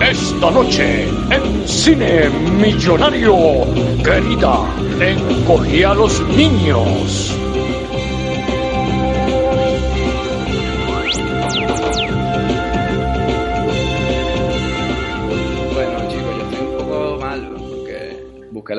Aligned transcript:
Esta 0.00 0.50
noche, 0.50 1.08
en 1.30 1.68
Cine 1.68 2.30
Millonario, 2.58 3.36
querida, 4.02 4.64
encogí 5.00 5.82
a 5.84 5.92
los 5.92 6.20
niños. 6.28 7.41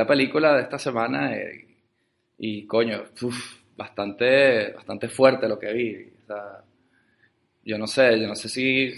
La 0.03 0.07
película 0.07 0.55
de 0.55 0.63
esta 0.63 0.77
semana 0.77 1.33
eh, 1.35 1.65
y, 2.37 2.65
coño, 2.67 3.03
uf, 3.21 3.61
bastante, 3.77 4.71
bastante 4.73 5.07
fuerte 5.07 5.47
lo 5.47 5.57
que 5.57 5.71
vi. 5.73 5.95
O 6.23 6.25
sea, 6.27 6.61
yo 7.63 7.77
no 7.77 7.87
sé, 7.87 8.19
yo 8.19 8.27
no 8.27 8.35
sé 8.35 8.49
si 8.49 8.91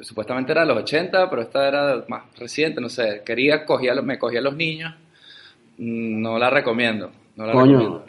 supuestamente 0.00 0.52
era 0.52 0.60
de 0.62 0.68
los 0.68 0.78
80, 0.84 1.28
pero 1.28 1.42
esta 1.42 1.66
era 1.66 2.04
más 2.08 2.22
reciente, 2.38 2.80
no 2.80 2.88
sé. 2.88 3.22
Quería, 3.24 3.64
cogía, 3.66 3.94
me 4.02 4.18
cogía 4.18 4.38
a 4.40 4.42
los 4.42 4.54
niños. 4.56 4.94
Mm, 5.78 6.22
No 6.22 6.38
la 6.38 6.48
recomiendo. 6.50 7.10
No 7.36 7.46
la 7.46 7.52
Coño, 7.52 7.78
recomiendo. 7.78 8.04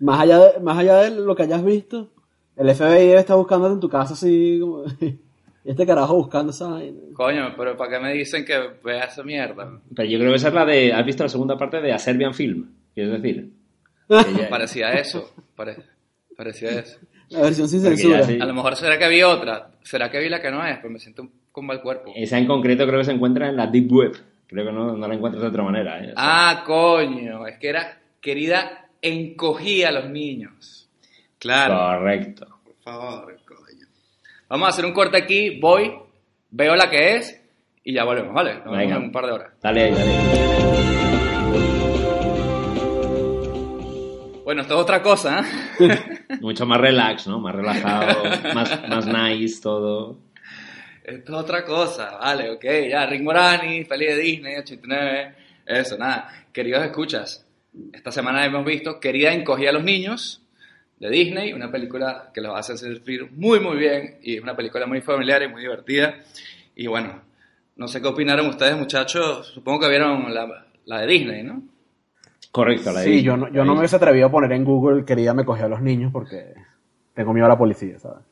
más 0.00 0.20
allá, 0.20 0.38
de, 0.38 0.60
más 0.60 0.76
allá 0.78 0.96
de 1.02 1.10
lo 1.10 1.36
que 1.36 1.44
hayas 1.44 1.64
visto, 1.64 2.08
el 2.56 2.74
FBI 2.74 3.06
debe 3.06 3.20
estar 3.20 3.36
buscándote 3.36 3.74
en 3.74 3.80
tu 3.80 3.88
casa 3.88 4.14
así 4.14 4.58
como... 4.60 4.84
este 5.64 5.86
carajo 5.86 6.14
buscando 6.16 6.50
esa 6.52 6.68
vaina. 6.68 6.98
Coño, 7.14 7.54
pero 7.56 7.76
¿para 7.76 7.90
qué 7.90 7.98
me 8.02 8.12
dicen 8.14 8.44
que 8.44 8.58
vea 8.84 9.04
esa 9.04 9.22
mierda? 9.22 9.80
Pero 9.94 10.08
yo 10.08 10.18
creo 10.18 10.30
que 10.30 10.36
esa 10.36 10.48
es 10.48 10.54
la 10.54 10.64
de. 10.64 10.92
¿Has 10.92 11.04
visto 11.06 11.22
la 11.22 11.28
segunda 11.28 11.56
parte 11.58 11.80
de 11.80 11.92
A 11.92 11.98
Serbian 11.98 12.34
Film? 12.34 12.68
Quieres 12.94 13.20
decir. 13.20 13.50
Parecía 14.50 14.92
eso. 14.92 15.32
pare- 15.54 15.76
parecía 16.36 16.70
eso. 16.70 16.98
La 17.28 17.42
versión 17.42 17.68
sin 17.68 17.80
censura. 17.80 18.22
sí. 18.24 18.38
A 18.40 18.44
lo 18.46 18.54
mejor 18.54 18.74
será 18.76 18.98
que 18.98 19.08
vi 19.08 19.22
otra. 19.22 19.70
Será 19.82 20.10
que 20.10 20.18
vi 20.18 20.28
la 20.28 20.40
que 20.40 20.50
no 20.50 20.66
es, 20.66 20.76
pero 20.78 20.90
me 20.90 20.98
siento 20.98 21.28
con 21.52 21.66
mal 21.66 21.80
cuerpo. 21.80 22.12
Esa 22.16 22.38
en 22.38 22.46
concreto 22.46 22.86
creo 22.86 22.98
que 22.98 23.04
se 23.04 23.12
encuentra 23.12 23.48
en 23.48 23.56
la 23.56 23.66
Deep 23.66 23.92
Web. 23.92 24.16
Creo 24.46 24.64
que 24.66 24.72
no, 24.72 24.96
no 24.96 25.06
la 25.08 25.14
encuentras 25.14 25.42
de 25.42 25.48
otra 25.48 25.62
manera. 25.62 25.98
¿eh? 26.00 26.02
O 26.02 26.06
sea, 26.06 26.14
Ah, 26.16 26.64
coño. 26.66 27.46
Es 27.46 27.58
que 27.58 27.68
era, 27.68 28.00
querida, 28.20 28.88
encogí 29.00 29.84
a 29.84 29.92
los 29.92 30.10
niños. 30.10 30.88
Claro. 31.38 31.76
Correcto. 31.98 32.46
Por 32.64 32.74
favor, 32.82 33.36
coño. 33.46 33.79
Vamos 34.50 34.66
a 34.66 34.70
hacer 34.70 34.84
un 34.84 34.92
corte 34.92 35.16
aquí. 35.16 35.60
Voy, 35.60 35.92
veo 36.50 36.74
la 36.74 36.90
que 36.90 37.14
es 37.14 37.40
y 37.84 37.92
ya 37.94 38.02
volvemos, 38.02 38.34
¿vale? 38.34 38.56
Nos 38.64 38.76
vemos 38.76 38.96
en 38.96 39.02
un 39.04 39.12
par 39.12 39.26
de 39.26 39.32
horas. 39.32 39.52
Dale 39.62 39.84
ahí, 39.84 39.94
dale. 39.94 40.10
Bueno, 44.42 44.62
esto 44.62 44.74
es 44.74 44.80
otra 44.80 45.00
cosa, 45.02 45.44
¿eh? 45.78 46.18
Mucho 46.40 46.66
más 46.66 46.80
relax, 46.80 47.28
¿no? 47.28 47.38
Más 47.38 47.54
relajado, 47.54 48.24
más, 48.54 48.88
más 48.88 49.06
nice 49.06 49.62
todo. 49.62 50.18
Esto 51.04 51.32
es 51.32 51.38
otra 51.38 51.64
cosa, 51.64 52.16
vale, 52.16 52.50
ok, 52.50 52.64
ya, 52.90 53.06
Rick 53.06 53.22
Morani, 53.22 53.84
feliz 53.84 54.16
de 54.16 54.16
Disney, 54.16 54.56
89, 54.56 55.34
eso, 55.64 55.96
nada. 55.96 56.46
Queridos 56.52 56.82
escuchas, 56.82 57.46
esta 57.92 58.10
semana 58.10 58.44
hemos 58.44 58.64
visto 58.64 58.98
Querida 58.98 59.32
encogí 59.32 59.68
a 59.68 59.72
los 59.72 59.84
niños, 59.84 60.42
de 61.00 61.10
Disney, 61.10 61.52
una 61.52 61.70
película 61.72 62.30
que 62.32 62.40
los 62.40 62.56
hace 62.56 62.76
sentir 62.76 63.28
muy, 63.32 63.58
muy 63.58 63.76
bien, 63.78 64.18
y 64.22 64.36
es 64.36 64.42
una 64.42 64.54
película 64.54 64.86
muy 64.86 65.00
familiar 65.00 65.42
y 65.42 65.48
muy 65.48 65.62
divertida. 65.62 66.14
Y 66.76 66.86
bueno, 66.86 67.20
no 67.76 67.88
sé 67.88 68.00
qué 68.00 68.08
opinaron 68.08 68.46
ustedes, 68.46 68.76
muchachos, 68.76 69.48
supongo 69.48 69.80
que 69.80 69.88
vieron 69.88 70.32
la, 70.32 70.66
la 70.84 71.00
de 71.00 71.06
Disney, 71.08 71.42
¿no? 71.42 71.62
Correcto, 72.52 72.92
la 72.92 73.00
de 73.00 73.04
Sí, 73.06 73.10
Disney. 73.12 73.24
yo 73.24 73.36
no, 73.36 73.48
yo 73.50 73.64
no 73.64 73.72
me 73.72 73.78
hubiese 73.80 73.96
atrevido 73.96 74.26
a 74.26 74.30
poner 74.30 74.52
en 74.52 74.64
Google 74.64 75.04
querida 75.04 75.34
me 75.34 75.44
cogió 75.44 75.66
a 75.66 75.68
los 75.68 75.80
niños 75.80 76.12
porque 76.12 76.54
tengo 77.14 77.32
miedo 77.32 77.46
a 77.46 77.50
la 77.50 77.58
policía, 77.58 77.98
¿sabes? 77.98 78.24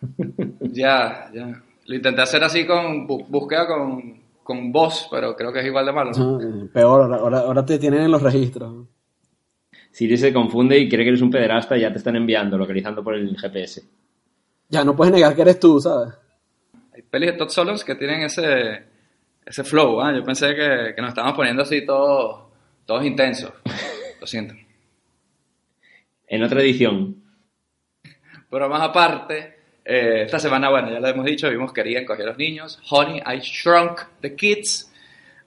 Ya, 0.60 1.30
ya. 1.32 1.62
Lo 1.86 1.94
intenté 1.94 2.22
hacer 2.22 2.42
así 2.42 2.66
con 2.66 3.06
bu- 3.06 3.26
búsqueda 3.28 3.66
con, 3.66 4.20
con 4.42 4.72
voz, 4.72 5.08
pero 5.10 5.36
creo 5.36 5.52
que 5.52 5.60
es 5.60 5.66
igual 5.66 5.86
de 5.86 5.92
malo, 5.92 6.10
¿no? 6.12 6.38
Peor, 6.72 7.02
ahora, 7.02 7.16
ahora, 7.16 7.38
ahora 7.40 7.64
te 7.64 7.78
tienen 7.78 8.00
en 8.02 8.10
los 8.10 8.22
registros. 8.22 8.86
Siri 9.96 10.18
se 10.18 10.30
confunde 10.30 10.78
y 10.78 10.90
cree 10.90 11.04
que 11.04 11.08
eres 11.08 11.22
un 11.22 11.30
pederasta 11.30 11.74
y 11.74 11.80
ya 11.80 11.90
te 11.90 11.96
están 11.96 12.16
enviando, 12.16 12.58
localizando 12.58 13.02
por 13.02 13.14
el 13.14 13.34
GPS. 13.34 13.82
Ya 14.68 14.84
no 14.84 14.94
puedes 14.94 15.14
negar 15.14 15.34
que 15.34 15.40
eres 15.40 15.58
tú, 15.58 15.80
¿sabes? 15.80 16.12
Hay 16.94 17.00
pelis 17.00 17.32
de 17.32 17.38
Todd 17.38 17.48
Solondz 17.48 17.82
que 17.82 17.94
tienen 17.94 18.20
ese, 18.20 18.82
ese 19.46 19.64
flow, 19.64 20.02
¿ah? 20.02 20.14
Yo 20.14 20.22
pensé 20.22 20.54
que, 20.54 20.92
que 20.94 21.00
nos 21.00 21.08
estábamos 21.08 21.34
poniendo 21.34 21.62
así 21.62 21.86
todos, 21.86 22.42
todos 22.84 23.06
intensos. 23.06 23.54
Lo 24.20 24.26
siento. 24.26 24.54
En 26.26 26.42
otra 26.42 26.60
edición, 26.60 27.16
Pero 28.50 28.68
más 28.68 28.82
aparte, 28.82 29.56
eh, 29.82 30.24
esta 30.26 30.38
semana, 30.38 30.68
bueno, 30.68 30.90
ya 30.90 31.00
lo 31.00 31.08
hemos 31.08 31.24
dicho, 31.24 31.48
vimos 31.48 31.72
Querían 31.72 32.04
coger 32.04 32.26
a 32.26 32.28
los 32.30 32.38
niños, 32.38 32.78
Honey, 32.90 33.20
I 33.20 33.38
Shrunk 33.38 34.00
the 34.20 34.36
Kids, 34.36 34.92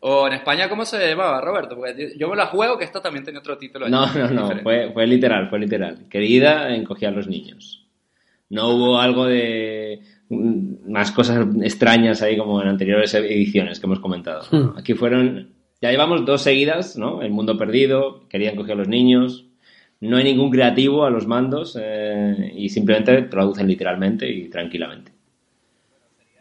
o 0.02 0.28
en 0.28 0.34
España, 0.34 0.70
¿cómo 0.70 0.86
se 0.86 1.10
llamaba, 1.10 1.42
Roberto? 1.42 1.76
Porque 1.76 2.14
yo 2.18 2.30
me 2.30 2.36
la 2.36 2.48
juego 2.48 2.78
que 2.78 2.86
esto 2.86 3.02
también 3.02 3.26
tenía 3.26 3.40
otro 3.40 3.58
título. 3.58 3.90
No, 3.90 4.06
no, 4.14 4.30
no, 4.30 4.62
fue, 4.62 4.92
fue 4.94 5.06
literal, 5.08 5.50
fue 5.50 5.60
literal. 5.60 6.08
Querida, 6.10 6.74
encogía 6.74 7.10
a 7.10 7.12
los 7.12 7.28
niños. 7.28 7.86
No 8.50 8.70
hubo 8.70 9.00
algo 9.00 9.26
de 9.26 10.02
mm, 10.30 10.92
más 10.92 11.12
cosas 11.12 11.46
extrañas 11.62 12.22
ahí 12.22 12.38
como 12.38 12.62
en 12.62 12.70
anteriores 12.70 13.14
ediciones 13.14 13.80
que 13.80 13.86
hemos 13.86 14.00
comentado. 14.00 14.44
Hmm. 14.52 14.78
Aquí 14.78 14.94
fueron, 14.94 15.54
ya 15.82 15.92
llevamos 15.92 16.26
dos 16.26 16.42
seguidas, 16.42 16.98
¿no? 16.98 17.22
El 17.22 17.32
mundo 17.32 17.58
perdido, 17.58 18.28
querían 18.30 18.56
coger 18.56 18.74
a 18.74 18.78
los 18.78 18.88
niños. 18.88 19.46
No 20.02 20.16
hay 20.16 20.24
ningún 20.24 20.50
creativo 20.50 21.04
a 21.04 21.10
los 21.10 21.28
mandos 21.28 21.78
eh, 21.80 22.54
y 22.56 22.70
simplemente 22.70 23.24
traducen 23.24 23.68
literalmente 23.68 24.30
y 24.30 24.50
tranquilamente. 24.50 25.12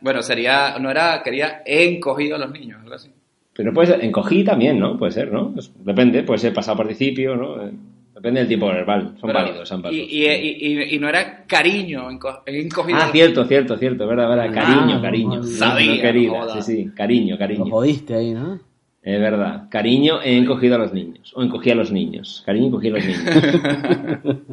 Bueno, 0.00 0.22
sería, 0.22 0.78
no 0.78 0.90
era, 0.92 1.20
quería 1.24 1.62
encogido 1.66 2.36
a 2.36 2.38
los 2.38 2.52
niños, 2.52 2.80
algo 2.80 2.94
así. 2.94 3.10
Pero 3.58 3.74
puede 3.74 3.88
ser, 3.88 4.04
encogí 4.04 4.44
también, 4.44 4.78
¿no? 4.78 4.96
Puede 4.96 5.10
ser, 5.10 5.32
¿no? 5.32 5.52
Pues 5.52 5.72
depende, 5.84 6.22
puede 6.22 6.38
ser 6.38 6.54
pasado 6.54 6.76
participio, 6.78 7.34
¿no? 7.36 7.60
Eh, 7.66 7.72
Depende 8.14 8.40
del 8.40 8.48
tipo 8.48 8.66
verbal. 8.66 9.14
Son 9.20 9.28
Pero- 9.28 9.34
válidos 9.44 9.70
ambas. 9.72 9.92
y, 9.92 9.96
y, 10.00 10.26
y- 10.26 10.56
y- 10.60 10.94
y 10.96 10.98
no 10.98 11.08
era 11.08 11.44
cariño, 11.46 12.08
encogido. 12.10 12.98
a 12.98 13.04
Ah, 13.06 13.08
cierto, 13.12 13.44
cierto, 13.44 13.76
cierto, 13.76 14.06
verdad, 14.08 14.28
verdad. 14.28 14.52
Cariño, 14.54 14.96
Ah, 14.96 15.02
cariño. 15.02 15.36
No, 15.36 15.42
sabía, 15.44 15.94
no 15.96 16.00
querida, 16.02 16.60
sí, 16.60 16.62
sí, 16.62 16.90
cariño, 16.96 17.34
Lo 17.34 17.38
cariño. 17.38 17.64
jodiste 17.66 18.14
ahí, 18.16 18.32
¿no? 18.34 18.58
Es 19.02 19.20
verdad. 19.20 19.64
Cariño 19.70 20.20
he 20.22 20.36
encogido 20.36 20.74
a 20.74 20.78
los 20.78 20.92
niños. 20.92 21.32
O 21.36 21.42
encogí 21.44 21.70
a 21.70 21.74
los 21.76 21.92
niños. 21.92 22.42
Cariño 22.44 22.66
encogí 22.66 22.88
a 22.88 22.90
los 22.90 23.04
niños. 23.04 23.22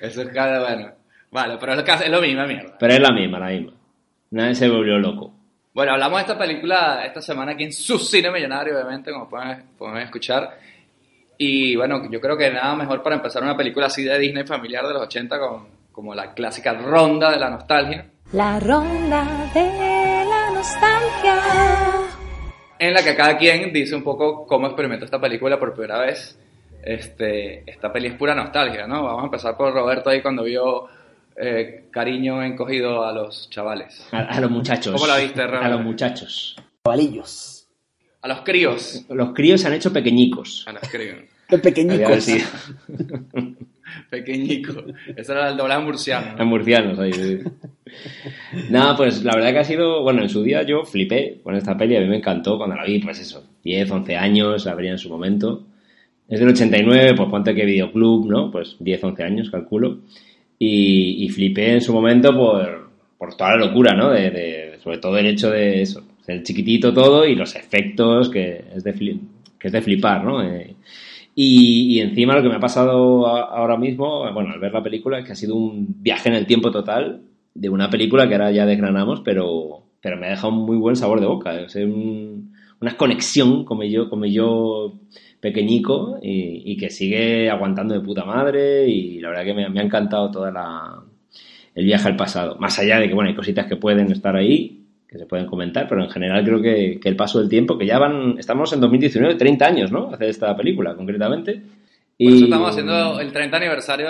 Eso 0.00 0.22
es 0.22 0.28
cada, 0.28 0.60
bueno. 0.60 0.88
Vale, 1.30 1.56
pero 1.60 1.74
lo, 1.74 1.82
es 1.82 2.10
lo 2.10 2.20
mismo, 2.22 2.46
mierda. 2.46 2.76
Pero 2.78 2.94
es 2.94 3.00
la 3.00 3.12
misma, 3.12 3.38
la 3.40 3.48
misma. 3.48 3.72
Nadie 4.30 4.54
se 4.54 4.68
volvió 4.70 4.98
loco. 4.98 5.33
Bueno, 5.74 5.92
hablamos 5.92 6.18
de 6.18 6.22
esta 6.22 6.38
película 6.38 7.04
esta 7.04 7.20
semana 7.20 7.52
aquí 7.52 7.64
en 7.64 7.72
su 7.72 7.98
cine 7.98 8.30
millonario, 8.30 8.74
obviamente, 8.74 9.10
como 9.12 9.28
pueden, 9.28 9.64
pueden 9.76 9.96
escuchar. 9.98 10.56
Y 11.36 11.74
bueno, 11.74 12.08
yo 12.08 12.20
creo 12.20 12.36
que 12.36 12.48
nada 12.48 12.76
mejor 12.76 13.02
para 13.02 13.16
empezar 13.16 13.42
una 13.42 13.56
película 13.56 13.86
así 13.86 14.04
de 14.04 14.16
Disney 14.20 14.44
familiar 14.46 14.86
de 14.86 14.92
los 14.94 15.02
80 15.02 15.36
con, 15.40 15.66
como 15.90 16.14
la 16.14 16.32
clásica 16.32 16.74
ronda 16.74 17.32
de 17.32 17.38
la 17.40 17.50
nostalgia, 17.50 18.06
La 18.32 18.60
ronda 18.60 19.50
de 19.52 20.24
la 20.28 20.50
nostalgia. 20.52 21.36
en 22.78 22.94
la 22.94 23.02
que 23.02 23.16
cada 23.16 23.36
quien 23.36 23.72
dice 23.72 23.96
un 23.96 24.04
poco 24.04 24.46
cómo 24.46 24.68
experimentó 24.68 25.06
esta 25.06 25.20
película 25.20 25.58
por 25.58 25.74
primera 25.74 25.98
vez. 25.98 26.38
Este, 26.84 27.68
esta 27.68 27.92
peli 27.92 28.08
es 28.08 28.14
pura 28.14 28.34
nostalgia, 28.34 28.86
¿no? 28.86 29.02
Vamos 29.02 29.22
a 29.22 29.24
empezar 29.24 29.56
por 29.56 29.72
Roberto 29.72 30.10
ahí 30.10 30.22
cuando 30.22 30.44
vio 30.44 30.86
eh, 31.36 31.86
cariño 31.90 32.42
encogido 32.42 33.04
a 33.04 33.12
los 33.12 33.48
chavales. 33.50 34.06
A, 34.12 34.20
a 34.20 34.40
los 34.40 34.50
muchachos. 34.50 34.92
¿Cómo 34.94 35.06
la 35.06 35.18
viste, 35.18 35.46
Raúl? 35.46 35.64
A 35.64 35.68
los 35.68 35.82
muchachos. 35.82 36.56
Cabalillos. 36.84 37.66
A 38.22 38.28
los 38.28 38.40
críos. 38.40 39.04
Los 39.10 39.32
críos 39.34 39.60
se 39.60 39.66
han 39.68 39.74
hecho 39.74 39.92
pequeñicos. 39.92 40.64
A 40.66 40.72
los 40.72 40.82
críos. 40.88 41.18
El 41.50 41.60
pequeñico. 41.60 42.06
Había 42.06 42.20
sido 42.20 42.46
Pequeñico. 44.10 44.72
Ese 45.14 45.32
era 45.32 45.50
el 45.50 45.56
doblaje 45.56 45.82
murciano. 45.82 46.34
a 46.38 46.44
murcianos 46.44 46.98
ahí. 46.98 47.12
sí. 47.12 47.38
Nada, 48.70 48.96
pues 48.96 49.22
la 49.22 49.34
verdad 49.36 49.52
que 49.52 49.58
ha 49.58 49.64
sido, 49.64 50.02
bueno, 50.02 50.22
en 50.22 50.28
su 50.28 50.42
día 50.42 50.62
yo 50.62 50.84
flipé 50.84 51.40
con 51.44 51.54
esta 51.54 51.76
peli, 51.76 51.96
a 51.96 52.00
mí 52.00 52.08
me 52.08 52.16
encantó 52.16 52.56
cuando 52.56 52.74
la 52.76 52.84
vi, 52.84 52.98
pues 52.98 53.20
eso, 53.20 53.46
10, 53.62 53.90
11 53.90 54.16
años, 54.16 54.64
la 54.64 54.74
vería 54.74 54.92
en 54.92 54.98
su 54.98 55.08
momento. 55.10 55.66
Es 56.28 56.40
del 56.40 56.48
89, 56.48 57.12
pues 57.16 57.28
ponte 57.28 57.54
que 57.54 57.64
videoclub, 57.64 58.26
¿no? 58.28 58.50
Pues 58.50 58.76
10, 58.80 59.04
11 59.04 59.22
años, 59.22 59.50
calculo. 59.50 59.98
Y, 60.58 61.24
y 61.24 61.28
flipé 61.30 61.72
en 61.74 61.80
su 61.80 61.92
momento 61.92 62.34
por, 62.36 62.90
por 63.18 63.36
toda 63.36 63.56
la 63.56 63.66
locura, 63.66 63.92
¿no? 63.94 64.10
De, 64.10 64.30
de- 64.30 64.78
sobre 64.82 64.98
todo 64.98 65.16
el 65.18 65.26
hecho 65.26 65.50
de 65.50 65.80
eso, 65.82 66.02
ser 66.24 66.42
chiquitito 66.42 66.92
todo 66.92 67.26
y 67.26 67.34
los 67.34 67.56
efectos 67.56 68.28
que 68.28 68.64
es 68.74 68.84
de, 68.84 68.94
fli- 68.94 69.20
que 69.58 69.68
es 69.68 69.72
de 69.72 69.80
flipar, 69.82 70.22
¿no? 70.24 70.42
Eh, 70.42 70.76
y, 71.34 71.98
encima 72.00 72.34
lo 72.34 72.42
que 72.42 72.48
me 72.48 72.56
ha 72.56 72.60
pasado 72.60 73.26
ahora 73.26 73.76
mismo, 73.76 74.30
bueno, 74.32 74.50
al 74.52 74.60
ver 74.60 74.72
la 74.72 74.82
película, 74.82 75.18
es 75.18 75.24
que 75.26 75.32
ha 75.32 75.36
sido 75.36 75.56
un 75.56 75.86
viaje 76.02 76.28
en 76.28 76.36
el 76.36 76.46
tiempo 76.46 76.70
total 76.70 77.22
de 77.54 77.68
una 77.68 77.90
película 77.90 78.28
que 78.28 78.34
ahora 78.34 78.52
ya 78.52 78.66
desgranamos, 78.66 79.20
pero, 79.22 79.82
pero 80.00 80.16
me 80.16 80.26
ha 80.26 80.30
dejado 80.30 80.52
un 80.52 80.64
muy 80.66 80.76
buen 80.76 80.96
sabor 80.96 81.20
de 81.20 81.26
boca. 81.26 81.66
Una 82.80 82.96
conexión 82.96 83.64
como 83.64 83.84
yo, 83.84 84.08
como 84.08 84.26
yo 84.26 84.94
pequeñico 85.40 86.18
y, 86.22 86.72
y 86.72 86.76
que 86.76 86.90
sigue 86.90 87.50
aguantando 87.50 87.94
de 87.94 88.00
puta 88.00 88.24
madre 88.24 88.88
y 88.88 89.20
la 89.20 89.28
verdad 89.28 89.44
que 89.44 89.54
me, 89.54 89.68
me 89.68 89.80
ha 89.80 89.84
encantado 89.84 90.30
toda 90.30 90.50
la, 90.50 91.02
el 91.74 91.84
viaje 91.84 92.08
al 92.08 92.16
pasado. 92.16 92.56
Más 92.58 92.78
allá 92.78 92.98
de 92.98 93.08
que, 93.08 93.14
bueno, 93.14 93.30
hay 93.30 93.36
cositas 93.36 93.66
que 93.66 93.76
pueden 93.76 94.10
estar 94.10 94.34
ahí, 94.36 94.84
que 95.08 95.18
se 95.18 95.26
pueden 95.26 95.46
comentar, 95.46 95.86
pero 95.88 96.02
en 96.02 96.10
general 96.10 96.44
creo 96.44 96.62
que, 96.62 96.98
que 97.00 97.08
el 97.08 97.16
paso 97.16 97.40
del 97.40 97.48
tiempo, 97.48 97.76
que 97.76 97.86
ya 97.86 97.98
van, 97.98 98.36
estamos 98.38 98.72
en 98.72 98.80
2019, 98.80 99.34
30 99.34 99.66
años, 99.66 99.92
¿no? 99.92 100.10
Hace 100.12 100.28
esta 100.28 100.56
película, 100.56 100.94
concretamente. 100.94 101.62
Por 102.16 102.32
eso 102.32 102.44
estamos 102.44 102.70
haciendo 102.70 103.20
el 103.20 103.32
30 103.32 103.56
aniversario. 103.56 104.08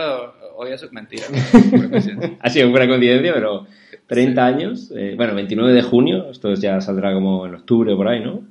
Hoy 0.56 0.72
eso 0.72 0.87
es 0.87 0.93
mentira. 0.93 1.25
Ha 2.40 2.50
sido 2.50 2.69
una 2.69 2.87
coincidencia, 2.87 3.32
pero 3.34 3.67
30 4.06 4.45
años, 4.45 4.93
eh, 4.97 5.15
bueno, 5.17 5.35
29 5.35 5.73
de 5.73 5.83
junio, 5.83 6.31
esto 6.31 6.55
ya 6.55 6.81
saldrá 6.81 7.12
como 7.12 7.47
en 7.47 7.55
octubre 7.55 7.93
o 7.93 7.97
por 7.97 8.09
ahí, 8.09 8.21
¿no? 8.21 8.43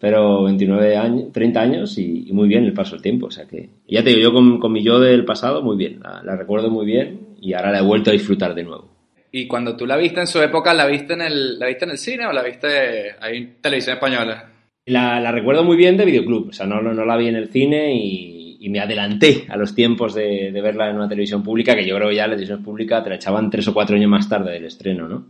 Pero 0.00 0.44
29 0.44 0.96
años, 0.96 1.32
30 1.32 1.60
años 1.60 1.98
y, 1.98 2.28
y 2.28 2.32
muy 2.32 2.48
bien 2.48 2.64
el 2.64 2.72
paso 2.72 2.92
del 2.92 3.02
tiempo, 3.02 3.26
o 3.26 3.30
sea 3.30 3.46
que, 3.46 3.70
ya 3.88 4.02
te 4.02 4.10
digo, 4.10 4.22
yo 4.22 4.32
con, 4.32 4.58
con 4.58 4.72
mi 4.72 4.82
yo 4.82 5.00
del 5.00 5.24
pasado, 5.24 5.62
muy 5.62 5.76
bien, 5.76 6.00
la, 6.00 6.22
la 6.22 6.36
recuerdo 6.36 6.70
muy 6.70 6.86
bien 6.86 7.36
y 7.40 7.52
ahora 7.54 7.72
la 7.72 7.78
he 7.78 7.82
vuelto 7.82 8.10
a 8.10 8.12
disfrutar 8.12 8.54
de 8.54 8.64
nuevo. 8.64 8.90
Y 9.30 9.48
cuando 9.48 9.76
tú 9.76 9.84
la 9.84 9.96
viste 9.96 10.20
en 10.20 10.28
su 10.28 10.40
época, 10.40 10.72
¿la 10.74 10.86
viste 10.86 11.14
en 11.14 11.22
el, 11.22 11.58
la 11.58 11.66
viste 11.66 11.84
en 11.84 11.90
el 11.90 11.98
cine 11.98 12.26
o 12.26 12.32
la 12.32 12.42
viste 12.42 13.16
ahí 13.20 13.38
en 13.38 13.54
televisión 13.60 13.94
española? 13.94 14.50
La, 14.86 15.18
la 15.18 15.32
recuerdo 15.32 15.64
muy 15.64 15.76
bien 15.76 15.96
de 15.96 16.04
videoclub, 16.04 16.50
o 16.50 16.52
sea, 16.52 16.66
no, 16.66 16.80
no, 16.82 16.92
no 16.92 17.04
la 17.04 17.16
vi 17.16 17.28
en 17.28 17.36
el 17.36 17.48
cine 17.48 17.96
y, 17.96 18.33
y 18.64 18.70
me 18.70 18.80
adelanté 18.80 19.44
a 19.50 19.58
los 19.58 19.74
tiempos 19.74 20.14
de, 20.14 20.50
de 20.50 20.60
verla 20.62 20.88
en 20.88 20.96
una 20.96 21.06
televisión 21.06 21.42
pública, 21.42 21.76
que 21.76 21.86
yo 21.86 21.96
creo 21.96 22.08
que 22.08 22.14
ya 22.14 22.26
la 22.26 22.32
televisión 22.32 22.62
pública 22.62 23.04
te 23.04 23.10
la 23.10 23.16
echaban 23.16 23.50
tres 23.50 23.68
o 23.68 23.74
cuatro 23.74 23.94
años 23.94 24.08
más 24.08 24.26
tarde 24.26 24.52
del 24.52 24.64
estreno, 24.64 25.06
¿no? 25.06 25.26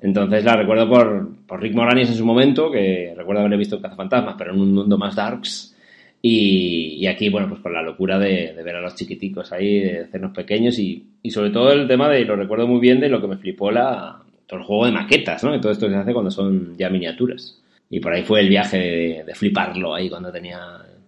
Entonces 0.00 0.44
la 0.44 0.54
recuerdo 0.54 0.88
por, 0.88 1.28
por 1.44 1.60
Rick 1.60 1.74
Moranis 1.74 2.10
en 2.10 2.14
su 2.14 2.24
momento, 2.24 2.70
que 2.70 3.14
recuerdo 3.16 3.40
haberle 3.40 3.56
visto 3.56 3.82
Cazafantasmas, 3.82 4.36
pero 4.38 4.54
en 4.54 4.60
un 4.60 4.74
mundo 4.74 4.96
más 4.96 5.16
darks. 5.16 5.74
Y, 6.22 6.98
y 7.00 7.08
aquí, 7.08 7.30
bueno, 7.30 7.48
pues 7.48 7.60
por 7.60 7.72
la 7.72 7.82
locura 7.82 8.16
de, 8.16 8.54
de 8.54 8.62
ver 8.62 8.76
a 8.76 8.80
los 8.80 8.94
chiquiticos 8.94 9.50
ahí, 9.50 9.80
de 9.80 10.00
hacernos 10.02 10.30
pequeños 10.30 10.78
y, 10.78 11.04
y 11.20 11.32
sobre 11.32 11.50
todo 11.50 11.72
el 11.72 11.88
tema 11.88 12.08
de, 12.08 12.24
lo 12.24 12.36
recuerdo 12.36 12.68
muy 12.68 12.78
bien, 12.78 13.00
de 13.00 13.08
lo 13.08 13.20
que 13.20 13.26
me 13.26 13.38
flipó 13.38 13.72
la, 13.72 14.22
todo 14.46 14.60
el 14.60 14.64
juego 14.64 14.86
de 14.86 14.92
maquetas, 14.92 15.42
¿no? 15.42 15.52
Y 15.52 15.60
todo 15.60 15.72
esto 15.72 15.86
que 15.86 15.94
se 15.94 15.98
hace 15.98 16.12
cuando 16.12 16.30
son 16.30 16.76
ya 16.78 16.88
miniaturas. 16.90 17.60
Y 17.90 17.98
por 17.98 18.12
ahí 18.12 18.22
fue 18.22 18.38
el 18.38 18.48
viaje 18.48 18.78
de, 18.78 19.24
de 19.24 19.34
fliparlo 19.34 19.96
ahí 19.96 20.08
cuando 20.08 20.30
tenía 20.30 20.60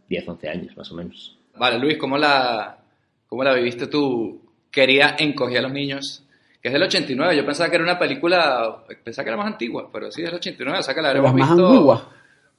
10, 0.08 0.28
11 0.28 0.48
años, 0.48 0.76
más 0.76 0.90
o 0.90 0.96
menos. 0.96 1.39
Vale, 1.60 1.78
Luis, 1.78 1.98
¿cómo 1.98 2.16
la, 2.16 2.78
cómo 3.26 3.44
la 3.44 3.52
viviste 3.52 3.86
tú? 3.86 4.40
Quería 4.70 5.16
encogía 5.18 5.58
a 5.58 5.62
los 5.62 5.72
niños, 5.72 6.26
que 6.62 6.68
es 6.68 6.72
del 6.72 6.84
89. 6.84 7.36
Yo 7.36 7.44
pensaba 7.44 7.68
que 7.68 7.76
era 7.76 7.84
una 7.84 7.98
película, 7.98 8.82
pensaba 9.04 9.24
que 9.24 9.28
era 9.28 9.36
más 9.36 9.52
antigua, 9.52 9.90
pero 9.92 10.10
sí 10.10 10.22
es 10.22 10.28
del 10.28 10.36
89, 10.36 10.78
o 10.78 10.82
sea 10.82 10.94
que 10.94 11.02
la 11.02 11.08
habremos 11.08 11.34
más 11.34 11.50
visto 11.50 11.68
antiguas, 11.68 12.02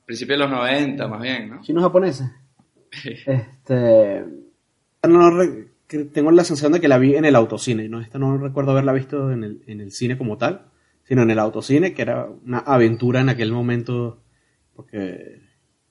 principios 0.06 0.38
de 0.38 0.44
los 0.44 0.52
90, 0.52 1.08
más 1.08 1.20
bien, 1.20 1.50
¿no? 1.50 1.62
chinos 1.64 1.84
japoneses. 1.84 2.30
Este. 3.26 4.24
No 5.08 5.32
tengo 6.14 6.30
la 6.30 6.44
sensación 6.44 6.74
de 6.74 6.80
que 6.80 6.88
la 6.88 7.00
vi 7.00 7.16
en 7.16 7.26
el 7.26 7.36
autocine, 7.36 7.90
¿no? 7.90 8.02
Esta 8.02 8.20
no 8.20 8.38
recuerdo 8.38 8.70
haberla 8.70 8.94
visto 8.94 9.32
en 9.32 9.44
el, 9.44 9.64
en 9.66 9.82
el 9.82 9.92
cine 9.92 10.16
como 10.16 10.38
tal, 10.38 10.68
sino 11.06 11.24
en 11.24 11.32
el 11.32 11.40
autocine, 11.40 11.96
que 11.96 12.04
era 12.04 12.28
una 12.46 12.60
aventura 12.60 13.20
en 13.20 13.30
aquel 13.30 13.52
momento, 13.52 14.22
porque 14.76 15.42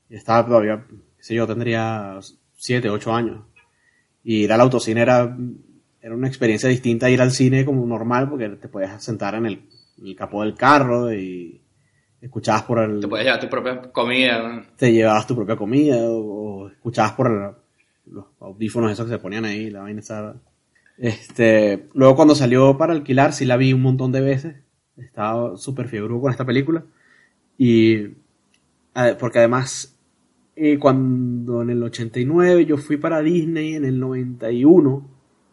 estaba 0.09 0.47
todavía, 0.47 0.85
qué 1.17 1.25
sé 1.25 1.35
yo, 1.35 1.49
tendría 1.49 2.21
7, 2.61 2.91
8 2.91 3.15
años. 3.15 3.41
Y 4.23 4.45
ir 4.45 4.53
al 4.53 4.61
autocine 4.61 5.01
era, 5.01 5.37
era 6.03 6.15
una 6.15 6.29
experiencia 6.29 6.69
distinta 6.69 7.07
a 7.07 7.11
ir 7.11 7.21
al 7.21 7.33
cine 7.33 7.65
como 7.65 7.87
normal, 7.87 8.29
porque 8.29 8.49
te 8.51 8.69
podías 8.69 9.03
sentar 9.03 9.35
en 9.35 9.47
el, 9.47 9.53
en 9.99 10.07
el 10.07 10.17
capó 10.17 10.43
del 10.43 10.55
carro 10.55 11.13
y 11.13 11.61
escuchabas 12.21 12.65
por 12.65 12.79
el 12.81 13.01
Te 13.01 13.09
puedes 13.09 13.25
llevar 13.25 13.41
tu 13.41 13.49
propia 13.49 13.81
comida, 13.93 14.49
¿no? 14.49 14.63
te 14.77 14.93
llevabas 14.93 15.27
tu 15.27 15.35
propia 15.35 15.57
comida 15.57 15.97
o, 16.03 16.65
o 16.65 16.69
escuchabas 16.69 17.13
por 17.13 17.27
el- 17.29 18.13
los 18.13 18.25
audífonos 18.41 18.91
esos 18.93 19.07
que 19.07 19.13
se 19.13 19.19
ponían 19.19 19.45
ahí, 19.45 19.71
la 19.71 19.81
vaina 19.83 20.01
esa. 20.01 20.35
Este, 20.99 21.89
luego 21.95 22.17
cuando 22.17 22.35
salió 22.35 22.77
para 22.77 22.93
alquilar, 22.93 23.33
sí 23.33 23.45
la 23.47 23.57
vi 23.57 23.73
un 23.73 23.83
montón 23.83 24.13
de 24.13 24.21
veces. 24.21 24.57
Estaba 24.99 25.57
súper 25.57 25.89
fiebre 25.89 26.19
con 26.21 26.31
esta 26.31 26.45
película. 26.45 26.85
Y, 27.57 28.09
porque 29.19 29.39
además, 29.39 29.97
eh, 30.61 30.79
cuando 30.79 31.63
en 31.63 31.71
el 31.71 31.83
89 31.83 32.67
yo 32.67 32.77
fui 32.77 32.97
para 32.97 33.21
Disney 33.23 33.75
en 33.75 33.85
el 33.85 33.99
91 33.99 35.09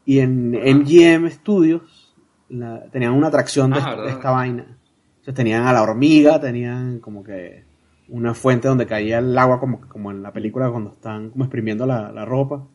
y 0.05 0.19
en 0.19 0.53
MGM 0.55 1.29
Studios 1.31 2.15
la- 2.49 2.89
tenían 2.91 3.13
una 3.13 3.27
atracción 3.27 3.71
de, 3.71 3.79
Ah, 3.81 3.95
de 3.95 4.09
esta 4.09 4.31
vaina. 4.31 4.77
Entonces 5.19 5.33
tenían 5.33 5.65
a 5.65 5.73
la 5.73 5.81
hormiga, 5.83 6.39
tenían 6.39 6.99
como 6.99 7.23
que 7.23 7.63
una 8.09 8.33
fuente 8.33 8.67
donde 8.67 8.85
caía 8.85 9.19
el 9.19 9.37
agua 9.37 9.59
como, 9.59 9.81
como 9.87 10.11
en 10.11 10.21
la 10.23 10.31
película 10.31 10.69
cuando 10.71 10.91
están 10.91 11.29
como 11.29 11.43
exprimiendo 11.43 11.85
la, 11.85 12.11
la 12.11 12.23
ropa 12.25 12.65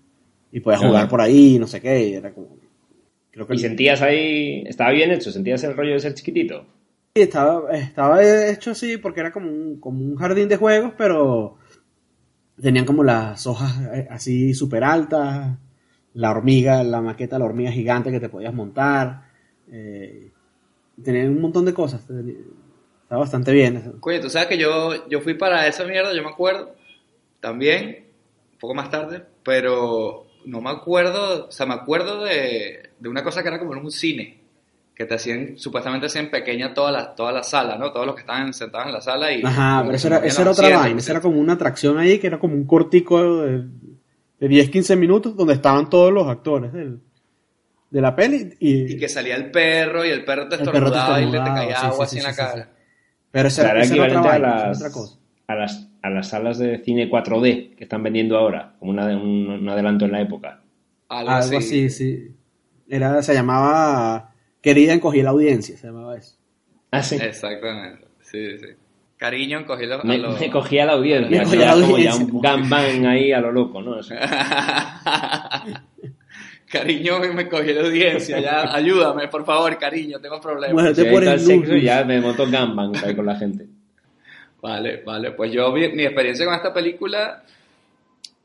y 0.50 0.60
podías 0.60 0.82
jugar 0.82 1.08
por 1.08 1.20
ahí, 1.22 1.58
no 1.58 1.66
sé 1.66 1.80
qué, 1.80 2.08
y 2.08 2.14
era 2.14 2.32
como... 2.34 2.56
Creo 3.30 3.46
que 3.46 3.54
¿Y 3.54 3.58
sentías 3.58 4.02
ahí, 4.02 4.62
estaba 4.66 4.90
bien 4.90 5.10
hecho? 5.10 5.30
¿Sentías 5.32 5.64
el 5.64 5.74
rollo 5.74 5.92
de 5.94 6.00
ser 6.00 6.12
chiquitito? 6.12 6.66
Sí, 7.14 7.22
estaba, 7.22 7.70
estaba 7.72 8.22
hecho 8.22 8.72
así 8.72 8.98
porque 8.98 9.20
era 9.20 9.32
como 9.32 9.48
un, 9.50 9.80
como 9.80 10.04
un 10.04 10.16
jardín 10.16 10.48
de 10.48 10.56
juegos, 10.58 10.92
pero 10.98 11.56
tenían 12.62 12.86
como 12.86 13.04
las 13.04 13.46
hojas 13.46 13.78
eh, 13.94 14.08
así 14.10 14.54
súper 14.54 14.84
altas, 14.84 15.58
la 16.14 16.30
hormiga, 16.30 16.84
la 16.84 17.00
maqueta 17.02 17.38
la 17.38 17.46
hormiga 17.46 17.72
gigante 17.72 18.10
que 18.10 18.20
te 18.20 18.28
podías 18.30 18.54
montar, 18.54 19.24
eh, 19.70 20.30
tenían 21.02 21.30
un 21.30 21.40
montón 21.42 21.64
de 21.64 21.74
cosas, 21.74 22.06
tenía- 22.06 22.36
estaba 23.02 23.20
bastante 23.20 23.52
bien. 23.52 23.94
Coño, 24.00 24.20
tú 24.20 24.30
sabes 24.30 24.48
que 24.48 24.58
yo, 24.58 25.08
yo 25.08 25.20
fui 25.20 25.34
para 25.34 25.66
esa 25.66 25.84
mierda, 25.84 26.14
yo 26.14 26.22
me 26.22 26.30
acuerdo, 26.30 26.74
también, 27.40 28.06
un 28.54 28.58
poco 28.58 28.74
más 28.74 28.90
tarde, 28.90 29.24
pero 29.44 30.26
no 30.46 30.60
me 30.60 30.70
acuerdo, 30.70 31.46
o 31.48 31.52
sea, 31.52 31.66
me 31.66 31.74
acuerdo 31.74 32.24
de, 32.24 32.90
de 32.98 33.08
una 33.08 33.24
cosa 33.24 33.42
que 33.42 33.48
era 33.48 33.58
como 33.60 33.74
en 33.74 33.80
un 33.80 33.90
cine, 33.92 34.41
que 34.94 35.06
te 35.06 35.14
hacían, 35.14 35.58
supuestamente 35.58 36.06
hacían 36.06 36.30
pequeña 36.30 36.74
toda 36.74 36.92
la, 36.92 37.14
toda 37.14 37.32
la 37.32 37.42
sala, 37.42 37.76
¿no? 37.78 37.92
Todos 37.92 38.06
los 38.06 38.14
que 38.14 38.20
estaban 38.22 38.52
sentados 38.52 38.86
en 38.88 38.92
la 38.92 39.00
sala 39.00 39.32
y... 39.32 39.42
Ajá, 39.44 39.82
pero 39.84 39.96
eso 39.96 40.06
era, 40.08 40.18
eso 40.18 40.42
era 40.42 40.50
otra 40.52 40.68
vaina, 40.68 40.98
eso 40.98 41.10
era 41.12 41.20
como 41.20 41.40
una 41.40 41.54
atracción 41.54 41.98
ahí 41.98 42.18
que 42.18 42.26
era 42.28 42.38
como 42.38 42.54
un 42.54 42.64
cortico 42.66 43.42
de, 43.42 43.64
de 44.38 44.48
10-15 44.48 44.96
minutos 44.96 45.36
donde 45.36 45.54
estaban 45.54 45.88
todos 45.90 46.12
los 46.12 46.28
actores 46.28 46.72
del- 46.72 47.00
de 47.90 48.00
la 48.00 48.16
peli 48.16 48.54
y, 48.60 48.92
Y 48.92 48.98
que 48.98 49.08
salía 49.08 49.36
el 49.36 49.50
perro 49.50 50.04
y 50.04 50.10
el 50.10 50.24
perro 50.24 50.48
te 50.48 50.56
El 50.56 50.70
perro 50.70 50.90
te 50.92 50.98
estornudaba 50.98 51.20
y 51.22 51.26
le 51.26 51.38
te 51.38 51.52
caía 51.54 51.76
sí, 51.76 51.86
agua 51.86 52.04
sí, 52.06 52.06
así 52.06 52.18
en 52.18 52.24
sí, 52.24 52.28
la 52.28 52.32
sí, 52.32 52.36
cara. 52.36 52.68
pero 53.30 53.48
esa, 53.48 53.62
Será 53.62 53.80
esa 53.80 53.94
era 53.94 54.04
otra 54.04 54.20
equivalente 54.20 54.28
a 54.28 54.30
vaina, 54.30 54.52
esa 54.54 54.66
las, 54.68 54.78
era 54.78 54.88
otra 54.88 54.92
cosa. 54.92 55.18
a, 55.46 55.54
las, 55.56 55.88
a 56.02 56.10
las 56.10 56.28
salas 56.28 56.58
de 56.58 56.78
cine 56.84 57.08
4D 57.10 57.74
que 57.76 57.84
están 57.84 58.02
vendiendo 58.02 58.36
ahora, 58.38 58.76
como 58.78 58.92
una- 58.92 59.06
un, 59.16 59.48
un 59.50 59.68
adelanto 59.68 60.04
en 60.06 60.12
la 60.12 60.20
época. 60.22 60.62
Algo, 61.08 61.30
Algo 61.30 61.58
así, 61.58 61.90
sí. 61.90 62.36
Era, 62.88 63.22
se 63.22 63.34
llamaba 63.34 64.31
Querida 64.62 64.92
encogí 64.94 65.20
la 65.22 65.30
audiencia, 65.30 65.76
se 65.76 65.86
llamaba 65.88 66.16
eso. 66.16 66.36
Ah, 66.90 67.02
sí. 67.02 67.16
Exactamente, 67.20 68.06
sí, 68.22 68.58
sí. 68.58 68.66
Cariño, 69.16 69.58
encogí 69.60 69.86
los... 69.86 70.02
Me, 70.04 70.14
a 70.14 70.18
los- 70.18 70.40
me 70.40 70.50
cogía 70.50 70.84
la 70.86 70.92
audiencia, 70.92 71.38
Me 71.38 71.44
cogía 71.44 71.66
la 71.66 71.72
como 71.72 71.98
ya 71.98 72.10
audiencia. 72.12 72.34
un 72.34 72.40
gangbang 72.40 73.06
ahí 73.06 73.32
a 73.32 73.40
lo 73.40 73.52
loco, 73.52 73.80
¿no? 73.82 74.00
Eso. 74.00 74.14
cariño, 76.70 77.18
me 77.34 77.48
cogí 77.48 77.72
la 77.72 77.82
audiencia, 77.82 78.40
ya, 78.40 78.74
ayúdame, 78.74 79.28
por 79.28 79.44
favor, 79.44 79.76
cariño, 79.78 80.18
tengo 80.20 80.40
problemas. 80.40 80.72
Bueno, 80.72 80.92
te 80.94 81.04
pones 81.04 81.28
luz, 81.42 81.46
sexo, 81.46 81.72
luz. 81.74 81.82
ya 81.82 82.04
me 82.04 82.20
monto 82.20 82.46
ahí 83.04 83.14
con 83.14 83.26
la 83.26 83.36
gente. 83.36 83.66
Vale, 84.60 85.02
vale, 85.04 85.32
pues 85.32 85.52
yo, 85.52 85.70
mi, 85.72 85.88
mi 85.88 86.04
experiencia 86.04 86.44
con 86.46 86.54
esta 86.54 86.72
película 86.72 87.42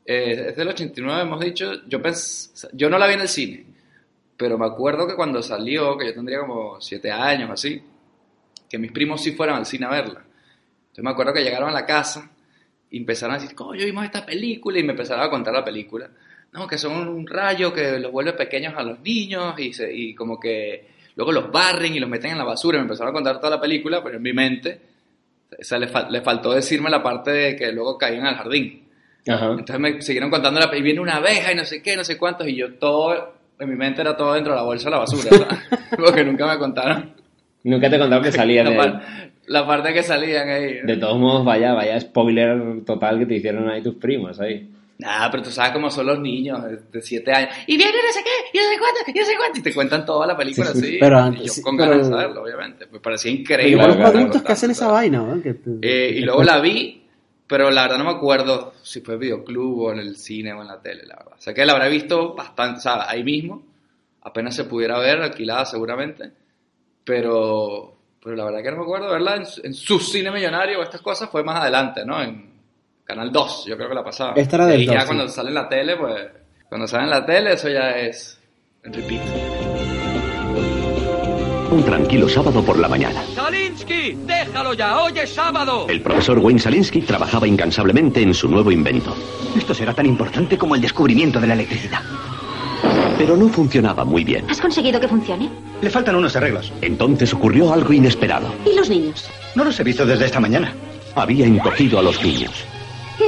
eh, 0.04 0.46
es 0.48 0.56
del 0.56 0.68
89, 0.68 1.22
hemos 1.22 1.40
dicho, 1.40 1.72
yo, 1.86 2.00
pens- 2.02 2.68
yo 2.72 2.90
no 2.90 2.98
la 2.98 3.06
vi 3.06 3.14
en 3.14 3.20
el 3.20 3.28
cine, 3.28 3.64
pero 4.38 4.56
me 4.56 4.64
acuerdo 4.64 5.06
que 5.06 5.14
cuando 5.14 5.42
salió, 5.42 5.98
que 5.98 6.06
yo 6.06 6.14
tendría 6.14 6.40
como 6.40 6.80
7 6.80 7.10
años, 7.12 7.50
así, 7.50 7.82
que 8.70 8.78
mis 8.78 8.92
primos 8.92 9.22
sí 9.22 9.32
fueron 9.32 9.56
al 9.56 9.66
cine 9.66 9.84
a 9.86 9.90
verla. 9.90 10.22
Entonces 10.80 11.04
me 11.04 11.10
acuerdo 11.10 11.34
que 11.34 11.42
llegaron 11.42 11.68
a 11.68 11.72
la 11.72 11.84
casa 11.84 12.30
y 12.90 12.96
empezaron 12.98 13.36
a 13.36 13.38
decir, 13.38 13.54
coño, 13.54 13.84
vimos 13.84 14.04
esta 14.04 14.24
película, 14.24 14.78
y 14.78 14.82
me 14.84 14.92
empezaron 14.92 15.24
a 15.24 15.28
contar 15.30 15.52
la 15.52 15.64
película. 15.64 16.08
No, 16.52 16.66
que 16.66 16.78
son 16.78 17.08
un 17.08 17.26
rayo 17.26 17.72
que 17.74 17.98
los 17.98 18.10
vuelve 18.10 18.32
pequeños 18.32 18.72
a 18.76 18.82
los 18.82 19.00
niños 19.00 19.54
y, 19.58 19.72
se- 19.74 19.92
y 19.94 20.14
como 20.14 20.40
que 20.40 20.88
luego 21.16 21.30
los 21.32 21.50
barren 21.52 21.94
y 21.94 22.00
los 22.00 22.08
meten 22.08 22.30
en 22.32 22.38
la 22.38 22.44
basura. 22.44 22.78
Y 22.78 22.80
me 22.80 22.84
empezaron 22.84 23.10
a 23.10 23.14
contar 23.14 23.36
toda 23.38 23.50
la 23.56 23.60
película, 23.60 24.02
pero 24.02 24.16
en 24.16 24.22
mi 24.22 24.32
mente 24.32 24.80
O 25.60 25.62
sea, 25.64 25.78
le, 25.78 25.88
fal- 25.88 26.08
le 26.10 26.20
faltó 26.22 26.52
decirme 26.52 26.88
la 26.90 27.02
parte 27.02 27.30
de 27.32 27.56
que 27.56 27.72
luego 27.72 27.98
caían 27.98 28.26
al 28.26 28.36
jardín. 28.36 28.84
Ajá. 29.26 29.50
Entonces 29.50 29.78
me 29.80 30.00
siguieron 30.02 30.30
contando 30.30 30.60
la 30.60 30.74
y 30.76 30.82
viene 30.82 31.00
una 31.00 31.16
abeja 31.16 31.52
y 31.52 31.54
no 31.54 31.64
sé 31.64 31.82
qué, 31.82 31.96
no 31.96 32.04
sé 32.04 32.16
cuántos, 32.18 32.46
y 32.48 32.54
yo 32.56 32.74
todo, 32.74 33.34
en 33.60 33.68
mi 33.68 33.76
mente 33.76 34.00
era 34.00 34.16
todo 34.16 34.34
dentro 34.34 34.52
de 34.52 34.58
la 34.58 34.64
bolsa 34.64 34.84
de 34.86 34.90
la 34.92 34.98
basura, 34.98 35.30
¿sabes? 35.30 35.46
porque 35.96 36.24
nunca 36.24 36.46
me 36.46 36.58
contaron 36.58 37.12
Nunca 37.64 37.90
te 37.90 37.96
he 37.96 37.98
contado 37.98 38.22
que 38.22 38.32
salía 38.32 38.62
la, 38.64 38.76
par- 38.76 39.02
la 39.46 39.66
parte 39.66 39.92
que 39.92 40.02
salían 40.02 40.48
ahí. 40.48 40.74
De 40.84 40.96
todos 40.96 41.18
modos, 41.18 41.44
vaya, 41.44 41.74
vaya 41.74 41.98
spoiler 42.00 42.84
total 42.86 43.18
que 43.18 43.26
te 43.26 43.34
hicieron 43.34 43.68
ahí 43.68 43.82
tus 43.82 43.96
primos 43.96 44.38
ahí. 44.40 44.70
Nah, 44.98 45.28
pero 45.30 45.42
tú 45.42 45.50
sabes 45.50 45.72
cómo 45.72 45.90
son 45.90 46.06
los 46.06 46.18
niños 46.20 46.62
de- 46.64 46.78
de 46.90 47.02
7 47.02 47.30
años. 47.32 47.50
Y 47.66 47.76
viene 47.76 47.92
no 47.92 48.12
sé 48.12 48.20
qué, 48.24 48.56
y 48.58 48.62
no 48.62 48.64
sé 48.70 48.78
cuánto, 48.78 49.00
y 49.06 49.18
no 49.20 49.26
sé 49.26 49.32
cuánto. 49.36 49.58
Y 49.58 49.62
te 49.62 49.74
cuentan 49.74 50.06
toda 50.06 50.26
la 50.26 50.36
película 50.36 50.68
Sí, 50.68 50.78
sí, 50.80 50.86
así. 50.86 50.96
pero 51.00 51.16
y 51.18 51.20
antes- 51.22 51.42
yo 51.46 51.52
sí, 51.52 51.62
con 51.62 51.76
pero- 51.76 51.90
ganas 51.90 52.06
de 52.08 52.12
saberlo, 52.14 52.42
obviamente. 52.42 52.86
Me 52.90 53.00
parecía 53.00 53.30
Pero 53.32 53.40
increíble. 53.42 53.70
igual 53.72 53.98
los 53.98 54.08
adultos 54.14 54.42
que 54.42 54.52
hacen 54.52 54.70
esa 54.70 54.88
vaina, 54.88 55.18
¿no? 55.18 55.42
Que 55.42 55.54
te- 55.54 55.70
Eh, 55.82 56.10
y 56.16 56.20
luego 56.20 56.42
la 56.44 56.60
vi, 56.60 57.02
pero 57.48 57.70
la 57.70 57.82
verdad 57.82 57.98
no 57.98 58.04
me 58.04 58.10
acuerdo 58.10 58.74
si 58.82 59.00
fue 59.00 59.14
en 59.14 59.20
videoclub 59.20 59.80
o 59.80 59.92
en 59.92 59.98
el 59.98 60.16
cine 60.16 60.52
o 60.52 60.60
en 60.62 60.68
la 60.68 60.80
tele, 60.80 61.04
la 61.06 61.16
verdad. 61.16 61.32
O 61.36 61.40
sea 61.40 61.52
que 61.54 61.64
la 61.66 61.72
habré 61.72 61.88
visto 61.88 62.34
bastante, 62.34 62.78
o 62.78 62.82
sea, 62.82 63.08
ahí 63.10 63.24
mismo, 63.24 63.62
apenas 64.22 64.54
se 64.54 64.64
pudiera 64.64 64.98
ver, 64.98 65.20
alquilada 65.22 65.64
seguramente, 65.64 66.30
pero, 67.04 67.94
pero 68.22 68.36
la 68.36 68.44
verdad 68.44 68.62
que 68.62 68.70
no 68.70 68.76
me 68.78 68.82
acuerdo 68.82 69.10
verla 69.10 69.36
en, 69.36 69.46
su- 69.46 69.60
en 69.64 69.74
su 69.74 69.98
cine 69.98 70.30
millonario 70.30 70.78
o 70.80 70.82
estas 70.82 71.00
cosas, 71.00 71.30
fue 71.30 71.42
más 71.42 71.60
adelante, 71.60 72.04
¿no? 72.04 72.22
En 72.22 72.52
Canal 73.04 73.32
2, 73.32 73.64
yo 73.66 73.76
creo 73.76 73.88
que 73.88 73.94
la 73.94 74.04
pasaba. 74.04 74.34
Esta 74.36 74.56
era 74.56 74.66
del 74.66 74.82
Y 74.82 74.86
ya 74.86 74.92
2, 74.94 75.00
sí. 75.02 75.06
cuando 75.06 75.28
sale 75.28 75.48
en 75.48 75.54
la 75.54 75.68
tele, 75.68 75.96
pues, 75.96 76.26
cuando 76.68 76.86
sale 76.86 77.04
en 77.04 77.10
la 77.10 77.24
tele, 77.24 77.52
eso 77.54 77.68
ya 77.70 77.90
es 77.98 78.38
en 78.82 78.92
repeat. 78.92 79.22
Un 81.70 81.84
tranquilo 81.84 82.28
sábado 82.28 82.62
por 82.64 82.78
la 82.78 82.88
mañana. 82.88 83.22
¡Salinsky! 83.34 84.12
¡Déjalo 84.26 84.72
ya! 84.72 84.98
¡Hoy 85.00 85.12
es 85.18 85.34
sábado! 85.34 85.86
El 85.88 86.00
profesor 86.00 86.38
Wayne 86.38 86.58
Salinsky 86.60 87.02
trabajaba 87.02 87.46
incansablemente 87.46 88.22
en 88.22 88.32
su 88.32 88.48
nuevo 88.48 88.72
invento. 88.72 89.14
Esto 89.56 89.74
será 89.74 89.92
tan 89.92 90.06
importante 90.06 90.56
como 90.56 90.74
el 90.74 90.80
descubrimiento 90.80 91.38
de 91.40 91.46
la 91.46 91.54
electricidad. 91.54 92.00
Pero 93.18 93.36
no 93.36 93.48
funcionaba 93.48 94.04
muy 94.04 94.24
bien. 94.24 94.46
¿Has 94.48 94.60
conseguido 94.60 94.98
que 94.98 95.08
funcione? 95.08 95.50
Le 95.82 95.90
faltan 95.90 96.16
unos 96.16 96.34
arreglos. 96.36 96.72
Entonces 96.80 97.34
ocurrió 97.34 97.72
algo 97.72 97.92
inesperado. 97.92 98.54
¿Y 98.64 98.74
los 98.74 98.88
niños? 98.88 99.28
No 99.54 99.64
los 99.64 99.78
he 99.78 99.84
visto 99.84 100.06
desde 100.06 100.24
esta 100.26 100.40
mañana. 100.40 100.72
Había 101.16 101.44
encogido 101.46 101.98
a 101.98 102.02
los 102.02 102.22
niños. 102.22 102.52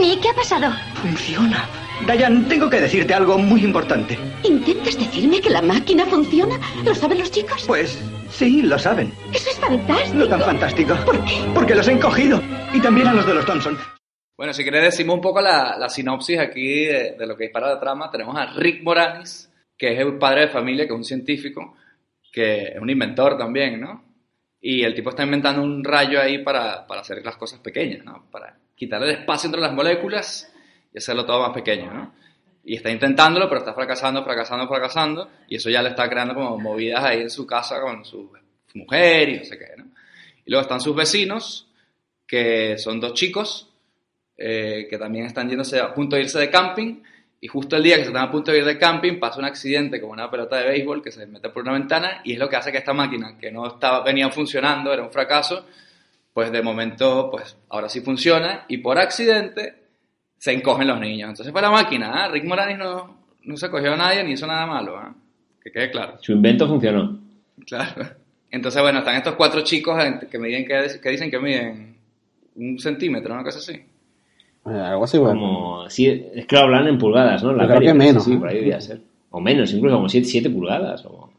Nick, 0.00 0.20
¿qué 0.20 0.28
ha 0.30 0.34
pasado? 0.34 0.72
Funciona. 1.02 1.66
Diane, 2.06 2.44
tengo 2.48 2.68
que 2.68 2.80
decirte 2.80 3.14
algo 3.14 3.38
muy 3.38 3.62
importante. 3.64 4.18
¿Intentas 4.42 4.98
decirme 4.98 5.40
que 5.40 5.50
la 5.50 5.62
máquina 5.62 6.04
funciona? 6.06 6.58
¿Lo 6.84 6.94
saben 6.94 7.18
los 7.18 7.30
chicos? 7.30 7.64
Pues 7.66 8.02
sí, 8.30 8.62
lo 8.62 8.78
saben. 8.78 9.12
Eso 9.32 9.50
es 9.50 9.58
fantástico. 9.58 10.14
No 10.16 10.28
tan 10.28 10.40
fantástico. 10.40 10.96
¿Por 11.04 11.24
qué? 11.24 11.34
Porque 11.54 11.74
los 11.74 11.86
he 11.86 11.92
encogido. 11.92 12.42
Y 12.74 12.80
también 12.80 13.06
a 13.06 13.14
los 13.14 13.26
de 13.26 13.34
los 13.34 13.46
Thompson. 13.46 13.78
Bueno, 14.36 14.52
si 14.52 14.64
querés 14.64 14.84
decimos 14.84 15.16
un 15.16 15.20
poco 15.20 15.40
la, 15.40 15.76
la 15.78 15.88
sinopsis 15.88 16.38
aquí 16.38 16.84
de, 16.86 17.12
de 17.18 17.26
lo 17.26 17.36
que 17.36 17.44
dispara 17.44 17.68
la 17.68 17.80
trama. 17.80 18.10
Tenemos 18.10 18.36
a 18.36 18.46
Rick 18.46 18.82
Moranis, 18.82 19.50
que 19.76 19.92
es 19.92 19.98
el 20.00 20.18
padre 20.18 20.42
de 20.42 20.48
familia, 20.48 20.86
que 20.86 20.92
es 20.92 20.98
un 20.98 21.04
científico, 21.04 21.76
que 22.32 22.68
es 22.68 22.80
un 22.80 22.90
inventor 22.90 23.38
también, 23.38 23.80
¿no? 23.80 24.04
Y 24.60 24.82
el 24.82 24.94
tipo 24.94 25.10
está 25.10 25.22
inventando 25.22 25.62
un 25.62 25.84
rayo 25.84 26.20
ahí 26.20 26.38
para, 26.42 26.86
para 26.86 27.02
hacer 27.02 27.24
las 27.24 27.36
cosas 27.36 27.60
pequeñas, 27.60 28.04
¿no? 28.04 28.26
Para 28.30 28.56
quitar 28.74 29.02
el 29.02 29.10
espacio 29.10 29.46
entre 29.46 29.60
las 29.60 29.72
moléculas 29.72 30.52
y 30.92 30.98
hacerlo 30.98 31.24
todo 31.24 31.40
más 31.40 31.52
pequeño, 31.52 31.92
¿no? 31.92 32.14
Y 32.64 32.76
está 32.76 32.90
intentándolo, 32.90 33.48
pero 33.48 33.60
está 33.60 33.72
fracasando, 33.72 34.22
fracasando, 34.22 34.68
fracasando, 34.68 35.30
y 35.48 35.56
eso 35.56 35.70
ya 35.70 35.82
le 35.82 35.90
está 35.90 36.08
creando 36.08 36.34
como 36.34 36.58
movidas 36.58 37.02
ahí 37.04 37.22
en 37.22 37.30
su 37.30 37.46
casa 37.46 37.80
con 37.80 38.04
su 38.04 38.30
mujer 38.74 39.28
y 39.28 39.38
no 39.38 39.44
sé 39.44 39.58
qué, 39.58 39.74
¿no? 39.76 39.84
Y 40.44 40.50
luego 40.50 40.62
están 40.62 40.80
sus 40.80 40.94
vecinos, 40.94 41.68
que 42.26 42.78
son 42.78 43.00
dos 43.00 43.14
chicos, 43.14 43.70
eh, 44.36 44.86
que 44.88 44.96
también 44.96 45.26
están 45.26 45.48
yéndose 45.48 45.78
a 45.80 45.92
punto 45.92 46.16
de 46.16 46.22
irse 46.22 46.38
de 46.38 46.48
camping 46.48 47.02
y 47.42 47.46
justo 47.46 47.76
el 47.76 47.82
día 47.82 47.96
que 47.96 48.04
se 48.04 48.08
están 48.08 48.24
a 48.24 48.30
punto 48.30 48.50
de 48.50 48.58
ir 48.58 48.64
de 48.64 48.78
camping 48.78 49.18
pasa 49.18 49.38
un 49.38 49.44
accidente 49.44 50.00
con 50.00 50.08
una 50.08 50.30
pelota 50.30 50.56
de 50.56 50.68
béisbol 50.68 51.02
que 51.02 51.12
se 51.12 51.26
mete 51.26 51.50
por 51.50 51.62
una 51.62 51.72
ventana 51.72 52.22
y 52.24 52.32
es 52.32 52.38
lo 52.38 52.48
que 52.48 52.56
hace 52.56 52.72
que 52.72 52.78
esta 52.78 52.94
máquina 52.94 53.36
que 53.38 53.52
no 53.52 53.66
estaba 53.66 54.02
venía 54.02 54.30
funcionando 54.30 54.94
era 54.94 55.02
un 55.02 55.10
fracaso 55.10 55.66
pues 56.32 56.50
de 56.50 56.62
momento 56.62 57.28
pues 57.30 57.54
ahora 57.68 57.90
sí 57.90 58.00
funciona 58.00 58.64
y 58.68 58.78
por 58.78 58.98
accidente 58.98 59.79
se 60.40 60.52
encogen 60.52 60.88
los 60.88 60.98
niños 60.98 61.28
entonces 61.30 61.52
fue 61.52 61.60
la 61.60 61.70
máquina 61.70 62.24
¿ah? 62.24 62.28
Rick 62.28 62.44
Moranis 62.44 62.78
no, 62.78 63.14
no 63.44 63.56
se 63.58 63.68
cogió 63.70 63.92
a 63.92 63.96
nadie 63.96 64.24
ni 64.24 64.32
hizo 64.32 64.46
nada 64.46 64.66
malo 64.66 64.96
¿ah? 64.96 65.14
que 65.62 65.70
quede 65.70 65.90
claro 65.90 66.14
Su 66.20 66.32
invento 66.32 66.66
funcionó. 66.66 67.18
Claro. 67.66 68.06
Entonces, 68.50 68.80
bueno, 68.82 69.00
están 69.00 69.16
estos 69.16 69.34
cuatro 69.34 69.60
chicos 69.60 69.96
que 70.30 70.38
miden, 70.38 70.64
que, 70.66 70.98
que 71.00 71.10
dicen 71.10 71.30
que 71.30 71.38
miden 71.38 71.94
un 72.56 72.78
centímetro, 72.80 73.34
una 73.34 73.44
cosa 73.44 73.58
así. 73.58 73.72
Eh, 73.74 73.84
algo 74.70 75.04
así, 75.04 75.18
bueno. 75.18 75.38
Como, 75.38 75.90
sí, 75.90 76.06
es 76.34 76.46
que 76.46 76.56
lo 76.56 76.62
hablan 76.62 76.88
en 76.88 76.98
pulgadas, 76.98 77.44
¿no? 77.44 77.52
La 77.52 77.64
Yo 77.64 77.68
creo 77.76 77.80
que 77.92 77.94
menos, 77.94 78.24
Sí, 78.24 78.32
¿eh? 78.32 78.36
por 78.38 78.48
ahí 78.48 78.56
debía 78.56 78.80
ser. 78.80 79.02
O 79.30 79.40
menos, 79.40 79.72
incluso 79.72 79.94
como 79.96 80.08
7 80.08 80.50
pulgadas. 80.50 81.04
O, 81.04 81.30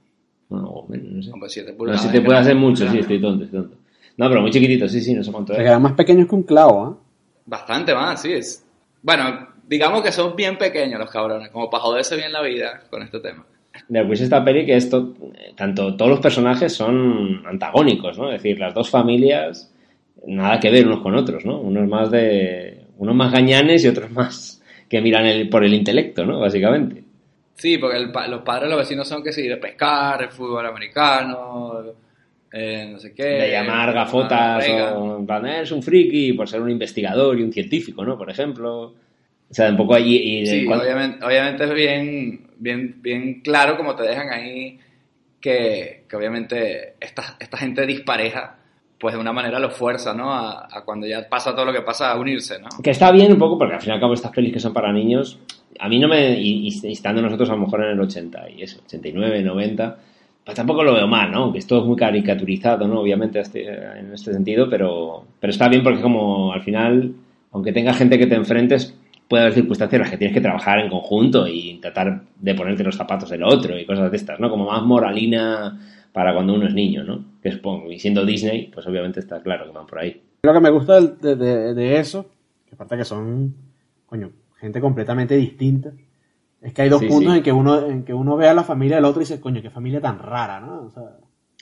no, 0.52 0.58
o 0.70 0.88
menos, 0.88 1.12
no 1.12 1.22
sé. 1.24 1.32
No, 1.32 1.50
siete 1.50 1.72
No, 1.72 1.78
pulgadas. 1.78 2.02
si 2.04 2.10
te 2.10 2.22
puede 2.22 2.40
hacer 2.40 2.56
mucho, 2.56 2.88
sí, 2.90 3.00
estoy 3.00 3.20
tonto, 3.20 3.44
estoy 3.46 3.60
tonto. 3.62 3.78
No, 4.18 4.30
pero 4.30 4.42
muy 4.42 4.52
chiquitito, 4.52 4.88
sí, 4.88 5.02
sí, 5.02 5.14
no 5.14 5.24
sé 5.24 5.32
cuánto 5.32 5.54
Se 5.54 5.60
es. 5.60 5.66
quedan 5.66 5.82
más 5.82 5.94
pequeños 5.94 6.28
que 6.30 6.36
un 6.36 6.44
clavo, 6.44 6.84
¿ah? 6.86 6.98
Bastante 7.46 7.94
más, 7.94 8.22
sí. 8.22 8.32
Es... 8.32 8.64
Bueno, 9.02 9.48
digamos 9.68 10.04
que 10.04 10.12
son 10.12 10.36
bien 10.36 10.58
pequeños 10.58 11.00
los 11.00 11.10
cabrones, 11.10 11.50
como 11.50 11.70
para 11.70 11.84
joderse 11.84 12.16
bien 12.16 12.32
la 12.32 12.42
vida 12.42 12.84
con 12.90 13.02
este 13.02 13.20
tema. 13.20 13.46
De 13.88 14.04
pues 14.06 14.22
esta 14.22 14.44
peli 14.44 14.66
que 14.66 14.76
esto, 14.76 15.14
eh, 15.34 15.54
tanto 15.56 15.96
todos 15.96 16.12
los 16.12 16.20
personajes 16.20 16.74
son 16.74 17.46
antagónicos, 17.46 18.18
¿no? 18.18 18.32
Es 18.32 18.42
decir, 18.42 18.60
las 18.60 18.74
dos 18.74 18.90
familias 18.90 19.74
nada 20.26 20.60
que 20.60 20.70
ver 20.70 20.88
unos 20.88 21.02
con 21.02 21.16
otros, 21.16 21.46
¿no? 21.46 21.60
Unos 21.60 21.88
más 21.88 22.12
de, 22.12 22.86
unos 22.98 23.16
más 23.16 23.32
gañanes 23.32 23.84
y 23.84 23.88
otros 23.88 24.12
más 24.12 24.62
que 24.88 25.02
miran 25.02 25.26
el, 25.26 25.50
por 25.50 25.64
el 25.64 25.74
intelecto, 25.74 26.26
¿no? 26.26 26.40
Básicamente. 26.40 27.04
Sí, 27.56 27.78
porque 27.78 27.98
el 27.98 28.12
los 28.30 28.42
padres 28.42 28.64
de 28.64 28.70
los 28.70 28.80
vecinos 28.80 29.08
son 29.08 29.24
que 29.24 29.32
sí, 29.32 29.48
de 29.48 29.58
pescar, 29.58 30.22
el 30.24 30.30
fútbol 30.30 30.66
americano, 30.66 31.84
eh, 32.52 32.90
no 32.92 33.00
sé 33.00 33.14
qué. 33.14 33.24
De 33.24 33.52
llamar 33.52 33.94
gafotas 33.94 34.68
o 34.96 35.18
en 35.20 35.26
plan, 35.26 35.46
"Eh, 35.46 35.62
es 35.62 35.72
un 35.72 35.82
friki 35.82 36.34
por 36.34 36.48
ser 36.50 36.62
un 36.62 36.70
investigador 36.70 37.40
y 37.40 37.44
un 37.44 37.52
científico, 37.54 38.04
¿no? 38.04 38.18
Por 38.18 38.30
ejemplo. 38.30 38.94
O 39.50 39.54
sea, 39.54 39.70
un 39.70 39.78
poco 39.78 39.96
allí 39.96 40.16
y 40.18 40.46
Sí, 40.46 40.66
cuan- 40.66 40.80
obviamente, 40.80 41.26
obviamente 41.26 41.64
es 41.66 41.74
bien, 41.74 42.48
bien, 42.58 42.96
bien 43.02 43.42
claro 43.42 43.76
como 43.76 43.96
te 43.96 44.04
dejan 44.04 44.30
ahí 44.30 44.80
que, 45.40 46.04
que 46.08 46.16
obviamente 46.16 46.94
esta, 47.00 47.36
esta 47.40 47.58
gente 47.58 47.86
dispareja, 47.86 48.56
pues 49.00 49.14
de 49.16 49.20
una 49.20 49.34
manera 49.34 49.60
lo 49.60 49.70
fuerza, 49.72 50.14
¿no? 50.14 50.32
A, 50.34 50.68
a 50.72 50.84
cuando 50.86 51.08
ya 51.08 51.28
pasa 51.28 51.54
todo 51.56 51.66
lo 51.66 51.74
que 51.74 51.82
pasa, 51.82 52.12
a 52.12 52.18
unirse, 52.20 52.60
¿no? 52.60 52.70
Que 52.84 52.92
está 52.92 53.12
bien 53.12 53.32
un 53.34 53.40
poco, 53.40 53.58
porque 53.58 53.74
al 53.76 53.82
fin 53.82 53.90
y 53.90 53.94
al 53.94 54.00
cabo 54.00 54.14
estas 54.14 54.32
pelis 54.32 54.54
que 54.54 54.60
son 54.60 54.74
para 54.74 54.94
niños, 54.94 55.40
a 55.80 55.90
mí 55.90 56.00
no 56.00 56.08
me... 56.08 56.40
Y, 56.40 56.68
y- 56.68 56.88
y 56.88 56.92
estando 56.92 57.22
nosotros 57.22 57.50
a 57.50 57.54
lo 57.54 57.60
mejor 57.60 57.84
en 57.84 57.92
el 57.92 58.00
80 58.00 58.50
y 58.52 58.62
eso, 58.62 58.80
89, 58.86 59.42
90, 59.42 59.98
pues 60.46 60.56
tampoco 60.56 60.84
lo 60.84 60.94
veo 60.94 61.08
mal, 61.08 61.32
¿no? 61.32 61.52
Que 61.52 61.60
esto 61.60 61.80
es 61.80 61.86
muy 61.86 61.96
caricaturizado, 61.96 62.88
¿no? 62.88 63.00
Obviamente 63.02 63.40
este- 63.40 63.68
en 64.00 64.14
este 64.14 64.34
sentido, 64.34 64.70
pero, 64.70 65.26
pero 65.40 65.52
está 65.52 65.68
bien 65.70 65.84
porque 65.84 66.02
como 66.02 66.52
al 66.54 66.62
final, 66.62 67.14
aunque 67.52 67.72
tenga 67.74 67.94
gente 67.94 68.18
que 68.18 68.28
te 68.28 68.36
enfrentes, 68.36 68.98
puede 69.28 69.44
haber 69.44 69.54
circunstancias 69.54 69.98
en 69.98 70.02
las 70.02 70.12
que 70.12 70.18
tienes 70.18 70.34
que 70.34 70.42
trabajar 70.42 70.80
en 70.80 70.90
conjunto 70.90 71.48
y 71.48 71.76
tratar 71.82 72.24
de 72.40 72.56
ponerte 72.56 72.84
los 72.84 72.96
zapatos 72.98 73.30
del 73.30 73.44
otro 73.44 73.78
y 73.80 73.86
cosas 73.86 74.10
de 74.12 74.18
estas, 74.18 74.40
¿no? 74.40 74.50
Como 74.50 74.66
más 74.66 74.84
moralina 74.84 75.80
para 76.12 76.34
cuando 76.34 76.54
uno 76.56 76.68
es 76.68 76.74
niño, 76.74 77.04
¿no? 77.04 77.24
Que 77.42 77.50
es, 77.50 77.60
y 77.90 78.00
siendo 78.00 78.26
Disney, 78.26 78.70
pues 78.74 78.86
obviamente 78.88 79.20
está 79.22 79.42
claro 79.42 79.66
que 79.66 79.72
van 79.72 79.86
por 79.88 80.00
ahí. 80.00 80.22
Lo 80.44 80.54
que 80.54 80.60
me 80.60 80.70
gusta 80.72 81.00
de- 81.00 81.36
de 81.74 81.98
eso, 82.00 82.26
que 82.68 82.76
aparte 82.76 82.98
que 82.98 83.06
son, 83.06 83.54
coño, 84.08 84.32
gente 84.60 84.82
completamente 84.82 85.38
distinta, 85.38 85.92
es 86.62 86.74
que 86.74 86.82
hay 86.84 86.90
dos 86.90 87.00
Sí, 87.02 87.08
puntos 87.08 87.32
sí. 87.34 87.38
en 87.40 87.44
que 87.44 87.52
uno 87.52 87.86
en 87.88 88.04
que 88.04 88.14
uno 88.14 88.38
ve 88.38 88.48
a 88.48 88.54
la 88.54 88.64
familia 88.64 88.98
del 88.98 89.06
otro 89.06 89.22
y 89.22 89.26
dice, 89.26 89.40
coño, 89.40 89.62
qué 89.62 89.70
familia 89.70 90.00
tan 90.02 90.20
rara, 90.20 90.60
¿no? 90.60 90.84
O 90.84 90.90
sea, 90.92 91.04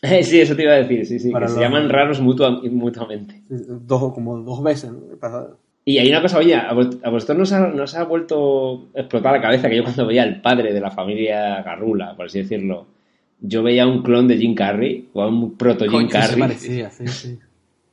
Sí, 0.24 0.40
eso 0.40 0.56
te 0.56 0.64
iba 0.64 0.74
a 0.74 0.78
decir, 0.78 1.06
sí, 1.06 1.20
sí, 1.20 1.32
que 1.34 1.48
se 1.48 1.60
llaman 1.60 1.90
raros 1.90 2.22
mutua- 2.22 2.62
mutuamente. 2.72 3.42
dos, 3.50 4.14
como 4.14 4.38
dos 4.40 4.64
veces, 4.64 4.92
Y 5.86 5.98
hay 5.98 6.10
una 6.10 6.22
cosa, 6.22 6.38
oye, 6.38 6.56
a 6.56 6.72
vos- 6.74 6.98
a 7.04 7.10
vosotros 7.10 7.38
nos 7.38 7.52
ha, 7.54 7.68
nos 7.68 7.96
ha 7.96 8.04
vuelto 8.06 8.88
a 8.96 9.00
explotar 9.02 9.34
la 9.34 9.42
cabeza 9.42 9.70
que 9.70 9.78
yo 9.78 9.84
cuando 9.84 10.06
veía 10.08 10.24
al 10.24 10.42
padre 10.42 10.74
de 10.74 10.80
la 10.82 10.92
familia 10.92 11.62
Garrula, 11.64 12.16
por 12.16 12.28
así 12.28 12.40
decirlo, 12.40 12.86
yo 13.42 13.64
veía 13.64 13.88
un 13.88 14.04
clon 14.04 14.28
de 14.28 14.38
Jim 14.38 14.54
Carrey, 14.56 15.10
o 15.14 15.22
a 15.22 15.28
un 15.28 15.58
proto 15.58 15.86
Jim 15.86 15.92
Coño, 15.94 16.10
se 16.10 16.14
Se 16.14 16.20
Carrey, 16.28 16.40
parecía, 16.42 16.90
sí, 16.92 17.08
sí. 17.08 17.40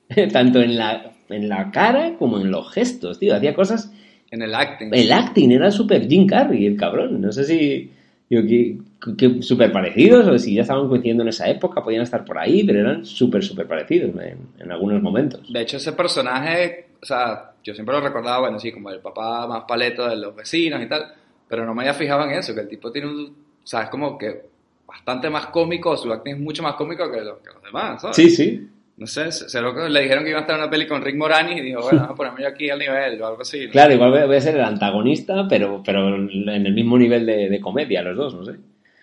tanto 0.32 0.60
en 0.60 0.76
la, 0.76 1.12
en 1.28 1.48
la 1.48 1.70
cara 1.70 2.14
como 2.18 2.38
en 2.40 2.50
los 2.50 2.70
gestos, 2.72 3.18
tío, 3.18 3.34
hacía 3.34 3.54
cosas... 3.54 3.92
En 4.30 4.42
el 4.42 4.54
acting. 4.54 4.90
El 4.92 5.12
acting 5.12 5.50
era 5.52 5.70
súper 5.70 6.08
Jim 6.08 6.26
Carrey, 6.26 6.66
el 6.66 6.76
cabrón, 6.76 7.20
no 7.20 7.32
sé 7.32 7.44
si... 7.44 7.90
Digo, 8.28 8.42
que, 8.42 8.78
que 9.16 9.40
súper 9.42 9.70
parecidos, 9.70 10.26
o 10.26 10.36
si 10.36 10.54
ya 10.54 10.62
estaban 10.62 10.88
coincidiendo 10.88 11.22
en 11.22 11.28
esa 11.28 11.48
época, 11.48 11.84
podían 11.84 12.02
estar 12.02 12.24
por 12.24 12.36
ahí, 12.38 12.64
pero 12.64 12.80
eran 12.80 13.04
súper, 13.04 13.44
súper 13.44 13.68
parecidos 13.68 14.10
en, 14.20 14.38
en 14.58 14.72
algunos 14.72 15.00
momentos. 15.00 15.52
De 15.52 15.60
hecho, 15.60 15.76
ese 15.76 15.92
personaje, 15.92 16.86
o 17.00 17.06
sea, 17.06 17.52
yo 17.62 17.72
siempre 17.72 17.94
lo 17.94 18.00
recordaba, 18.00 18.40
bueno, 18.40 18.58
sí, 18.58 18.72
como 18.72 18.90
el 18.90 18.98
papá 18.98 19.46
más 19.46 19.62
paleto 19.68 20.08
de 20.08 20.16
los 20.16 20.34
vecinos 20.34 20.82
y 20.82 20.88
tal, 20.88 21.04
pero 21.48 21.64
no 21.64 21.72
me 21.72 21.82
había 21.82 21.94
fijado 21.94 22.24
en 22.24 22.32
eso, 22.32 22.52
que 22.52 22.62
el 22.62 22.68
tipo 22.68 22.90
tiene 22.90 23.06
un, 23.08 23.26
o 23.62 23.66
sea, 23.66 23.82
es 23.82 23.90
como 23.90 24.18
que 24.18 24.42
bastante 24.88 25.30
más 25.30 25.46
cómico, 25.46 25.96
su 25.96 26.12
acting 26.12 26.34
es 26.34 26.40
mucho 26.40 26.64
más 26.64 26.74
cómico 26.74 27.08
que, 27.08 27.20
lo- 27.20 27.40
que 27.40 27.50
los 27.54 27.62
demás, 27.62 28.02
¿sabes? 28.02 28.16
Sí, 28.16 28.28
sí. 28.30 28.68
No 28.98 29.06
sé, 29.06 29.30
se, 29.30 29.60
lo 29.60 29.88
le 29.88 30.00
dijeron 30.02 30.24
que 30.24 30.30
iba 30.30 30.38
a 30.38 30.42
estar 30.42 30.56
en 30.56 30.62
una 30.62 30.70
peli 30.70 30.86
con 30.86 31.02
Rick 31.02 31.16
Moranis 31.16 31.58
y 31.58 31.62
dijo, 31.62 31.82
bueno, 31.82 31.98
vamos 32.00 32.12
a 32.12 32.16
ponerme 32.16 32.40
yo 32.42 32.48
aquí 32.48 32.70
al 32.70 32.78
nivel 32.78 33.20
o 33.20 33.26
algo 33.26 33.42
así. 33.42 33.66
¿no? 33.66 33.72
Claro, 33.72 33.92
igual 33.92 34.26
voy- 34.26 34.36
a 34.36 34.40
ser 34.40 34.54
el 34.56 34.64
antagonista, 34.64 35.46
pero, 35.48 35.82
pero 35.84 36.16
en 36.16 36.48
el 36.66 36.72
mismo 36.72 36.96
nivel 36.96 37.26
de, 37.26 37.50
de 37.50 37.60
comedia, 37.60 38.00
los 38.02 38.16
dos, 38.16 38.34
no 38.34 38.44
sé. 38.44 38.52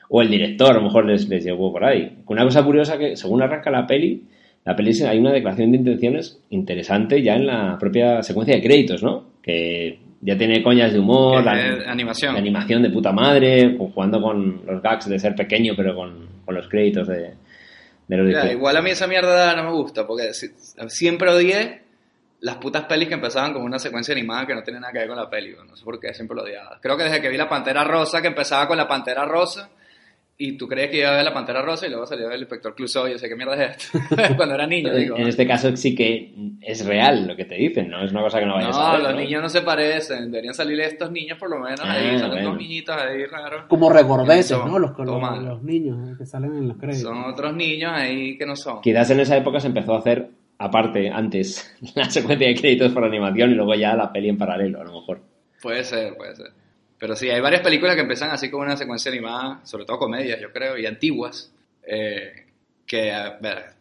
O 0.09 0.21
el 0.23 0.29
director, 0.29 0.71
a 0.71 0.73
lo 0.73 0.81
mejor 0.81 1.05
les, 1.05 1.29
les 1.29 1.43
llegó 1.45 1.71
por 1.71 1.85
ahí. 1.85 2.17
Una 2.25 2.43
cosa 2.43 2.63
curiosa 2.63 2.97
que, 2.97 3.15
según 3.15 3.43
arranca 3.43 3.69
la 3.69 3.85
peli, 3.85 4.23
la 4.65 4.75
peli 4.75 4.99
hay 5.03 5.19
una 5.19 5.31
declaración 5.31 5.71
de 5.71 5.77
intenciones 5.77 6.41
interesante 6.49 7.21
ya 7.21 7.35
en 7.35 7.45
la 7.45 7.77
propia 7.79 8.23
secuencia 8.23 8.55
de 8.55 8.63
créditos, 8.63 9.03
¿no? 9.03 9.25
Que 9.43 9.99
ya 10.21 10.35
tiene 10.37 10.63
coñas 10.63 10.91
de 10.93 10.99
humor, 10.99 11.43
la- 11.43 11.91
animación. 11.91 12.33
de 12.33 12.39
animación 12.39 12.81
de 12.81 12.89
puta 12.89 13.11
madre, 13.11 13.75
jugando 13.77 14.19
con 14.21 14.61
los 14.65 14.81
gags 14.81 15.07
de 15.07 15.19
ser 15.19 15.35
pequeño, 15.35 15.73
pero 15.77 15.95
con, 15.95 16.13
con 16.45 16.55
los 16.55 16.67
créditos 16.67 17.07
de, 17.07 17.31
igual 18.51 18.77
a 18.77 18.81
mí 18.81 18.89
esa 18.91 19.07
mierda 19.07 19.55
no 19.55 19.63
me 19.63 19.71
gusta, 19.71 20.05
porque 20.05 20.33
si- 20.33 20.51
siempre 20.89 21.29
odié 21.31 21.83
las 22.41 22.57
putas 22.57 22.83
pelis 22.85 23.07
que 23.07 23.13
empezaban 23.13 23.53
con 23.53 23.61
una 23.63 23.79
secuencia 23.79 24.13
animada 24.13 24.45
que 24.45 24.53
no 24.55 24.63
tiene 24.63 24.79
nada 24.79 24.91
que 24.91 24.99
ver 24.99 25.07
con 25.07 25.17
la 25.17 25.29
peli. 25.29 25.55
No 25.65 25.75
sé 25.77 25.83
por 25.85 25.99
qué, 25.99 26.13
siempre 26.13 26.35
lo 26.35 26.43
odiaba. 26.43 26.77
Creo 26.81 26.97
que 26.97 27.03
desde 27.03 27.21
que 27.21 27.29
vi 27.29 27.37
La 27.37 27.47
Pantera 27.47 27.83
Rosa, 27.85 28.21
que 28.21 28.27
empezaba 28.27 28.67
con 28.67 28.75
La 28.77 28.87
Pantera 28.87 29.23
Rosa, 29.25 29.69
y 30.37 30.57
tú 30.57 30.67
creías 30.67 30.89
que 30.91 30.97
iba 30.99 31.09
a 31.09 31.15
ver 31.15 31.23
La 31.23 31.33
Pantera 31.33 31.61
Rosa 31.61 31.85
y 31.85 31.89
luego 31.89 32.05
salió 32.07 32.29
el 32.31 32.39
Inspector 32.41 32.73
Clouseau 32.75 33.07
y 33.07 33.11
yo 33.11 33.17
sé 33.19 33.29
qué 33.29 33.35
mierda 33.35 33.55
es 33.63 33.77
esto. 33.77 33.99
Cuando 34.35 34.55
era 34.55 34.65
niño, 34.67 34.93
digo. 34.93 35.15
En 35.15 35.27
este 35.27 35.45
caso 35.47 35.75
sí 35.77 35.93
que 35.95 36.33
es 36.61 36.85
real 36.85 37.27
lo 37.27 37.35
que 37.35 37.45
te 37.45 37.55
dicen, 37.55 37.89
¿no? 37.89 38.03
Es 38.03 38.11
una 38.11 38.21
cosa 38.21 38.39
que 38.39 38.45
no 38.47 38.55
vayas 38.55 38.75
a 38.75 38.81
No, 38.87 38.91
ver. 38.93 39.01
los 39.03 39.13
¿no? 39.13 39.19
niños 39.21 39.41
no 39.43 39.49
se 39.49 39.61
parecen. 39.61 40.31
Deberían 40.31 40.53
salir 40.55 40.79
estos 40.81 41.11
niños 41.11 41.37
por 41.37 41.49
lo 41.49 41.59
menos. 41.59 41.79
Ah, 41.83 41.93
ahí 41.93 42.17
salen 42.17 42.29
bueno. 42.31 42.49
dos 42.49 42.57
niñitos 42.57 42.95
ahí 42.97 43.25
raros. 43.25 43.65
Como 43.69 43.89
regordetes, 43.91 44.47
Son- 44.47 44.67
¿no? 44.69 44.79
Los, 44.79 44.97
los, 44.97 45.41
los 45.43 45.63
niños 45.63 46.09
eh, 46.09 46.15
que 46.17 46.25
salen 46.25 46.55
en 46.55 46.67
los 46.69 46.77
créditos. 46.77 47.01
Son 47.03 47.23
otros 47.25 47.55
niños 47.55 47.91
ahí 47.93 48.37
que 48.37 48.45
no 48.45 48.55
son. 48.55 48.81
Quizás 48.81 49.09
en 49.11 49.19
esa 49.19 49.37
época 49.37 49.59
se 49.59 49.67
empezó 49.67 49.93
a 49.93 49.99
hacer, 49.99 50.29
aparte, 50.57 51.09
antes, 51.09 51.75
la 51.95 52.09
secuencia 52.09 52.47
de 52.47 52.55
créditos 52.55 52.91
por 52.91 53.03
animación 53.05 53.51
y 53.51 53.53
luego 53.55 53.75
ya 53.75 53.95
la 53.95 54.11
peli 54.11 54.29
en 54.29 54.37
paralelo, 54.37 54.81
a 54.81 54.83
lo 54.83 54.93
mejor. 54.93 55.21
Puede 55.61 55.83
ser, 55.83 56.15
puede 56.17 56.35
ser. 56.35 56.47
Pero 57.03 57.17
sí, 57.17 57.29
hay 57.29 57.41
varias 57.41 57.61
películas 57.61 57.95
que 57.95 58.01
empiezan 58.01 58.29
así 58.29 58.49
como 58.49 58.63
una 58.63 58.77
secuencia 58.77 59.11
animada, 59.11 59.59
sobre 59.65 59.83
todo 59.83 59.99
comedias, 59.99 60.39
yo 60.39 60.53
creo, 60.53 60.77
y 60.77 60.85
antiguas, 60.85 61.53
eh, 61.85 62.45
que, 62.87 63.11
a 63.11 63.37
ver, 63.41 63.73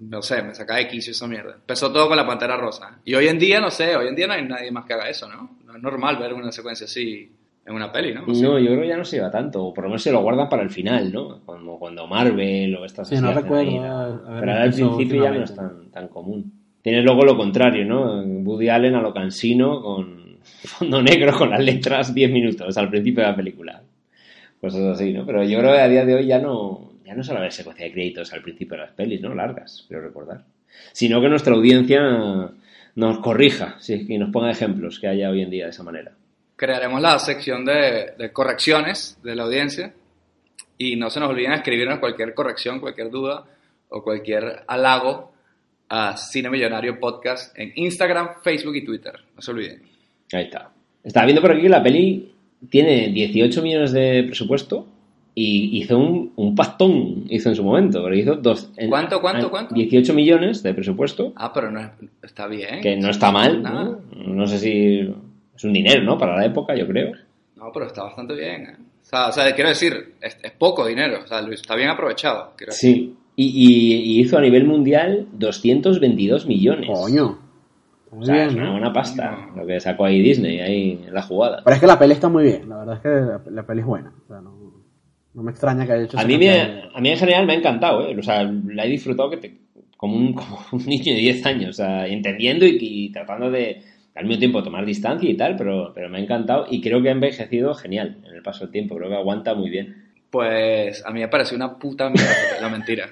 no 0.00 0.22
sé, 0.22 0.42
me 0.42 0.54
saca 0.54 0.76
de 0.76 0.88
quicio 0.88 1.10
esa 1.10 1.26
mierda. 1.26 1.56
Empezó 1.56 1.92
todo 1.92 2.08
con 2.08 2.16
la 2.16 2.26
Pantera 2.26 2.56
Rosa. 2.56 2.98
Y 3.04 3.14
hoy 3.14 3.28
en 3.28 3.38
día, 3.38 3.60
no 3.60 3.70
sé, 3.70 3.94
hoy 3.94 4.08
en 4.08 4.16
día 4.16 4.26
no 4.26 4.32
hay 4.32 4.46
nadie 4.46 4.70
más 4.70 4.86
que 4.86 4.94
haga 4.94 5.10
eso, 5.10 5.28
¿no? 5.28 5.58
No 5.66 5.76
es 5.76 5.82
normal 5.82 6.16
ver 6.16 6.32
una 6.32 6.50
secuencia 6.50 6.86
así 6.86 7.30
en 7.66 7.74
una 7.74 7.92
peli, 7.92 8.14
¿no? 8.14 8.22
No, 8.22 8.58
yo 8.58 8.68
creo 8.68 8.80
que 8.80 8.88
ya 8.88 8.96
no 8.96 9.04
se 9.04 9.16
lleva 9.16 9.30
tanto, 9.30 9.62
o 9.62 9.74
por 9.74 9.84
lo 9.84 9.90
menos 9.90 10.02
se 10.02 10.10
lo 10.10 10.22
guardan 10.22 10.48
para 10.48 10.62
el 10.62 10.70
final, 10.70 11.12
¿no? 11.12 11.44
Como 11.44 11.78
cuando 11.78 12.06
Marvel 12.06 12.74
o 12.76 12.86
estas 12.86 13.10
Sí, 13.10 13.16
no 13.16 13.34
recuerdo 13.34 13.58
ahí 13.58 13.78
Pero 14.40 14.52
al 14.54 14.72
principio 14.72 15.22
ya 15.24 15.30
no 15.32 15.44
es 15.44 15.54
tan, 15.54 15.90
tan 15.90 16.08
común. 16.08 16.50
Tienes 16.80 17.04
luego 17.04 17.26
lo 17.26 17.36
contrario, 17.36 17.84
¿no? 17.84 18.22
Woody 18.22 18.70
Allen 18.70 18.94
a 18.94 19.02
lo 19.02 19.12
cansino 19.12 19.82
con 19.82 20.29
fondo 20.64 21.02
negro 21.02 21.36
con 21.36 21.50
las 21.50 21.60
letras 21.60 22.14
10 22.14 22.30
minutos 22.30 22.76
al 22.76 22.90
principio 22.90 23.22
de 23.22 23.30
la 23.30 23.36
película. 23.36 23.82
Cosas 24.60 24.96
así, 24.96 25.12
¿no? 25.12 25.24
Pero 25.24 25.42
yo 25.44 25.58
creo 25.58 25.72
que 25.72 25.80
a 25.80 25.88
día 25.88 26.04
de 26.04 26.14
hoy 26.14 26.26
ya 26.26 26.38
no, 26.38 26.92
ya 27.04 27.14
no 27.14 27.24
suele 27.24 27.40
haber 27.40 27.52
secuencia 27.52 27.86
de 27.86 27.92
créditos 27.92 28.32
al 28.32 28.42
principio 28.42 28.76
de 28.76 28.84
las 28.84 28.92
pelis, 28.92 29.20
¿no? 29.20 29.34
Largas, 29.34 29.84
quiero 29.88 30.02
recordar. 30.02 30.44
Sino 30.92 31.20
que 31.20 31.28
nuestra 31.28 31.54
audiencia 31.54 32.00
nos 32.94 33.18
corrija, 33.20 33.78
y 33.88 34.18
nos 34.18 34.30
ponga 34.30 34.50
ejemplos 34.50 34.98
que 34.98 35.08
haya 35.08 35.30
hoy 35.30 35.42
en 35.42 35.50
día 35.50 35.64
de 35.64 35.70
esa 35.70 35.82
manera. 35.82 36.12
Crearemos 36.56 37.00
la 37.00 37.18
sección 37.18 37.64
de, 37.64 38.12
de 38.18 38.32
correcciones 38.32 39.18
de 39.22 39.34
la 39.34 39.44
audiencia 39.44 39.94
y 40.76 40.96
no 40.96 41.08
se 41.08 41.20
nos 41.20 41.30
olviden 41.30 41.52
escribirnos 41.52 41.98
cualquier 41.98 42.34
corrección, 42.34 42.80
cualquier 42.80 43.10
duda 43.10 43.44
o 43.88 44.02
cualquier 44.02 44.64
halago 44.66 45.32
a 45.88 46.16
Cine 46.16 46.50
Millonario 46.50 47.00
Podcast 47.00 47.58
en 47.58 47.72
Instagram, 47.74 48.40
Facebook 48.42 48.76
y 48.76 48.84
Twitter. 48.84 49.12
No 49.34 49.42
se 49.42 49.50
olviden. 49.50 49.82
Ahí 50.32 50.44
está. 50.44 50.70
Estaba 51.02 51.26
viendo 51.26 51.42
por 51.42 51.52
aquí 51.52 51.62
que 51.62 51.68
la 51.68 51.82
peli 51.82 52.32
tiene 52.68 53.08
18 53.08 53.62
millones 53.62 53.92
de 53.92 54.24
presupuesto 54.24 54.86
y 55.34 55.78
hizo 55.80 55.96
un, 55.98 56.32
un 56.36 56.54
pastón, 56.54 57.24
hizo 57.30 57.48
en 57.48 57.54
su 57.56 57.64
momento. 57.64 58.02
Pero 58.02 58.14
hizo 58.16 58.34
dos, 58.36 58.70
en- 58.76 58.90
¿Cuánto, 58.90 59.20
cuánto, 59.20 59.46
en- 59.46 59.50
cuánto? 59.50 59.74
18 59.74 60.12
millones 60.14 60.62
de 60.62 60.74
presupuesto, 60.74 61.32
Ah, 61.36 61.52
pero 61.52 61.70
no 61.70 61.80
es- 61.80 61.88
está 62.22 62.46
bien. 62.46 62.80
que 62.82 62.96
no 62.96 63.10
está 63.10 63.30
mal. 63.32 63.62
¿no? 63.62 64.00
no 64.26 64.46
sé 64.46 64.58
si 64.58 64.98
es 65.56 65.64
un 65.64 65.72
dinero, 65.72 66.02
¿no? 66.02 66.18
Para 66.18 66.36
la 66.36 66.44
época, 66.46 66.74
yo 66.76 66.86
creo. 66.86 67.12
No, 67.56 67.70
pero 67.72 67.86
está 67.86 68.04
bastante 68.04 68.34
bien. 68.34 68.62
¿eh? 68.62 68.76
O, 68.78 69.04
sea, 69.10 69.28
o 69.28 69.32
sea, 69.32 69.54
quiero 69.54 69.70
decir, 69.70 70.14
es, 70.20 70.38
es 70.42 70.52
poco 70.52 70.86
dinero. 70.86 71.20
O 71.24 71.26
sea, 71.26 71.40
Luis, 71.42 71.60
está 71.60 71.74
bien 71.76 71.88
aprovechado. 71.88 72.52
quiero 72.56 72.72
decir. 72.72 72.90
Sí. 72.94 73.14
Y, 73.36 73.44
y- 73.46 73.94
y 74.16 74.20
hizo 74.20 74.36
a 74.36 74.40
nivel 74.42 74.64
mundial 74.66 75.26
222 75.32 76.46
millones. 76.46 76.88
Coño. 76.92 77.38
O 78.10 78.16
Muy 78.16 78.26
sea, 78.26 78.34
bien, 78.34 78.48
es 78.48 78.54
una 78.54 78.64
¿no? 78.64 78.72
buena 78.72 78.92
pasta 78.92 79.48
lo 79.56 79.66
que 79.66 79.78
sacó 79.80 80.04
ahí 80.04 80.20
Disney, 80.20 80.60
ahí 80.60 81.00
en 81.06 81.14
la 81.14 81.22
jugada. 81.22 81.62
Pero 81.64 81.74
es 81.74 81.80
que 81.80 81.86
la 81.86 81.98
peli 81.98 82.12
está 82.12 82.28
muy 82.28 82.44
bien. 82.44 82.68
La 82.68 82.78
verdad 82.78 82.96
es 82.96 83.00
que 83.02 83.08
la, 83.08 83.40
la 83.50 83.66
peli 83.66 83.80
es 83.80 83.86
buena. 83.86 84.12
O 84.24 84.26
sea, 84.26 84.40
no, 84.40 84.72
no 85.34 85.42
me 85.42 85.50
extraña 85.52 85.86
que 85.86 85.92
haya 85.92 86.04
hecho 86.04 86.18
A 86.18 86.24
mí, 86.24 86.36
me, 86.36 86.50
a 86.92 87.00
mí 87.00 87.08
en 87.10 87.16
general 87.18 87.46
me 87.46 87.52
ha 87.52 87.56
encantado, 87.56 88.06
¿eh? 88.08 88.16
O 88.18 88.22
sea, 88.22 88.42
la 88.42 88.84
he 88.84 88.88
disfrutado 88.88 89.30
que 89.30 89.36
te- 89.36 89.60
como, 89.96 90.16
un, 90.16 90.32
como 90.34 90.58
un 90.72 90.84
niño 90.86 91.14
de 91.14 91.20
10 91.20 91.46
años, 91.46 91.70
o 91.70 91.72
sea, 91.74 92.06
entendiendo 92.08 92.66
y, 92.66 92.78
y 92.80 93.12
tratando 93.12 93.50
de 93.50 93.82
al 94.16 94.26
mismo 94.26 94.40
tiempo 94.40 94.62
tomar 94.62 94.84
distancia 94.84 95.30
y 95.30 95.36
tal, 95.36 95.54
pero, 95.56 95.92
pero 95.94 96.08
me 96.08 96.18
ha 96.18 96.20
encantado 96.20 96.66
y 96.68 96.80
creo 96.80 97.00
que 97.00 97.08
ha 97.10 97.12
envejecido 97.12 97.74
genial 97.74 98.18
en 98.26 98.34
el 98.34 98.42
paso 98.42 98.64
del 98.64 98.72
tiempo, 98.72 98.96
creo 98.96 99.08
que 99.08 99.14
aguanta 99.14 99.54
muy 99.54 99.70
bien. 99.70 100.10
Pues 100.30 101.04
a 101.06 101.10
mí 101.12 101.20
me 101.20 101.28
pareció 101.28 101.56
una 101.56 101.78
puta 101.78 102.10
mierda. 102.10 102.28
la 102.60 102.68
mentira. 102.68 103.08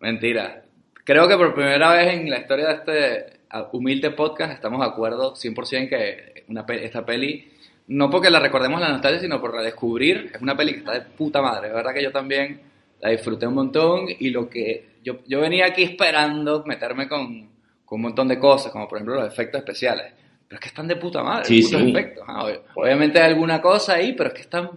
Mentira. 0.00 0.62
Creo 1.04 1.26
que 1.26 1.36
por 1.36 1.54
primera 1.54 1.92
vez 1.92 2.14
en 2.14 2.28
la 2.30 2.38
historia 2.38 2.66
de 2.68 2.74
este 2.74 3.40
humilde 3.72 4.10
podcast 4.10 4.52
estamos 4.52 4.80
de 4.80 4.86
acuerdo 4.86 5.34
100% 5.34 5.88
que 5.88 6.44
una 6.48 6.64
esta 6.68 7.04
peli, 7.04 7.50
no 7.88 8.08
porque 8.10 8.30
la 8.30 8.40
recordemos 8.40 8.80
la 8.80 8.88
nostalgia, 8.90 9.20
sino 9.20 9.40
por 9.40 9.52
redescubrir, 9.52 10.30
es 10.34 10.40
una 10.40 10.56
peli 10.56 10.72
que 10.72 10.78
está 10.78 10.92
de 10.92 11.00
puta 11.02 11.42
madre. 11.42 11.68
Es 11.68 11.74
verdad 11.74 11.92
que 11.92 12.02
yo 12.02 12.12
también 12.12 12.60
la 13.00 13.10
disfruté 13.10 13.46
un 13.46 13.54
montón 13.54 14.06
y 14.18 14.30
lo 14.30 14.48
que 14.48 14.96
yo, 15.04 15.18
yo 15.26 15.40
venía 15.40 15.66
aquí 15.66 15.82
esperando 15.82 16.62
meterme 16.66 17.08
con, 17.08 17.48
con 17.84 17.96
un 17.96 18.02
montón 18.02 18.28
de 18.28 18.38
cosas, 18.38 18.70
como 18.72 18.88
por 18.88 18.98
ejemplo 18.98 19.16
los 19.16 19.26
efectos 19.32 19.58
especiales. 19.60 20.12
Pero 20.48 20.56
es 20.58 20.60
que 20.60 20.68
están 20.68 20.86
de 20.86 20.96
puta 20.96 21.22
madre, 21.22 21.44
Sí, 21.46 21.62
sí. 21.62 21.74
efectos. 21.90 22.24
ah, 22.28 22.44
ob- 22.46 22.60
Obviamente 22.76 23.18
hay 23.20 23.32
alguna 23.32 23.60
cosa 23.60 23.94
ahí, 23.94 24.12
pero 24.12 24.28
es 24.28 24.34
que 24.34 24.42
están 24.42 24.70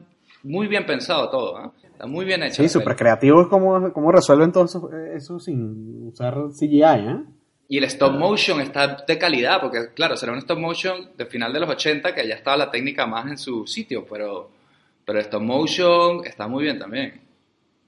muy 0.43 0.67
bien 0.67 0.85
pensado 0.85 1.29
todo. 1.29 1.57
ah. 1.57 1.71
Está 1.83 2.07
muy 2.07 2.25
bien 2.25 2.43
hecho. 2.43 2.55
Sí, 2.55 2.63
la 2.63 2.69
súper 2.69 2.95
creativo 2.95 3.41
es 3.43 3.47
como, 3.47 3.93
como 3.93 4.11
resuelven 4.11 4.51
todo 4.51 4.65
eso, 4.65 4.89
eso 5.15 5.39
sin 5.39 6.07
usar 6.07 6.35
CGI, 6.57 6.81
¿eh? 6.83 7.17
Y 7.67 7.77
el 7.79 7.85
stop 7.85 8.13
motion 8.13 8.61
está 8.61 9.03
de 9.07 9.17
calidad, 9.17 9.59
porque 9.59 9.89
claro, 9.95 10.15
será 10.15 10.31
un 10.33 10.37
stop 10.39 10.59
motion 10.59 11.09
de 11.17 11.25
final 11.25 11.51
de 11.51 11.59
los 11.61 11.69
80 11.69 12.13
que 12.13 12.27
ya 12.27 12.35
estaba 12.35 12.57
la 12.57 12.69
técnica 12.71 13.07
más 13.07 13.25
en 13.27 13.37
su 13.39 13.65
sitio, 13.65 14.05
pero, 14.09 14.51
pero 15.03 15.17
el 15.19 15.25
stop 15.25 15.41
motion 15.41 16.21
está 16.25 16.47
muy 16.47 16.63
bien 16.63 16.77
también. 16.77 17.21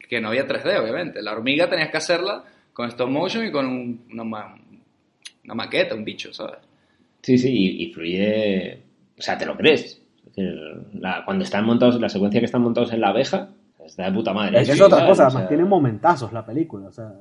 Que 0.09 0.19
no 0.19 0.29
había 0.29 0.47
3D, 0.47 0.79
obviamente. 0.81 1.21
La 1.21 1.33
hormiga 1.33 1.69
tenías 1.69 1.89
que 1.89 1.97
hacerla 1.97 2.43
con 2.73 2.87
stop 2.89 3.09
motion 3.09 3.45
y 3.45 3.51
con 3.51 3.65
un- 3.67 4.05
una, 4.11 4.55
una 5.43 5.53
maqueta, 5.53 5.93
un 5.95 6.03
bicho, 6.05 6.33
¿sabes? 6.33 6.57
Sí, 7.21 7.37
sí, 7.37 7.49
y, 7.51 7.83
y 7.83 7.93
fluye, 7.93 8.81
o 9.17 9.21
sea, 9.21 9.37
te 9.37 9.45
lo 9.45 9.55
crees. 9.57 10.01
Es 10.25 10.35
decir, 10.35 10.55
la- 10.93 11.23
cuando 11.25 11.43
están 11.43 11.65
montados, 11.65 11.99
la 11.99 12.09
secuencia 12.09 12.39
que 12.39 12.45
están 12.45 12.61
montados 12.61 12.93
en 12.93 13.01
la 13.01 13.09
abeja, 13.09 13.49
está 13.85 14.05
de 14.05 14.11
puta 14.11 14.33
madre. 14.33 14.59
Es 14.61 14.67
Sí, 14.69 14.81
otra 14.81 14.99
¿sabes? 14.99 15.09
cosa, 15.11 15.23
O 15.23 15.25
además 15.27 15.41
sea, 15.43 15.47
tiene 15.49 15.65
momentazos 15.65 16.31
la 16.33 16.45
película, 16.45 16.87
o 16.87 16.91
sea, 16.91 17.11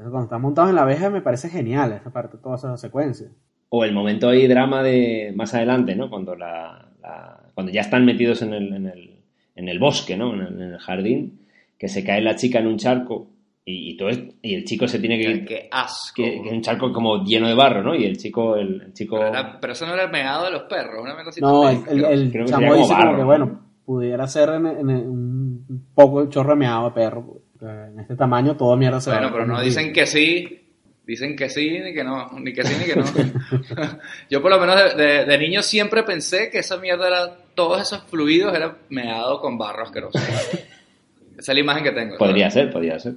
eso 0.00 0.10
cuando 0.10 0.24
están 0.24 0.42
montados 0.42 0.70
en 0.70 0.76
la 0.76 0.82
abeja 0.82 1.10
me 1.10 1.22
parece 1.22 1.48
genial 1.48 1.92
esa 1.92 2.10
parte, 2.10 2.38
toda 2.38 2.56
esa 2.56 2.76
secuencia. 2.76 3.28
O 3.68 3.84
el 3.84 3.92
momento 3.92 4.28
ahí 4.28 4.46
drama 4.48 4.82
de 4.82 5.32
más 5.36 5.54
adelante, 5.54 5.94
¿no? 5.94 6.10
Cuando 6.10 6.34
la, 6.34 6.88
la- 7.02 7.40
cuando 7.54 7.72
ya 7.72 7.82
están 7.82 8.04
metidos 8.04 8.42
en 8.42 8.52
el, 8.54 8.72
en 8.74 8.86
el, 8.86 9.20
en 9.54 9.68
el 9.68 9.78
bosque, 9.78 10.16
¿no? 10.16 10.34
En 10.34 10.40
el, 10.40 10.54
en 10.62 10.72
el 10.72 10.78
jardín, 10.78 11.40
que 11.78 11.88
se 11.88 12.02
cae 12.04 12.20
la 12.20 12.34
chica 12.36 12.58
en 12.58 12.66
un 12.66 12.78
charco 12.78 13.28
y, 13.64 13.90
y 13.92 13.96
todo 13.96 14.08
es- 14.08 14.22
y 14.42 14.54
el 14.54 14.64
chico 14.64 14.88
se 14.88 14.98
tiene 14.98 15.18
que 15.18 15.24
Qué, 15.24 15.30
ir, 15.30 15.44
qué 15.44 15.68
asco. 15.70 16.14
que, 16.22 16.40
que 16.42 16.48
es 16.48 16.52
un 16.52 16.62
charco 16.62 16.92
como 16.92 17.22
lleno 17.24 17.46
de 17.46 17.54
barro, 17.54 17.82
¿no? 17.82 17.94
Y 17.94 18.04
el 18.04 18.16
chico, 18.16 18.56
el, 18.56 18.80
el 18.86 18.92
chico 18.92 19.16
pero, 19.18 19.28
era- 19.28 19.60
pero 19.60 19.72
eso 19.74 19.86
no 19.86 19.92
era 19.94 20.04
el 20.04 20.10
meado 20.10 20.46
de 20.46 20.50
los 20.52 20.62
perros, 20.62 21.02
una 21.02 21.22
cosa 21.22 21.40
No, 21.40 21.68
el, 21.68 21.84
también 21.84 22.04
el, 22.06 22.12
el 22.12 22.32
Creo 22.32 22.44
que 22.46 22.50
chamo 22.50 22.66
como 22.66 22.76
dice 22.76 22.92
como 22.94 22.98
barro, 23.04 23.12
que, 23.12 23.20
¿no? 23.20 23.26
bueno, 23.26 23.60
pudiera 23.84 24.26
ser 24.26 24.48
en, 24.50 24.66
en- 24.66 24.88
un 24.90 25.86
poco 25.94 26.26
chorro 26.28 26.50
de 26.50 26.56
meado 26.56 26.86
de 26.86 26.90
perro, 26.92 27.39
en 27.62 28.00
este 28.00 28.16
tamaño 28.16 28.56
todo 28.56 28.76
mierda 28.76 29.00
se 29.00 29.10
va 29.10 29.16
Bueno, 29.18 29.32
pero 29.32 29.46
no 29.46 29.60
dicen 29.60 29.92
que 29.92 30.06
sí, 30.06 30.60
dicen 31.06 31.36
que 31.36 31.48
sí, 31.48 31.78
ni 31.80 31.92
que 31.92 32.04
no, 32.04 32.30
ni 32.38 32.52
que 32.52 32.64
sí, 32.64 32.74
ni 32.78 32.84
que 32.84 32.96
no. 32.96 33.04
Yo 34.30 34.40
por 34.42 34.50
lo 34.50 34.60
menos 34.60 34.96
de, 34.96 35.02
de- 35.02 35.24
de 35.24 35.38
niño 35.38 35.62
siempre 35.62 36.02
pensé 36.02 36.50
que 36.50 36.58
esa 36.60 36.76
mierda 36.78 37.06
era, 37.08 37.36
todos 37.54 37.80
esos 37.82 38.02
fluidos 38.04 38.54
eran 38.54 38.78
meado 38.88 39.40
con 39.40 39.58
barro 39.58 39.82
asqueroso. 39.84 40.18
Esa 41.38 41.52
es 41.52 41.54
la 41.56 41.60
imagen 41.60 41.84
que 41.84 41.92
tengo. 41.92 42.18
Podría 42.18 42.50
ser, 42.50 42.70
podría 42.70 42.98
ser. 42.98 43.14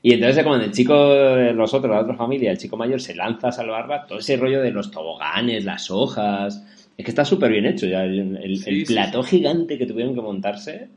Y 0.00 0.14
entonces 0.14 0.42
cuando 0.42 0.64
el 0.64 0.72
chico 0.72 1.14
de 1.14 1.52
los 1.52 1.72
otros, 1.74 1.92
la 1.94 2.00
otra 2.00 2.14
familia, 2.16 2.50
el 2.50 2.58
chico 2.58 2.76
mayor 2.76 3.00
se 3.00 3.14
lanza 3.14 3.48
a 3.48 3.52
salvarla, 3.52 4.06
todo 4.06 4.18
ese 4.18 4.36
rollo 4.36 4.60
de 4.62 4.70
los 4.70 4.90
toboganes, 4.90 5.64
las 5.64 5.90
hojas, 5.90 6.64
es 6.96 7.04
que 7.04 7.10
está 7.10 7.24
súper 7.24 7.52
bien 7.52 7.66
hecho 7.66 7.86
ya. 7.86 8.04
El, 8.04 8.36
el- 8.42 8.56
Sí, 8.58 8.70
el 8.70 8.86
sí, 8.86 8.94
plató 8.94 9.22
gigante 9.22 9.76
que 9.78 9.86
tuvieron 9.86 10.14
que 10.14 10.22
montarse, 10.22 10.88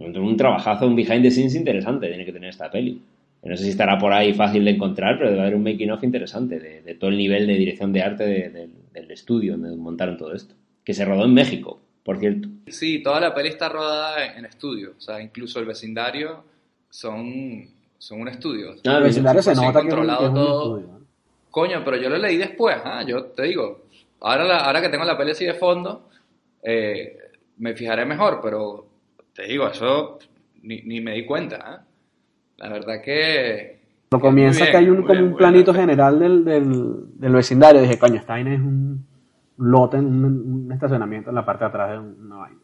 un 0.00 0.36
trabajazo, 0.36 0.86
un 0.86 0.94
behind 0.96 1.22
the 1.22 1.30
scenes 1.30 1.54
interesante 1.54 2.08
tiene 2.08 2.24
que 2.24 2.32
tener 2.32 2.50
esta 2.50 2.70
peli. 2.70 3.00
No 3.42 3.56
sé 3.56 3.64
si 3.64 3.70
estará 3.70 3.96
por 3.98 4.12
ahí 4.12 4.32
fácil 4.34 4.64
de 4.64 4.72
encontrar, 4.72 5.16
pero 5.16 5.30
debe 5.30 5.42
haber 5.42 5.54
un 5.54 5.62
making 5.62 5.90
of 5.92 6.02
interesante 6.02 6.58
de, 6.58 6.82
de 6.82 6.94
todo 6.96 7.10
el 7.10 7.16
nivel 7.16 7.46
de 7.46 7.54
dirección 7.54 7.92
de 7.92 8.02
arte 8.02 8.24
de- 8.26 8.50
de- 8.50 8.68
del 8.92 9.10
estudio 9.10 9.52
donde 9.56 9.76
montaron 9.76 10.16
todo 10.16 10.34
esto. 10.34 10.54
Que 10.84 10.92
se 10.92 11.04
rodó 11.04 11.24
en 11.24 11.34
México, 11.34 11.78
por 12.02 12.18
cierto. 12.18 12.48
Sí, 12.66 13.00
toda 13.02 13.20
la 13.20 13.32
peli 13.34 13.48
está 13.50 13.68
rodada 13.68 14.34
en, 14.36 14.44
estudio. 14.44 14.94
O 14.98 15.00
sea, 15.00 15.22
incluso 15.22 15.60
el 15.60 15.66
vecindario 15.66 16.42
son, 16.90 17.64
son 17.98 18.20
un 18.22 18.28
estudio. 18.28 18.74
Ah, 18.86 18.96
El 18.98 19.04
vecindario 19.04 19.40
se 19.42 19.52
100% 19.52 19.56
nota 19.66 19.80
controlado 19.80 20.18
que 20.18 20.24
es 20.24 20.28
un 20.30 20.34
todo. 20.34 20.78
estudio. 20.78 20.98
Coño, 21.50 21.82
pero 21.84 21.96
yo 21.96 22.08
lo 22.08 22.18
leí 22.18 22.36
después, 22.36 22.76
¿ah? 22.84 23.02
Yo 23.06 23.24
te 23.26 23.44
digo, 23.44 23.84
ahora, 24.20 24.44
la- 24.44 24.58
ahora 24.58 24.80
que 24.82 24.88
tengo 24.88 25.04
la 25.04 25.16
peli 25.16 25.30
así 25.30 25.44
de 25.44 25.54
fondo, 25.54 26.08
eh, 26.62 27.16
me 27.58 27.74
fijaré 27.74 28.04
mejor, 28.04 28.40
pero 28.42 28.86
te 29.38 29.44
digo, 29.46 29.68
eso 29.68 30.18
ni, 30.62 30.82
ni 30.82 31.00
me 31.00 31.14
di 31.14 31.24
cuenta, 31.24 31.58
¿ah? 31.64 31.84
La 32.56 32.70
verdad 32.70 33.00
que... 33.00 33.78
Muy 34.10 34.20
comienza 34.20 34.64
bien, 34.64 34.72
que 34.72 34.76
hay 34.78 34.88
un, 34.90 35.02
como 35.02 35.12
bien, 35.12 35.22
un 35.22 35.28
bien. 35.28 35.36
planito 35.36 35.72
general 35.72 36.18
del, 36.18 36.44
del, 36.44 37.20
del 37.20 37.32
vecindario. 37.32 37.80
Dije, 37.80 38.00
coño, 38.00 38.16
esta 38.16 38.32
vaina 38.32 38.54
es 38.54 38.58
un 38.58 39.06
lote, 39.58 39.98
un, 39.98 40.24
un 40.24 40.72
estacionamiento 40.72 41.30
en 41.30 41.36
la 41.36 41.44
parte 41.44 41.62
de 41.62 41.68
atrás 41.68 41.90
de 41.92 41.98
una 41.98 42.36
vaina. 42.36 42.58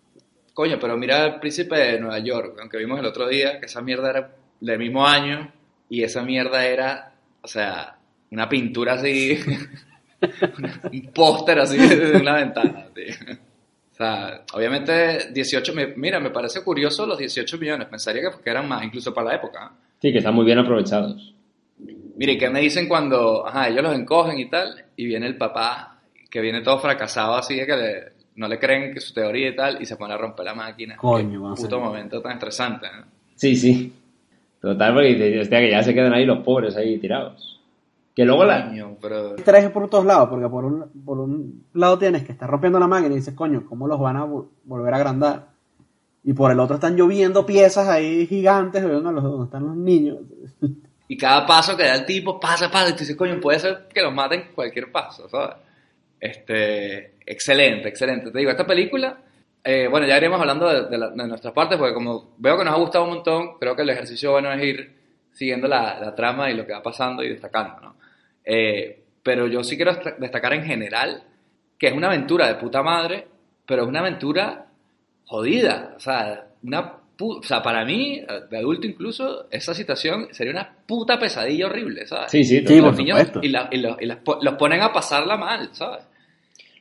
Coño, 0.52 0.76
pero 0.80 0.96
mira 0.96 1.26
el 1.26 1.38
príncipe 1.38 1.76
de 1.76 2.00
Nueva 2.00 2.18
York, 2.18 2.56
aunque 2.60 2.78
vimos 2.78 2.98
el 2.98 3.06
otro 3.06 3.28
día 3.28 3.60
que 3.60 3.66
esa 3.66 3.80
mierda 3.80 4.10
era 4.10 4.32
del 4.60 4.78
mismo 4.80 5.06
año 5.06 5.52
y 5.88 6.02
esa 6.02 6.24
mierda 6.24 6.66
era, 6.66 7.12
o 7.40 7.46
sea, 7.46 7.98
una 8.32 8.48
pintura 8.48 8.94
así, 8.94 9.38
un 10.92 11.12
póster 11.14 11.60
así 11.60 11.76
de 11.78 12.16
una 12.16 12.34
ventana, 12.34 12.87
tío. 12.92 13.14
O 13.94 13.96
sea, 13.96 14.42
obviamente 14.54 15.30
18, 15.33 15.72
me- 15.72 15.94
mira, 15.96 16.18
me 16.18 16.30
parece 16.30 16.62
curioso 16.64 17.07
los 17.07 17.16
18 17.16 17.57
millones, 17.59 17.87
pensaría 17.87 18.22
que, 18.42 18.50
eran 18.50 18.68
más, 18.68 18.83
incluso 18.85 19.14
para 19.14 19.28
la 19.28 19.37
época. 19.37 19.70
¿eh? 19.72 19.76
Sí, 20.02 20.12
que 20.12 20.18
están 20.18 20.35
muy 20.35 20.44
bien 20.44 20.59
aprovechados. 20.59 21.33
Mire, 22.16 22.33
¿y 22.33 22.38
qué 22.38 22.50
me 22.50 22.61
dicen 22.61 22.88
cuando, 22.88 23.46
ajá, 23.46 23.68
ellos 23.68 23.83
los 23.85 23.94
encogen 23.94 24.38
y 24.38 24.50
tal, 24.50 24.85
y 24.96 25.07
viene 25.07 25.26
el 25.28 25.37
papá, 25.37 26.00
que 26.28 26.40
viene 26.40 26.61
todo 26.61 26.78
fracasado 26.80 27.35
así, 27.37 27.54
de 27.54 27.66
que 27.66 27.76
le- 27.76 28.12
no 28.35 28.48
le 28.48 28.59
creen 28.59 28.92
que 28.92 29.00
su 29.00 29.14
teoría 29.14 29.50
y 29.50 29.54
tal, 29.57 29.80
y 29.80 29.87
se 29.87 29.96
pone 29.96 30.14
a 30.14 30.16
romper 30.18 30.44
la 30.44 30.54
máquina? 30.54 30.96
Coño, 30.96 31.54
puto 31.54 31.78
momento 31.78 32.20
tan 32.20 32.33
estresante, 32.33 32.88
¿no? 32.96 33.04
Sí, 33.37 33.54
sí. 33.54 33.92
Total, 34.61 34.92
porque 34.92 35.38
hostia, 35.40 35.61
que 35.61 35.70
ya 35.70 35.83
se 35.85 35.94
quedan 35.94 36.12
ahí 36.14 36.24
los 36.24 36.38
pobres 36.44 36.74
ahí 36.76 36.98
tirados. 36.98 37.54
Que 38.14 38.24
luego 38.24 38.44
la... 38.44 38.70
Pero... 39.00 39.35
Estrés 39.37 39.70
por 39.70 39.88
todos 39.90 40.05
lados, 40.05 40.29
porque 40.29 40.48
por 40.48 40.64
un, 40.64 40.88
por 41.05 41.18
un 41.18 41.64
lado 41.72 41.98
tienes 41.98 42.22
que 42.24 42.33
estar 42.33 42.48
rompiendo 42.48 42.79
la 42.79 42.87
máquina 42.87 43.12
y 43.14 43.18
dices, 43.18 43.35
coño, 43.35 43.64
¿cómo 43.68 43.88
los 43.88 43.98
van 43.98 44.16
a 44.16 44.24
vol- 44.24 44.48
volver 44.64 44.94
a 44.94 44.96
agrandar? 44.98 45.48
Y 46.22 46.33
por 46.33 46.50
el 46.53 46.61
otro 46.61 46.77
están 46.77 46.96
lloviendo 46.96 47.44
piezas 47.44 47.88
ahí 47.88 48.27
gigantes, 48.27 48.85
¿ven? 48.85 49.07
A 49.07 49.12
los, 49.12 49.22
donde 49.24 49.44
están 49.46 49.66
los 49.66 49.77
niños. 49.77 50.18
Y 51.07 51.18
cada 51.18 51.44
paso 51.46 51.77
que 51.77 51.83
da 51.83 51.96
el 51.96 52.07
tipo, 52.07 52.40
pasa, 52.40 52.70
pasa, 52.70 52.88
y 52.88 52.92
tú 52.92 53.00
dices, 53.00 53.14
coño, 53.14 53.38
puede 53.38 53.59
ser 53.59 53.88
que 53.92 54.00
los 54.00 54.12
maten 54.14 54.53
cualquier 54.55 54.90
paso, 54.90 55.29
¿sabes? 55.29 55.57
Este, 56.18 57.16
excelente, 57.27 57.88
excelente. 57.90 58.31
Te 58.31 58.38
digo, 58.38 58.50
esta 58.50 58.66
película, 58.66 59.18
eh, 59.62 59.87
bueno, 59.90 60.07
ya 60.07 60.16
iremos 60.16 60.40
hablando 60.40 60.66
de, 60.68 60.88
de 60.88 60.96
la- 60.98 61.11
de 61.11 61.29
nuestras 61.29 61.53
partes, 61.53 61.77
porque 61.79 61.92
como 61.92 62.31
veo 62.38 62.57
que 62.57 62.64
nos 62.64 62.72
ha 62.74 62.79
gustado 62.79 63.05
un 63.05 63.11
montón, 63.11 63.59
creo 63.61 63.77
que 63.77 63.83
el 63.83 63.90
ejercicio 63.90 64.33
bueno 64.33 64.50
es 64.53 64.62
ir 64.64 64.96
siguiendo 65.31 65.68
la, 65.68 66.00
la 66.00 66.14
trama 66.14 66.50
y 66.50 66.55
lo 66.57 66.64
que 66.66 66.72
va 66.72 66.83
pasando 66.83 67.22
y 67.22 67.29
destacando, 67.29 67.81
¿no? 67.83 67.96
Eh, 68.44 69.02
pero 69.22 69.46
yo 69.46 69.62
sí 69.64 69.76
quiero 69.76 69.92
desta- 69.92 70.16
destacar 70.18 70.52
en 70.54 70.64
general 70.64 71.22
que 71.78 71.88
es 71.88 71.92
una 71.92 72.09
aventura 72.09 72.46
de 72.46 72.54
puta 72.57 72.83
madre, 72.83 73.26
pero 73.66 73.83
es 73.83 73.88
una 73.88 74.00
aventura 74.00 74.66
jodida. 75.24 75.94
O 75.96 76.00
sea, 76.00 76.46
una 76.62 76.92
o 77.16 77.42
sea, 77.44 77.62
para 77.62 77.85
mí, 77.85 78.20
de 78.50 78.59
adulto 78.59 78.88
incluso, 78.88 79.46
esa 79.48 79.72
situación 79.72 80.26
sería 80.33 80.52
una 80.52 80.68
puta 80.85 81.16
pesadilla 81.16 81.66
horrible, 81.66 82.07
¿sabes? 82.09 82.30
Sí, 82.33 82.42
sí, 82.42 82.64
Sí, 82.66 82.80
los 82.80 82.96
niños 82.98 83.30
y, 83.40 83.48
la- 83.48 83.68
y 83.70 83.76
los, 83.78 84.02
y 84.02 84.07
las 84.07 84.16
po- 84.18 84.38
los 84.42 84.54
ponen 84.54 84.83
a 84.83 84.92
pasarla 84.92 85.37
mal, 85.37 85.68
¿sabes? 85.72 86.00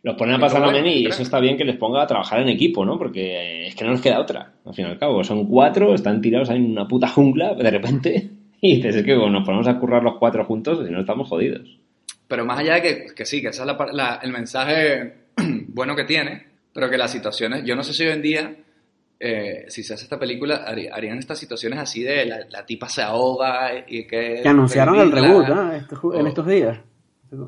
Los 0.01 0.15
ponen 0.15 0.35
a 0.35 0.37
Y 0.39 0.41
pasar 0.41 0.61
la 0.61 0.67
luego, 0.71 0.83
meni 0.83 1.01
y 1.01 1.05
eso 1.05 1.21
está 1.21 1.39
bien 1.39 1.55
que 1.55 1.63
les 1.63 1.77
ponga 1.77 2.01
a 2.01 2.07
trabajar 2.07 2.39
en 2.41 2.49
equipo, 2.49 2.83
¿no? 2.83 2.97
Porque 2.97 3.67
es 3.67 3.75
que 3.75 3.85
no 3.85 3.91
les 3.91 4.01
queda 4.01 4.19
otra, 4.19 4.53
al 4.65 4.73
fin 4.73 4.87
y 4.87 4.89
al 4.89 4.97
cabo. 4.97 5.23
Son 5.23 5.45
cuatro, 5.47 5.93
están 5.93 6.19
tirados 6.19 6.49
ahí 6.49 6.57
en 6.57 6.71
una 6.71 6.87
puta 6.87 7.07
jungla 7.09 7.53
de 7.53 7.69
repente 7.71 8.29
y 8.65 8.75
dices, 8.77 8.95
es 8.95 9.03
que 9.03 9.13
bueno, 9.15 9.31
nos 9.39 9.45
ponemos 9.45 9.67
a 9.67 9.77
currar 9.79 10.01
los 10.03 10.17
cuatro 10.17 10.45
juntos 10.45 10.85
y 10.87 10.91
no 10.91 11.01
estamos 11.01 11.27
jodidos. 11.29 11.79
Pero 12.27 12.45
más 12.45 12.59
allá 12.59 12.75
de 12.75 12.81
que, 12.81 13.05
que 13.15 13.25
sí, 13.25 13.41
que 13.41 13.49
ese 13.49 13.61
es 13.61 13.67
la 13.67 13.77
par- 13.77 13.93
la- 13.93 14.19
el 14.23 14.31
mensaje 14.31 15.13
bueno 15.67 15.95
que 15.95 16.05
tiene, 16.05 16.47
pero 16.73 16.89
que 16.89 16.97
las 16.97 17.11
situaciones, 17.11 17.63
yo 17.65 17.75
no 17.75 17.83
sé 17.83 17.93
si 17.93 18.03
hoy 18.03 18.13
en 18.13 18.21
día, 18.21 18.55
eh, 19.19 19.65
si 19.67 19.83
se 19.83 19.93
hace 19.93 20.03
esta 20.05 20.17
película, 20.17 20.63
harí- 20.67 20.89
harían 20.91 21.17
estas 21.19 21.37
situaciones 21.39 21.77
así 21.79 22.03
de 22.03 22.25
la, 22.25 22.39
la 22.49 22.65
tipa 22.65 22.87
se 22.89 23.01
ahoga 23.01 23.71
y 23.87 24.05
que... 24.07 24.39
Que 24.41 24.49
anunciaron 24.49 24.99
el 24.99 25.11
reboot, 25.11 25.47
¿no? 25.49 25.73
Este 25.73 25.95
ju- 25.95 26.17
en 26.19 26.25
o- 26.25 26.29
estos 26.29 26.47
días. 26.47 26.79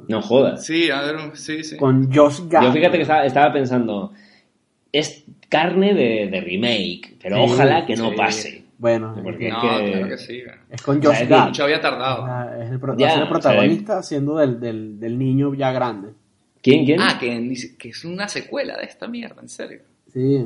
No 0.07 0.21
jodas. 0.21 0.65
Sí, 0.65 0.89
a 0.89 1.01
ver, 1.01 1.15
sí, 1.35 1.63
sí. 1.63 1.77
Con 1.77 2.11
Josh 2.11 2.41
Gad. 2.49 2.63
Yo 2.63 2.71
fíjate 2.73 2.97
que 2.97 3.03
estaba, 3.03 3.25
estaba 3.25 3.53
pensando, 3.53 4.11
es 4.91 5.23
carne 5.47 5.93
de, 5.93 6.27
de 6.29 6.41
remake, 6.41 7.17
pero 7.21 7.35
Sí, 7.37 7.41
ojalá 7.45 7.85
que 7.85 7.95
no 7.95 8.09
sí. 8.09 8.15
pase. 8.15 8.64
Bueno, 8.77 9.15
Porque- 9.23 9.47
es, 9.47 9.53
No, 9.53 9.61
que- 9.61 9.91
claro 9.91 10.07
que 10.09 10.17
sí. 10.17 10.41
es 10.69 10.81
con 10.81 10.97
O 10.97 11.01
sea, 11.01 11.09
Josh 11.11 11.21
es 11.23 11.29
Gad. 11.29 11.45
Mucho 11.47 11.63
había 11.63 11.81
tardado. 11.81 12.25
Ah, 12.25 12.49
Es 12.61 12.71
el, 12.71 12.79
pro- 12.79 12.97
Ya, 12.97 13.05
va 13.07 13.11
a 13.11 13.15
ser 13.15 13.21
el 13.21 13.27
o 13.29 13.31
sea, 13.31 13.41
protagonista 13.41 14.03
siendo 14.03 14.35
del, 14.37 14.59
del, 14.59 14.99
del 14.99 15.17
niño 15.17 15.53
ya 15.53 15.71
grande. 15.71 16.09
¿Quién, 16.61 16.83
quién? 16.85 16.99
Ah, 16.99 17.17
que, 17.19 17.53
que 17.77 17.89
es 17.89 18.03
una 18.05 18.27
secuela 18.27 18.75
de 18.77 18.83
esta 18.85 19.07
mierda, 19.07 19.41
en 19.41 19.49
serio. 19.49 19.81
Sí, 20.11 20.45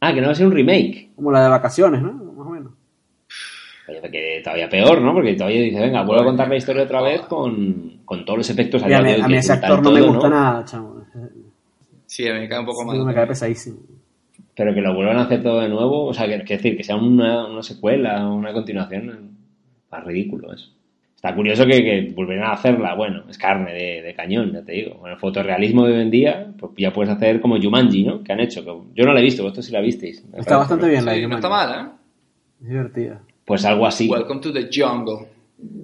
Ah, 0.00 0.12
que 0.14 0.20
no 0.20 0.26
va 0.28 0.32
a 0.32 0.36
ser 0.36 0.46
un 0.46 0.52
remake. 0.52 1.10
como 1.14 1.30
la 1.30 1.42
de 1.44 1.48
vacaciones, 1.48 2.00
¿no? 2.02 2.12
Más 2.12 2.46
o 2.46 2.50
menos. 2.50 2.72
Que 4.10 4.40
todavía 4.42 4.68
peor, 4.68 5.00
¿no? 5.02 5.12
Porque 5.12 5.34
todavía 5.34 5.60
dice, 5.60 5.80
venga, 5.80 6.02
vuelvo 6.04 6.22
a 6.22 6.26
contar 6.26 6.48
la 6.48 6.56
historia 6.56 6.84
otra 6.84 7.02
vez 7.02 7.20
con, 7.22 8.00
con 8.04 8.24
todos 8.24 8.38
los 8.38 8.50
efectos 8.50 8.82
Y 8.86 8.92
a 8.92 9.02
mí, 9.02 9.12
a 9.20 9.28
mí 9.28 9.36
ese 9.36 9.52
actor 9.52 9.82
no 9.82 9.90
me 9.92 10.00
gusta 10.00 10.28
nada, 10.28 10.64
chamo. 10.64 11.02
Sí, 12.06 12.26
a 12.28 12.32
mí 12.34 12.40
me 12.40 12.48
cae 12.48 12.60
un 12.60 12.66
poco 12.66 12.80
Sí, 12.82 12.86
mal. 12.86 13.04
me 13.04 13.14
cae 13.14 13.26
pesadísimo. 13.26 13.78
Pero 14.54 14.74
que 14.74 14.80
lo 14.80 14.94
vuelvan 14.94 15.16
a 15.18 15.22
hacer 15.22 15.42
todo 15.42 15.60
de 15.60 15.68
nuevo, 15.68 16.04
o 16.06 16.14
sea, 16.14 16.26
que, 16.26 16.44
que 16.44 16.56
decir, 16.56 16.76
que 16.76 16.84
sea 16.84 16.96
una, 16.96 17.46
una 17.46 17.62
secuela 17.62 18.28
o 18.28 18.34
una 18.34 18.52
continuación, 18.52 19.36
es 19.90 20.04
ridículo 20.04 20.52
eso. 20.52 20.70
Está 21.14 21.34
curioso 21.36 21.64
que, 21.66 21.84
que 21.84 22.12
volvieran 22.14 22.48
a 22.48 22.54
hacerla, 22.54 22.94
bueno, 22.94 23.22
es 23.30 23.38
carne 23.38 23.72
de, 23.72 24.02
de 24.02 24.14
cañón, 24.14 24.52
ya 24.52 24.62
te 24.62 24.72
digo. 24.72 24.98
Con 24.98 25.10
el 25.10 25.16
fotorrealismo 25.18 25.86
de 25.86 25.94
hoy 25.94 26.02
en 26.02 26.10
día, 26.10 26.52
pues 26.58 26.72
ya 26.76 26.92
puedes 26.92 27.12
hacer 27.12 27.40
como 27.40 27.60
Jumanji, 27.62 28.02
¿no? 28.02 28.24
Que 28.24 28.32
han 28.32 28.40
hecho, 28.40 28.64
que 28.64 28.72
yo 28.94 29.04
no 29.04 29.14
la 29.14 29.20
he 29.20 29.22
visto, 29.22 29.44
vosotros 29.44 29.66
sí 29.66 29.72
la 29.72 29.80
visteis. 29.80 30.18
Está 30.18 30.32
parece, 30.32 30.54
bastante 30.54 30.88
bien 30.88 31.04
la 31.04 31.14
Sí, 31.14 31.26
no 31.26 31.36
está 31.36 31.48
mal, 31.48 31.70
¿eh? 31.70 31.88
Divertida. 32.58 33.20
Pues 33.44 33.64
algo 33.64 33.86
así 33.86 34.08
Welcome 34.08 34.40
to 34.40 34.52
the 34.52 34.68
jungle. 34.72 35.28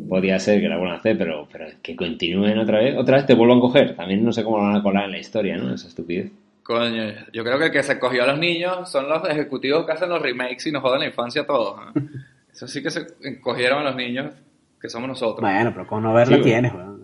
podría 0.09 0.39
ser 0.41 0.61
que 0.61 0.69
la 0.69 0.77
vuelvan 0.77 0.97
a 0.97 0.99
hacer, 0.99 1.17
pero, 1.17 1.47
pero 1.51 1.67
que 1.83 1.95
continúen 1.95 2.59
otra 2.59 2.81
vez. 2.81 2.97
Otra 2.99 3.17
vez 3.19 3.27
te 3.27 3.35
vuelvan 3.35 3.59
a 3.59 3.61
coger. 3.61 3.95
También 3.95 4.25
no 4.25 4.33
sé 4.33 4.43
cómo 4.43 4.59
lo 4.59 4.65
van 4.65 4.77
a 4.77 4.83
colar 4.83 5.05
en 5.05 5.13
la 5.13 5.19
historia, 5.19 5.57
¿no? 5.57 5.73
Esa 5.73 5.87
estupidez. 5.87 6.33
Coño, 6.69 7.03
yo 7.33 7.43
creo 7.43 7.59
que 7.59 7.65
el 7.65 7.73
que 7.73 7.83
se 7.83 7.99
cogió 7.99 8.25
a 8.25 8.27
los 8.27 8.39
niños 8.39 8.91
son 8.91 9.09
los 9.09 9.27
ejecutivos 9.27 9.87
que 9.87 9.93
hacen 9.93 10.11
los 10.11 10.21
remakes 10.21 10.67
y 10.67 10.71
nos 10.71 10.83
joden 10.83 11.01
la 11.01 11.07
infancia 11.07 11.41
a 11.41 11.47
todos. 11.47 11.81
¿eh? 11.97 12.01
Eso 12.53 12.69
sí 12.69 12.83
que 12.83 12.91
se 12.91 13.41
cogieron 13.41 13.79
a 13.79 13.85
los 13.85 13.97
niños 13.97 14.35
que 14.79 14.91
somos 14.91 15.09
nosotros. 15.09 15.41
Bueno, 15.41 15.73
pero 15.73 15.87
con 15.87 16.03
no 16.03 16.13
verla 16.13 16.37
Sí, 16.37 16.43
tienes, 16.43 16.75
weón. 16.75 17.01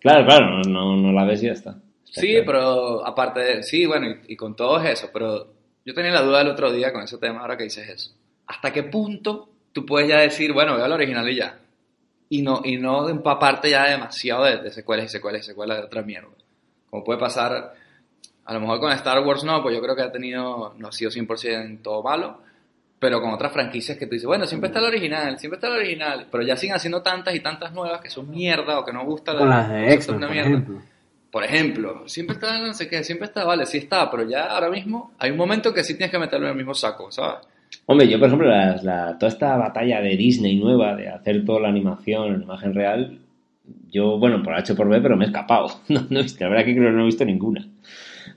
Claro, 0.00 0.26
claro, 0.26 0.46
no, 0.50 0.62
no, 0.64 0.96
no 0.96 1.12
la 1.12 1.24
ves 1.24 1.40
y 1.40 1.46
ya 1.46 1.52
está. 1.52 1.76
Está 2.04 2.20
Sí, 2.20 2.32
claro. 2.32 2.44
pero 2.46 3.06
aparte 3.06 3.38
de, 3.38 3.62
sí, 3.62 3.86
bueno, 3.86 4.08
y, 4.08 4.32
y 4.32 4.36
con 4.36 4.56
todo 4.56 4.80
es 4.80 4.90
eso, 4.90 5.08
pero 5.12 5.46
yo 5.84 5.94
tenía 5.94 6.10
la 6.10 6.22
duda 6.22 6.40
el 6.40 6.48
otro 6.48 6.72
día 6.72 6.92
con 6.92 7.04
ese 7.04 7.18
tema, 7.18 7.42
ahora 7.42 7.56
que 7.56 7.62
dices 7.64 7.88
eso. 7.88 8.10
¿Hasta 8.48 8.72
qué 8.72 8.82
punto 8.82 9.50
tú 9.72 9.86
puedes 9.86 10.08
ya 10.08 10.18
decir, 10.18 10.52
bueno, 10.52 10.74
veo 10.74 10.86
el 10.86 10.92
original 10.92 11.28
y 11.28 11.36
ya? 11.36 11.60
Y 12.28 12.42
no, 12.42 12.60
y 12.64 12.76
no 12.76 13.08
empaparte 13.08 13.70
ya 13.70 13.88
demasiado 13.88 14.46
de, 14.46 14.56
de 14.56 14.72
secuelas 14.72 15.06
y 15.06 15.08
secuelas 15.10 15.42
y 15.42 15.44
secuelas 15.44 15.78
de 15.78 15.84
otra 15.84 16.02
mierda. 16.02 16.30
Como 16.90 17.04
puede 17.04 17.20
pasar, 17.20 17.74
a 18.50 18.54
lo 18.54 18.60
mejor 18.60 18.80
con 18.80 18.90
Star 18.92 19.24
Wars 19.24 19.44
no, 19.44 19.62
pues 19.62 19.76
yo 19.76 19.80
creo 19.80 19.94
que 19.94 20.02
ha 20.02 20.10
tenido, 20.10 20.74
no 20.76 20.88
ha 20.88 20.92
sido 20.92 21.10
100% 21.10 21.82
todo 21.82 22.02
malo, 22.02 22.38
pero 22.98 23.20
con 23.22 23.30
otras 23.32 23.52
franquicias 23.52 23.96
que 23.96 24.06
tú 24.06 24.12
dices, 24.14 24.26
bueno, 24.26 24.44
siempre 24.46 24.66
está 24.68 24.80
el 24.80 24.86
original, 24.86 25.38
siempre 25.38 25.56
está 25.56 25.68
el 25.68 25.74
original, 25.74 26.26
pero 26.30 26.42
ya 26.42 26.56
siguen 26.56 26.74
haciendo 26.74 27.00
tantas 27.00 27.34
y 27.34 27.40
tantas 27.40 27.72
nuevas 27.72 28.00
que 28.00 28.10
son 28.10 28.28
mierda 28.28 28.78
o 28.80 28.84
que 28.84 28.92
no 28.92 29.04
gusta 29.04 29.36
Con 29.38 29.48
las 29.48 29.70
de 29.70 29.92
X-Men, 29.94 30.16
una 30.16 30.26
por 30.26 30.34
mierda. 30.34 30.50
ejemplo. 30.50 30.82
Por 31.30 31.44
ejemplo, 31.44 32.02
siempre 32.08 32.34
está, 32.34 32.58
no 32.58 32.74
sé 32.74 32.88
qué, 32.88 33.04
siempre 33.04 33.26
está, 33.28 33.44
vale, 33.44 33.64
sí 33.64 33.78
está, 33.78 34.10
pero 34.10 34.28
ya 34.28 34.46
ahora 34.46 34.68
mismo 34.68 35.12
hay 35.18 35.30
un 35.30 35.36
momento 35.36 35.72
que 35.72 35.84
sí 35.84 35.94
tienes 35.96 36.10
que 36.10 36.18
meterlo 36.18 36.46
en 36.46 36.50
el 36.50 36.56
mismo 36.58 36.74
saco, 36.74 37.12
¿sabes? 37.12 37.46
Hombre, 37.86 38.08
yo 38.08 38.18
por 38.18 38.26
ejemplo, 38.26 38.48
las- 38.48 38.82
la- 38.82 39.16
toda 39.16 39.30
esta 39.30 39.56
batalla 39.56 40.00
de 40.00 40.16
Disney 40.16 40.56
nueva, 40.58 40.96
de 40.96 41.08
hacer 41.08 41.44
toda 41.44 41.60
la 41.60 41.68
animación 41.68 42.34
en 42.34 42.42
imagen 42.42 42.74
real, 42.74 43.20
yo, 43.92 44.18
bueno, 44.18 44.42
por 44.42 44.54
H 44.54 44.74
por 44.74 44.88
B, 44.88 45.00
pero 45.00 45.16
me 45.16 45.24
he 45.24 45.28
escapado. 45.28 45.68
No, 45.88 46.04
no 46.10 46.18
he 46.18 46.22
visto, 46.24 46.42
la 46.44 46.50
verdad 46.50 46.64
que 46.64 46.74
creo 46.74 46.90
que 46.90 46.96
no 46.96 47.02
he 47.02 47.06
visto 47.06 47.24
ninguna 47.24 47.64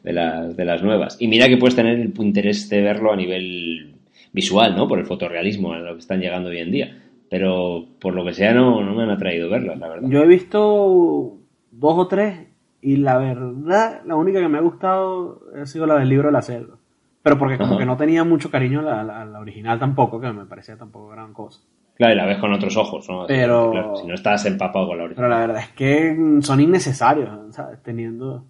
de 0.03 0.13
las, 0.13 0.55
de 0.57 0.65
las 0.65 0.81
nuevas. 0.83 1.17
Y 1.19 1.27
mira 1.27 1.47
que 1.47 1.57
puedes 1.57 1.75
tener 1.75 1.99
el 1.99 2.13
interés 2.19 2.69
de 2.69 2.81
verlo 2.81 3.11
a 3.11 3.15
nivel 3.15 3.95
visual, 4.31 4.75
¿no? 4.75 4.87
Por 4.87 4.99
el 4.99 5.05
fotorrealismo 5.05 5.73
a 5.73 5.79
lo 5.79 5.93
que 5.93 5.99
están 5.99 6.19
llegando 6.19 6.49
hoy 6.49 6.59
en 6.59 6.71
día. 6.71 6.99
Pero 7.29 7.85
por 7.99 8.13
lo 8.13 8.23
que 8.25 8.33
sea 8.33 8.53
no, 8.53 8.83
no 8.83 8.93
me 8.93 9.03
han 9.03 9.09
atraído 9.09 9.49
verlas, 9.49 9.79
la 9.79 9.87
verdad. 9.89 10.07
Yo 10.09 10.21
he 10.23 10.27
visto 10.27 11.37
dos 11.71 11.97
o 11.97 12.07
tres 12.07 12.47
y 12.81 12.97
la 12.97 13.17
verdad, 13.17 14.01
la 14.05 14.15
única 14.15 14.39
que 14.39 14.47
me 14.47 14.57
ha 14.57 14.61
gustado 14.61 15.41
ha 15.59 15.65
sido 15.65 15.85
la 15.85 15.95
del 15.97 16.09
libro 16.09 16.27
de 16.27 16.33
la 16.33 16.41
selva. 16.41 16.75
Pero 17.23 17.37
porque 17.39 17.57
como 17.57 17.71
Ajá. 17.71 17.79
que 17.79 17.85
no 17.85 17.95
tenía 17.97 18.23
mucho 18.23 18.51
cariño 18.51 18.81
a 18.81 18.83
la, 18.83 19.03
la- 19.03 19.25
la 19.25 19.39
original 19.39 19.79
tampoco, 19.79 20.19
que 20.19 20.31
me 20.33 20.45
parecía 20.45 20.75
tampoco 20.77 21.07
gran 21.09 21.33
cosa. 21.33 21.61
Claro, 21.95 22.13
y 22.13 22.17
la 22.17 22.25
ves 22.25 22.37
con 22.39 22.51
otros 22.51 22.75
ojos, 22.75 23.07
¿no? 23.09 23.25
Pero- 23.27 23.71
Claro, 23.71 23.95
si 23.95 24.07
no 24.07 24.13
estás 24.13 24.45
empapado 24.45 24.87
con 24.87 24.97
la 24.97 25.03
Pero 25.05 25.21
original. 25.21 25.29
la 25.29 25.39
verdad 25.39 25.61
es 25.63 25.69
que 25.69 26.17
son 26.41 26.59
innecesarios, 26.59 27.29
¿sabes? 27.55 27.81
Teniendo... 27.81 28.43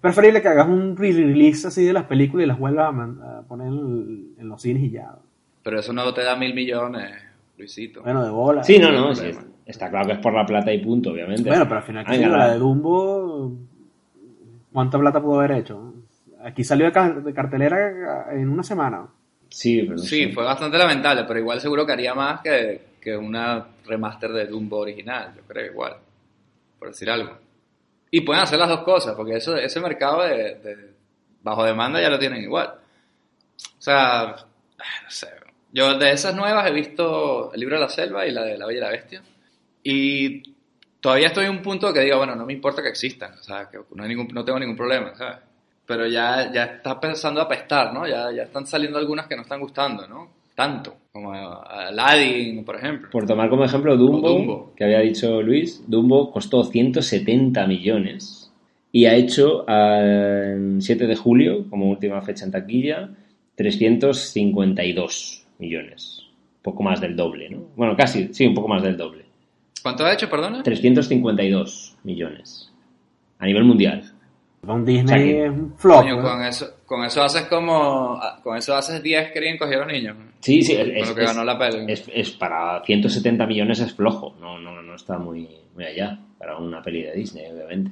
Es 0.00 0.02
preferible 0.14 0.40
que 0.40 0.48
hagas 0.48 0.66
un 0.66 0.96
re-release 0.96 1.66
así 1.68 1.84
de 1.84 1.92
las 1.92 2.04
películas 2.04 2.44
y 2.44 2.48
las 2.48 2.58
vuelvas 2.58 2.88
a, 2.88 2.92
man- 2.92 3.20
a 3.22 3.42
poner 3.42 3.66
en, 3.68 4.34
en 4.38 4.48
los 4.48 4.62
cines 4.62 4.82
y 4.82 4.90
ya. 4.90 5.14
Pero 5.62 5.78
eso 5.78 5.92
no 5.92 6.14
te 6.14 6.22
da 6.22 6.36
mil 6.36 6.54
millones, 6.54 7.12
Luisito. 7.58 8.00
Bueno, 8.02 8.24
de 8.24 8.30
bola. 8.30 8.64
Sí, 8.64 8.78
no, 8.78 8.90
no, 8.90 9.14
sí, 9.14 9.26
está 9.66 9.90
claro 9.90 10.06
que 10.06 10.12
es 10.14 10.18
por 10.20 10.32
la 10.32 10.46
plata 10.46 10.72
y 10.72 10.78
punto, 10.82 11.10
obviamente. 11.10 11.46
Bueno, 11.46 11.64
pero 11.64 11.76
al 11.76 11.82
final, 11.82 12.04
Ah, 12.06 12.10
que 12.12 12.18
venga, 12.18 12.36
la 12.38 12.52
de 12.52 12.58
Dumbo, 12.58 13.52
¿cuánta 14.72 14.98
plata 14.98 15.20
pudo 15.20 15.40
haber 15.40 15.52
hecho? 15.58 15.92
Aquí 16.42 16.64
salió 16.64 16.86
de, 16.86 16.92
ca- 16.92 17.10
de 17.12 17.34
cartelera 17.34 18.28
en 18.32 18.48
una 18.48 18.62
semana. 18.62 19.06
Sí, 19.50 19.82
pero 19.82 19.98
Sí, 19.98 20.24
sé. 20.28 20.32
fue 20.32 20.44
bastante 20.44 20.78
lamentable, 20.78 21.24
pero 21.28 21.40
igual 21.40 21.60
seguro 21.60 21.84
que 21.84 21.92
haría 21.92 22.14
más 22.14 22.40
que, 22.40 22.80
que 23.02 23.14
una 23.16 23.66
remaster 23.86 24.32
de 24.32 24.46
Dumbo 24.46 24.78
original, 24.78 25.34
yo 25.36 25.42
creo 25.46 25.70
igual, 25.70 25.96
por 26.78 26.88
decir 26.88 27.10
algo. 27.10 27.32
Y 28.10 28.22
pueden 28.22 28.42
hacer 28.42 28.58
las 28.58 28.68
dos 28.68 28.82
cosas, 28.82 29.14
porque 29.14 29.36
eso, 29.36 29.56
ese 29.56 29.80
mercado 29.80 30.22
de, 30.22 30.54
de 30.56 30.94
bajo 31.42 31.64
demanda 31.64 32.00
ya 32.00 32.10
lo 32.10 32.18
tienen 32.18 32.42
igual. 32.42 32.74
O 33.78 33.82
sea, 33.82 34.36
no 34.76 35.10
sé. 35.10 35.28
Yo 35.72 35.96
de 35.96 36.10
esas 36.10 36.34
nuevas 36.34 36.66
he 36.66 36.72
visto 36.72 37.52
el 37.52 37.60
libro 37.60 37.76
de 37.76 37.82
la 37.82 37.88
selva 37.88 38.26
y 38.26 38.32
la 38.32 38.42
de 38.42 38.58
la 38.58 38.66
Bella 38.66 38.78
y 38.78 38.82
la 38.82 38.90
Bestia. 38.90 39.22
Y 39.82 40.42
todavía 41.00 41.28
estoy 41.28 41.44
en 41.44 41.52
un 41.52 41.62
punto 41.62 41.92
que 41.92 42.00
digo, 42.00 42.18
bueno, 42.18 42.34
no 42.34 42.44
me 42.44 42.52
importa 42.52 42.82
que 42.82 42.88
existan, 42.88 43.34
o 43.34 43.42
sea, 43.42 43.68
que 43.70 43.78
no, 43.94 44.44
tengo 44.44 44.58
ningún 44.58 44.76
problema, 44.76 45.14
¿sabes? 45.14 45.38
Pero 45.86 46.06
ya, 46.06 46.52
ya 46.52 46.64
está 46.64 46.92
empezando 46.92 47.40
a 47.40 47.44
apestar, 47.44 47.92
¿no? 47.92 48.06
Ya, 48.06 48.30
ya 48.32 48.44
están 48.44 48.66
saliendo 48.66 48.98
algunas 48.98 49.26
que 49.26 49.36
no 49.36 49.42
están 49.42 49.60
gustando, 49.60 50.06
¿no? 50.06 50.39
Tanto, 50.60 50.94
como 51.10 51.32
Aladdin, 51.32 52.66
por 52.66 52.76
ejemplo. 52.76 53.08
Por 53.10 53.26
tomar 53.26 53.48
como 53.48 53.64
ejemplo 53.64 53.96
Dumbo, 53.96 54.28
Dumbo. 54.28 54.74
que 54.76 54.84
había 54.84 55.00
dicho 55.00 55.40
Luis, 55.40 55.82
Dumbo 55.86 56.30
costó 56.30 56.64
170 56.64 57.66
millones 57.66 58.52
y 58.92 59.06
ha 59.06 59.14
hecho 59.14 59.64
el 59.66 60.82
7 60.82 61.06
de 61.06 61.16
julio, 61.16 61.64
como 61.70 61.88
última 61.88 62.20
fecha 62.20 62.44
en 62.44 62.50
taquilla, 62.50 63.08
352 63.54 65.46
millones. 65.58 66.26
Poco 66.60 66.82
más 66.82 67.00
del 67.00 67.16
doble, 67.16 67.48
¿no? 67.48 67.68
Bueno, 67.74 67.96
casi, 67.96 68.28
sí, 68.34 68.46
un 68.46 68.52
poco 68.52 68.68
más 68.68 68.82
del 68.82 68.98
doble. 68.98 69.24
¿Cuánto 69.82 70.04
ha 70.04 70.12
hecho, 70.12 70.28
perdona? 70.28 70.62
352 70.62 71.96
millones. 72.04 72.70
A 73.38 73.46
nivel 73.46 73.64
mundial. 73.64 74.09
Con 74.64 74.84
Disney 74.84 75.04
O 75.04 75.08
sea 75.08 75.16
que- 75.18 75.44
es 75.46 75.50
un 75.50 75.74
flop. 75.76 76.02
Coño, 76.02 76.16
¿no? 76.16 76.22
con 76.22 76.44
eso, 76.44 76.66
con 76.84 77.04
eso 77.04 77.22
haces 77.22 77.42
como. 77.44 78.20
Con 78.42 78.56
eso 78.56 78.74
haces 78.76 79.02
10 79.02 79.32
querían 79.32 79.56
coger 79.56 79.76
a 79.76 79.84
los 79.84 79.92
niños. 79.92 80.16
Sí, 80.40 80.62
sí, 80.62 80.72
es, 80.74 81.08
lo 81.08 81.14
que 81.14 81.22
es- 81.22 81.28
ganó 81.28 81.44
la 81.44 81.58
peli. 81.58 81.84
es- 81.90 82.10
es 82.12 82.30
para 82.32 82.82
170 82.84 83.46
millones 83.46 83.80
es 83.80 83.94
flojo. 83.94 84.34
No, 84.40 84.58
no, 84.58 84.82
no 84.82 84.94
está 84.94 85.18
muy, 85.18 85.48
muy 85.74 85.84
allá 85.84 86.18
para 86.38 86.58
una 86.58 86.82
peli 86.82 87.02
de 87.02 87.12
Disney, 87.12 87.46
obviamente. 87.50 87.90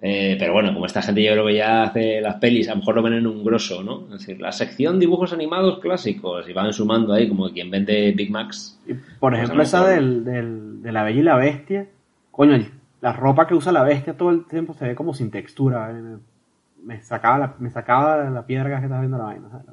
Eh, 0.00 0.36
pero 0.38 0.52
bueno, 0.52 0.72
como 0.72 0.86
esta 0.86 1.02
gente 1.02 1.22
yo 1.24 1.32
creo 1.32 1.46
que 1.46 1.56
ya 1.56 1.82
hace 1.82 2.20
las 2.20 2.36
pelis, 2.36 2.68
a 2.68 2.72
lo 2.72 2.78
mejor 2.78 2.94
lo 2.94 3.02
ven 3.02 3.14
en 3.14 3.26
un 3.26 3.42
grosso, 3.44 3.82
¿no? 3.82 4.04
Es 4.14 4.20
decir, 4.20 4.40
la 4.40 4.52
sección 4.52 5.00
dibujos 5.00 5.32
animados 5.32 5.80
clásicos 5.80 6.48
y 6.48 6.52
van 6.52 6.72
sumando 6.72 7.12
ahí 7.14 7.28
como 7.28 7.50
quien 7.50 7.68
vende 7.68 8.12
Big 8.12 8.30
Macs. 8.30 8.78
Y, 8.86 8.94
por 8.94 9.32
Pues 9.32 9.42
ejemplo, 9.42 9.62
esa 9.64 9.84
del, 9.88 10.24
del- 10.24 10.82
de 10.82 10.92
la 10.92 11.02
Bella 11.02 11.18
y 11.20 11.22
la 11.24 11.36
Bestia. 11.36 11.86
Coño, 12.30 12.64
la 13.00 13.12
ropa 13.12 13.46
que 13.46 13.54
usa 13.54 13.72
la 13.72 13.82
bestia 13.82 14.16
todo 14.16 14.30
el 14.30 14.46
tiempo 14.46 14.74
se 14.74 14.86
ve 14.88 14.94
como 14.94 15.14
sin 15.14 15.30
textura. 15.30 15.90
eh, 15.90 15.94
Me, 16.02 16.18
me 16.96 17.02
sacaba 17.02 17.38
la, 17.38 17.54
me 17.58 17.70
sacaba 17.70 18.24
la 18.30 18.46
piedra 18.46 18.68
que 18.78 18.84
estaba 18.84 19.00
viendo 19.00 19.18
la 19.18 19.24
vaina. 19.24 19.48
¿sabes? 19.50 19.66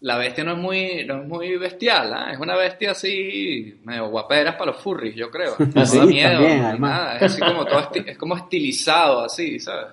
La 0.00 0.16
bestia 0.16 0.42
no 0.42 0.52
es 0.52 0.58
muy, 0.58 1.04
no 1.06 1.22
es 1.22 1.28
muy 1.28 1.56
bestial, 1.58 2.12
¿ah? 2.12 2.32
Es 2.32 2.38
una 2.40 2.56
bestia 2.56 2.90
así, 2.90 3.80
medio 3.84 4.08
guaperas 4.08 4.56
para 4.56 4.72
los 4.72 4.80
furries, 4.82 5.14
yo 5.14 5.30
creo. 5.30 5.52
No 5.74 5.86
sí, 5.86 5.98
da 5.98 6.06
miedo, 6.06 6.30
también, 6.42 6.80
nada. 6.80 7.16
Es 7.16 7.22
así 7.22 7.40
como 7.40 7.64
todo 7.64 7.80
esti- 7.80 8.04
es 8.08 8.18
como 8.18 8.36
estilizado, 8.36 9.20
así, 9.24 9.60
¿sabes? 9.60 9.86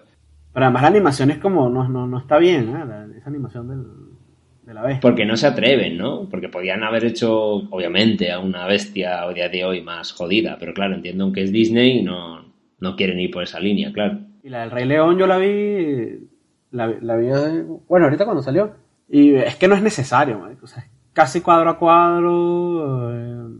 Pero 0.52 0.65
además 0.65 0.82
la 0.82 0.88
animación 0.88 1.30
es 1.30 1.38
como, 1.38 1.69
no, 1.69 1.88
no, 1.88 2.08
no 2.08 2.17
está 2.17 2.39
bien, 2.39 2.69
¿eh? 2.75 2.86
La- 2.88 3.08
esa 3.15 3.30
animación 3.30 3.67
del, 3.67 3.86
de 4.63 4.73
la 4.73 4.82
bestia. 4.82 5.02
Porque 5.02 5.25
no 5.25 5.38
se 5.38 5.45
atreven, 5.45 5.95
¿no? 5.95 6.28
Porque 6.28 6.49
podían 6.49 6.84
haber 6.84 7.06
hecho, 7.06 7.34
obviamente, 7.69 8.32
a 8.32 8.39
una 8.39 8.65
bestia 8.65 9.21
a 9.21 9.32
día 9.32 9.47
de 9.47 9.63
hoy 9.63 9.82
más 9.84 10.12
jodida. 10.12 10.58
Pero 10.60 10.73
claro, 10.73 10.95
entiendo 10.95 11.32
que 11.32 11.43
es 11.43 11.52
Disney 11.52 11.99
y 11.99 12.02
no, 12.02 12.49
no 12.80 12.96
quieren 12.96 13.20
ir 13.20 13.32
por 13.32 13.44
esa 13.44 13.60
línea, 13.60 13.92
claro. 13.94 14.20
Y 14.44 14.50
la 14.50 14.62
del 14.62 14.72
Rey 14.72 14.86
León 14.86 15.18
yo 15.18 15.28
la 15.28 15.38
vi, 15.38 16.28
la, 16.72 16.88
la 16.88 17.15
vi, 17.18 17.28
bueno, 17.88 18.06
ahorita 18.06 18.26
cuando 18.26 18.42
salió. 18.44 18.72
Y 19.08 19.36
es 19.36 19.56
que 19.56 19.68
no 19.68 19.76
es 19.76 19.82
necesario, 19.82 20.39
marico, 20.39 20.65
o 20.65 20.68
sea, 20.68 20.84
es 20.84 20.89
casi 21.13 21.42
cuadro 21.42 21.70
a 21.72 21.78
cuadro. 21.78 23.12
eh, 23.13 23.58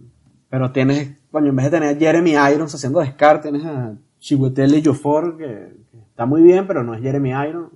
pero 0.50 0.72
tienes, 0.72 1.20
coño, 1.32 1.50
en 1.50 1.56
vez 1.56 1.66
de 1.66 1.72
tener 1.80 1.96
a 1.96 2.00
Jeremy 2.00 2.32
Irons 2.54 2.74
haciendo 2.74 3.04
Scar, 3.06 3.42
tienes 3.42 3.64
a 3.66 3.94
Chiwetel 4.20 4.74
Ejiofor, 4.76 5.38
que, 5.38 5.46
que 5.92 5.98
está 5.98 6.26
muy 6.26 6.42
bien, 6.42 6.66
pero 6.68 6.84
no 6.84 6.94
es 6.94 7.02
Jeremy 7.02 7.30
Irons. 7.32 7.72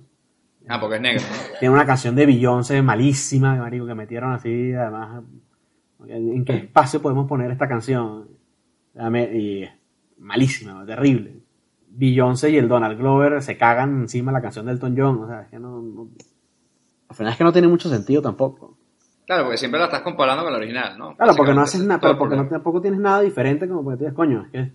Ah, 0.68 0.80
porque 0.80 0.96
es 0.96 1.02
negro. 1.02 1.22
¿no? 1.22 1.58
Tiene 1.60 1.74
una 1.74 1.84
canción 1.86 2.14
de 2.16 2.26
Beyoncé 2.26 2.80
malísima, 2.82 3.54
marico, 3.56 3.86
que 3.86 3.94
metieron 3.94 4.32
así, 4.32 4.72
además, 4.72 5.22
¿en 6.08 6.44
qué 6.44 6.56
espacio 6.56 7.02
podemos 7.02 7.28
poner 7.28 7.50
esta 7.50 7.68
canción? 7.68 8.28
Dame- 8.94 9.30
Y 9.36 9.68
malísima, 10.18 10.84
terrible. 10.86 11.34
Beyoncé 11.96 12.50
y 12.50 12.56
el 12.56 12.68
Donald 12.68 12.98
Glover 12.98 13.40
se 13.42 13.56
cagan 13.56 14.02
encima 14.02 14.32
de 14.32 14.38
la 14.38 14.42
canción 14.42 14.66
del 14.66 14.76
Elton 14.76 14.94
John, 14.96 15.22
o 15.22 15.26
sea, 15.28 15.42
es 15.42 15.48
que 15.48 15.58
no, 15.58 15.80
no- 15.80 16.08
Al 17.08 17.16
final 17.16 17.32
es 17.32 17.38
que 17.38 17.44
no 17.44 17.52
tiene 17.52 17.68
mucho 17.68 17.88
sentido 17.88 18.20
tampoco. 18.22 18.76
Claro, 19.26 19.44
porque 19.44 19.56
siempre 19.58 19.78
la 19.78 19.86
estás 19.86 20.02
comparando 20.02 20.42
con 20.42 20.52
la 20.52 20.58
original, 20.58 20.98
¿no? 20.98 21.16
Claro, 21.16 21.34
porque 21.36 21.54
no 21.54 21.60
haces 21.62 21.82
nada, 21.84 22.00
pero 22.00 22.18
porque 22.18 22.36
no, 22.36 22.46
tampoco 22.48 22.80
tienes 22.80 23.00
nada 23.00 23.20
diferente 23.20 23.66
como 23.68 23.82
porque 23.84 23.98
tú 23.98 24.04
dices, 24.04 24.14
coño, 24.16 24.42
es 24.46 24.50
que 24.50 24.58
es... 24.60 24.68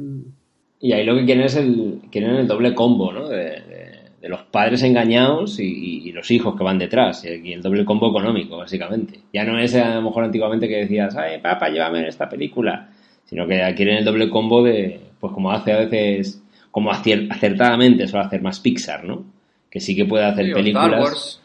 Y 0.82 0.94
ahí 0.94 1.06
lo 1.06 1.14
que 1.16 1.26
quieren 1.26 1.44
es 1.44 1.56
el, 1.58 2.02
quieren 2.10 2.36
el 2.36 2.48
doble 2.48 2.74
combo, 2.74 3.12
¿no? 3.12 3.28
De, 3.28 3.38
de- 3.38 4.00
de 4.20 4.28
los 4.28 4.42
padres 4.44 4.84
engañados 4.84 5.60
y, 5.60 5.64
y- 5.66 6.10
y 6.10 6.12
los 6.12 6.30
hijos 6.32 6.54
que 6.58 6.64
van 6.64 6.78
detrás. 6.78 7.24
Y 7.24 7.54
el 7.54 7.62
doble 7.62 7.86
combo 7.86 8.10
económico, 8.10 8.58
básicamente. 8.58 9.22
Ya 9.34 9.46
no 9.46 9.58
es 9.58 9.74
a 9.76 9.96
lo 9.96 10.02
mejor 10.02 10.26
antiguamente 10.26 10.68
que 10.68 10.76
decías, 10.78 11.16
ay, 11.16 11.40
papá, 11.42 11.70
llévame 11.70 12.00
en 12.00 12.06
esta 12.06 12.28
película. 12.28 12.90
Sino 13.30 13.48
que 13.48 13.58
ya 13.58 13.76
quieren 13.76 13.98
el 13.98 14.06
doble 14.06 14.30
combo 14.30 14.64
de, 14.64 15.00
pues 15.20 15.32
como 15.34 15.52
hace 15.52 15.72
a 15.72 15.80
veces, 15.80 16.42
como 16.72 16.92
acier- 16.92 17.28
acertadamente 17.32 18.08
suele 18.08 18.26
hacer 18.26 18.42
más 18.42 18.60
Pixar, 18.60 19.04
¿no? 19.04 19.24
Que 19.70 19.80
sí 19.80 19.96
que 19.96 20.06
puede 20.06 20.26
hacer 20.26 20.48
Sí, 20.48 20.54
películas. 20.54 20.88
Star 20.90 21.02
Wars. 21.02 21.42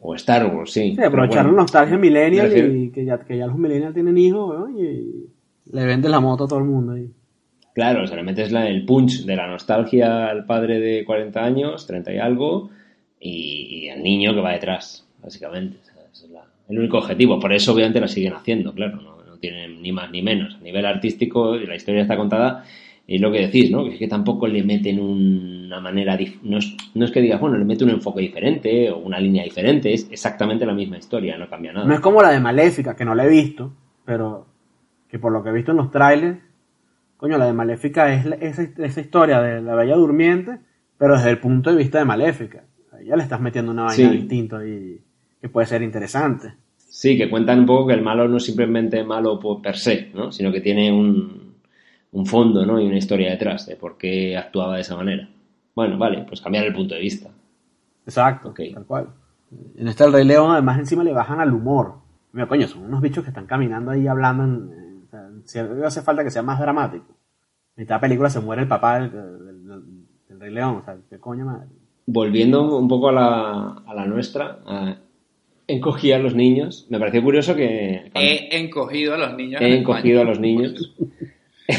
O 0.00 0.14
Star 0.14 0.46
Wars, 0.54 0.70
sí. 0.72 0.94
Sí, 0.96 1.02
aprovechar 1.02 1.44
la 1.46 1.52
nostalgia 1.52 1.98
millennial 1.98 2.76
y 2.76 2.90
que 2.90 3.04
ya, 3.04 3.18
que 3.18 3.36
ya 3.36 3.46
los 3.48 3.58
millennials 3.58 3.94
tienen 3.94 4.16
hijos, 4.16 4.50
weón, 4.50 4.78
y 4.78 5.72
le 5.74 5.84
vendes 5.86 6.08
la 6.10 6.20
moto 6.20 6.44
a 6.44 6.48
todo 6.48 6.60
el 6.60 6.66
mundo 6.66 6.92
ahí. 6.92 7.10
Claro, 7.74 8.04
o 8.04 8.06
sea, 8.06 8.16
le 8.16 8.22
metes 8.22 8.52
la- 8.52 8.68
el 8.68 8.84
punch 8.84 9.24
de 9.24 9.34
la 9.36 9.48
nostalgia 9.48 10.28
al 10.28 10.44
padre 10.46 10.78
de 10.78 11.04
40 11.04 11.44
años, 11.44 11.84
30 11.86 12.12
y 12.12 12.18
algo, 12.18 12.70
y, 13.20 13.86
y 13.86 13.88
al 13.90 14.02
niño 14.04 14.34
que 14.34 14.40
va 14.40 14.52
detrás, 14.52 15.04
básicamente. 15.20 15.78
O 15.82 15.84
sea, 15.84 15.94
ese 16.12 16.26
es 16.26 16.30
la- 16.30 16.44
el 16.68 16.78
único 16.78 16.98
objetivo. 16.98 17.40
Por 17.40 17.52
eso, 17.52 17.72
obviamente, 17.72 18.00
la 18.00 18.06
siguen 18.08 18.34
haciendo, 18.34 18.72
claro. 18.72 19.00
No, 19.02 19.17
no 19.38 19.40
tienen 19.40 19.80
ni 19.82 19.92
más 19.92 20.10
ni 20.10 20.22
menos. 20.22 20.56
A 20.56 20.58
nivel 20.64 20.84
artístico, 20.84 21.54
la 21.56 21.76
historia 21.76 22.02
está 22.02 22.16
contada, 22.16 22.64
y 23.06 23.16
es 23.16 23.20
lo 23.20 23.30
que 23.32 23.40
decís, 23.40 23.70
¿no? 23.70 23.84
Que 23.84 23.92
es 23.94 23.98
que 23.98 24.08
tampoco 24.08 24.46
le 24.46 24.62
meten 24.62 25.00
una 25.00 25.80
manera... 25.80 26.18
No 26.42 26.58
es, 26.58 26.76
no 26.94 27.04
es 27.04 27.10
que 27.10 27.20
digas, 27.20 27.40
bueno, 27.40 27.56
le 27.56 27.64
mete 27.64 27.84
un 27.84 27.90
enfoque 27.90 28.20
diferente 28.20 28.90
o 28.90 28.98
una 28.98 29.18
línea 29.18 29.44
diferente, 29.44 29.92
es 29.94 30.08
exactamente 30.10 30.66
la 30.66 30.74
misma 30.74 30.98
historia, 30.98 31.38
no 31.38 31.48
cambia 31.48 31.72
nada. 31.72 31.86
No 31.86 31.94
es 31.94 32.00
como 32.00 32.22
la 32.22 32.30
de 32.30 32.40
Maléfica, 32.40 32.94
que 32.96 33.04
no 33.04 33.14
la 33.14 33.24
he 33.24 33.28
visto, 33.28 33.72
pero 34.04 34.46
que 35.08 35.18
por 35.18 35.32
lo 35.32 35.42
que 35.42 35.50
he 35.50 35.52
visto 35.52 35.70
en 35.70 35.78
los 35.78 35.90
trailers, 35.90 36.38
coño, 37.16 37.38
la 37.38 37.46
de 37.46 37.52
Maléfica 37.54 38.12
es 38.12 38.26
esa, 38.40 38.62
esa 38.84 39.00
historia 39.00 39.40
de 39.40 39.62
la 39.62 39.74
Bella 39.74 39.96
Durmiente, 39.96 40.58
pero 40.98 41.14
desde 41.16 41.30
el 41.30 41.38
punto 41.38 41.70
de 41.70 41.76
vista 41.76 41.98
de 41.98 42.04
Maléfica. 42.04 42.64
Ya 43.04 43.14
le 43.16 43.22
estás 43.22 43.40
metiendo 43.40 43.70
una 43.70 43.84
vaina 43.84 44.10
Sí. 44.10 44.16
distinta 44.16 44.66
y 44.66 45.00
que 45.40 45.48
puede 45.48 45.66
ser 45.68 45.82
interesante. 45.82 46.54
Sí, 46.90 47.16
que 47.18 47.28
cuentan 47.30 47.60
un 47.60 47.66
poco 47.66 47.86
que 47.86 47.94
el 47.94 48.02
malo 48.02 48.26
no 48.28 48.38
es 48.38 48.44
simplemente 48.44 49.04
malo 49.04 49.38
por 49.38 49.60
per 49.62 49.76
se, 49.76 50.10
¿no? 50.14 50.32
Sino 50.32 50.50
que 50.50 50.60
tiene 50.60 50.90
un, 50.90 51.54
un 52.12 52.26
fondo, 52.26 52.64
¿no? 52.66 52.80
Y 52.80 52.86
una 52.86 52.96
historia 52.98 53.30
detrás 53.30 53.66
de 53.66 53.76
por 53.76 53.96
qué 53.98 54.36
actuaba 54.36 54.76
de 54.76 54.80
esa 54.80 54.96
manera. 54.96 55.28
Bueno, 55.74 55.98
vale, 55.98 56.24
pues 56.26 56.40
cambiar 56.40 56.64
el 56.64 56.72
punto 56.74 56.94
de 56.94 57.00
vista. 57.00 57.30
Exacto, 58.06 58.54
tal 58.74 58.86
cual. 58.86 59.08
En 59.76 59.86
este 59.88 60.04
El 60.04 60.12
Rey 60.12 60.24
León, 60.24 60.50
además, 60.50 60.78
encima 60.78 61.04
le 61.04 61.12
bajan 61.12 61.40
al 61.40 61.52
humor. 61.52 61.94
Mira, 62.32 62.48
coño, 62.48 62.66
son 62.66 62.84
unos 62.84 63.00
bichos 63.00 63.22
que 63.22 63.30
están 63.30 63.46
caminando 63.46 63.90
ahí 63.90 64.06
hablando. 64.06 64.44
En, 64.44 64.98
hace 65.84 66.02
falta 66.02 66.24
que 66.24 66.30
sea 66.30 66.42
más 66.42 66.58
dramático. 66.58 67.06
En 67.76 67.86
la 67.86 68.00
película 68.00 68.28
se 68.30 68.40
muere 68.40 68.62
el 68.62 68.68
papá 68.68 68.98
del, 68.98 69.12
del- 69.12 69.66
del- 69.68 70.06
del 70.28 70.40
Rey 70.40 70.52
León. 70.52 70.76
O 70.76 70.84
sea, 70.84 70.96
qué 71.08 71.18
coño 71.18 71.44
madre. 71.44 71.68
Volviendo 72.06 72.76
un 72.78 72.88
poco 72.88 73.10
a 73.10 73.12
la, 73.12 73.72
a 73.86 73.94
la 73.94 74.06
nuestra, 74.06 74.58
a 74.66 74.96
encogí 75.68 76.10
a 76.12 76.18
los 76.18 76.34
niños. 76.34 76.86
Me 76.88 76.98
pareció 76.98 77.22
curioso 77.22 77.54
que... 77.54 78.10
He 78.14 78.58
encogido 78.58 79.14
a 79.14 79.18
los 79.18 79.36
niños. 79.36 79.60
he 79.60 79.66
en 79.68 79.72
encogido 79.74 80.22
a 80.22 80.24
los 80.24 80.40
niños. 80.40 80.94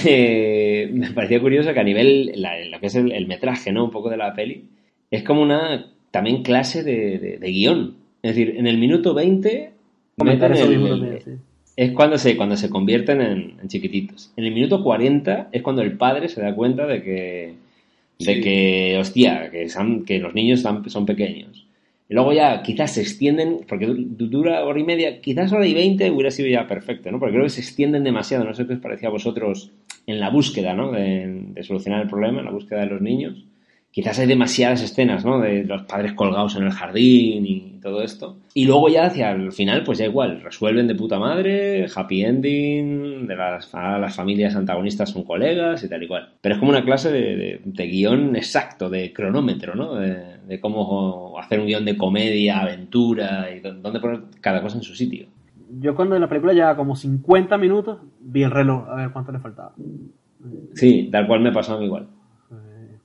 Eh, 0.06 0.88
me 0.94 1.10
pareció 1.12 1.42
curioso 1.42 1.74
que 1.74 1.80
a 1.80 1.84
nivel, 1.84 2.32
la- 2.36 2.64
lo 2.66 2.80
que 2.80 2.86
es 2.86 2.96
el, 2.96 3.12
el 3.12 3.26
metraje, 3.26 3.72
¿no? 3.72 3.86
Un 3.86 3.90
poco 3.92 4.10
de 4.12 4.18
la 4.18 4.34
peli, 4.36 4.66
es 5.10 5.24
como 5.24 5.42
una 5.42 5.88
también 6.12 6.44
clase 6.44 6.84
de, 6.84 7.18
de- 7.18 7.38
de 7.40 7.48
guion. 7.52 7.96
Es 8.22 8.36
decir, 8.36 8.54
en 8.58 8.68
el 8.68 8.78
minuto 8.78 9.16
20 9.16 9.72
Comentar 10.16 10.52
meten 10.52 10.64
eso 10.64 10.72
el, 10.72 11.40
es 11.76 11.92
cuando 11.94 12.20
se, 12.20 12.38
cuando 12.38 12.56
se 12.56 12.70
convierten 12.70 13.20
en, 13.22 13.54
en 13.62 13.68
chiquititos. 13.68 14.32
En 14.38 14.44
el 14.46 14.54
minuto 14.54 14.84
40 14.84 15.50
es 15.52 15.62
cuando 15.64 15.82
el 15.82 15.94
padre 15.98 16.30
se 16.30 16.42
da 16.42 16.54
cuenta 16.54 16.86
de 16.86 17.02
que, 17.02 17.54
de 18.20 18.36
Sí. 18.36 18.42
que 18.42 18.98
hostia, 19.00 19.50
que, 19.50 19.70
son- 19.70 20.06
que 20.06 20.20
los 20.20 20.36
niños 20.36 20.62
son 20.62 21.06
pequeños. 21.08 21.66
Luego 22.10 22.34
ya 22.34 22.64
quizás 22.64 22.94
se 22.96 23.02
extienden, 23.02 23.60
porque 23.68 23.86
du- 23.86 24.28
dura 24.28 24.66
hora 24.66 24.80
y 24.80 24.84
media, 24.84 25.22
quizás 25.22 25.54
hora 25.54 25.68
y 25.68 25.74
veinte 25.76 26.10
hubiera 26.12 26.32
sido 26.32 26.50
ya 26.50 26.68
perfecto, 26.68 27.12
¿no? 27.12 27.20
Porque 27.20 27.34
creo 27.34 27.44
que 27.46 27.50
se 27.52 27.62
extienden 27.62 28.04
demasiado. 28.04 28.44
No 28.46 28.54
sé 28.54 28.66
qué 28.66 28.74
os 28.74 28.80
parecía 28.80 29.10
a 29.10 29.12
vosotros 29.12 29.72
en 30.08 30.20
la 30.20 30.30
búsqueda, 30.32 30.74
¿no? 30.74 30.92
De 30.92 31.54
solucionar 31.62 32.02
el 32.02 32.10
problema, 32.10 32.40
en 32.40 32.46
la 32.46 32.52
búsqueda 32.52 32.80
de 32.82 32.88
los 32.88 33.02
niños. 33.02 33.46
Quizás 33.92 34.20
hay 34.20 34.28
demasiadas 34.28 34.84
escenas, 34.84 35.26
¿no? 35.26 35.40
De 35.40 35.64
los 35.64 35.82
padres 35.84 36.14
colgados 36.14 36.56
en 36.56 36.64
el 36.64 36.72
jardín 36.72 37.46
y 37.46 37.80
todo 37.82 38.04
esto. 38.04 38.38
Y 38.54 38.66
luego 38.66 38.88
ya 38.88 39.06
hacia 39.06 39.32
el 39.32 39.52
final, 39.52 39.84
pues 39.84 39.98
ya 39.98 40.06
igual, 40.06 40.42
resuelven 40.42 40.88
de 40.88 40.94
puta 40.94 41.18
madre, 41.18 41.88
happy 41.94 42.24
ending, 42.24 43.26
de 43.26 43.36
las, 43.36 43.68
familias 44.16 44.56
antagonistas 44.56 45.10
son 45.10 45.24
colegas 45.24 45.84
y 45.84 45.90
tal 45.90 46.04
y 46.04 46.08
cual. 46.08 46.30
Pero 46.40 46.54
es 46.56 46.60
como 46.60 46.72
una 46.72 46.86
clase 46.86 47.12
de, 47.12 47.36
de- 47.36 47.62
de 47.66 47.88
guion 47.88 48.36
exacto, 48.36 48.90
de 48.92 49.12
cronómetro, 49.12 49.74
¿no? 49.74 49.96
De, 49.96 50.38
de 50.48 50.60
cómo 50.60 51.40
hacer 51.40 51.60
un 51.60 51.66
guion 51.66 51.84
de 51.86 51.98
comedia, 51.98 52.60
aventura 52.60 53.48
y 53.56 53.60
dó- 53.60 53.74
dónde 53.74 54.00
poner 54.00 54.22
cada 54.40 54.62
cosa 54.62 54.78
en 54.78 54.84
su 54.84 54.94
sitio. 54.96 55.26
Yo 55.80 55.96
cuando 55.96 56.14
en 56.16 56.22
la 56.22 56.30
película 56.30 56.54
llevaba 56.54 56.76
como 56.78 56.96
50 56.96 57.58
minutos, 57.58 58.00
vi 58.20 58.44
el 58.44 58.52
reloj 58.52 58.88
a 58.88 58.96
ver 58.96 59.10
cuánto 59.12 59.32
le 59.32 59.40
faltaba. 59.40 59.74
Sí, 60.76 61.10
tal 61.12 61.28
cual 61.28 61.42
me 61.42 61.52
pasó 61.52 61.74
a 61.76 61.80
mí 61.80 61.86
igual. 61.86 62.08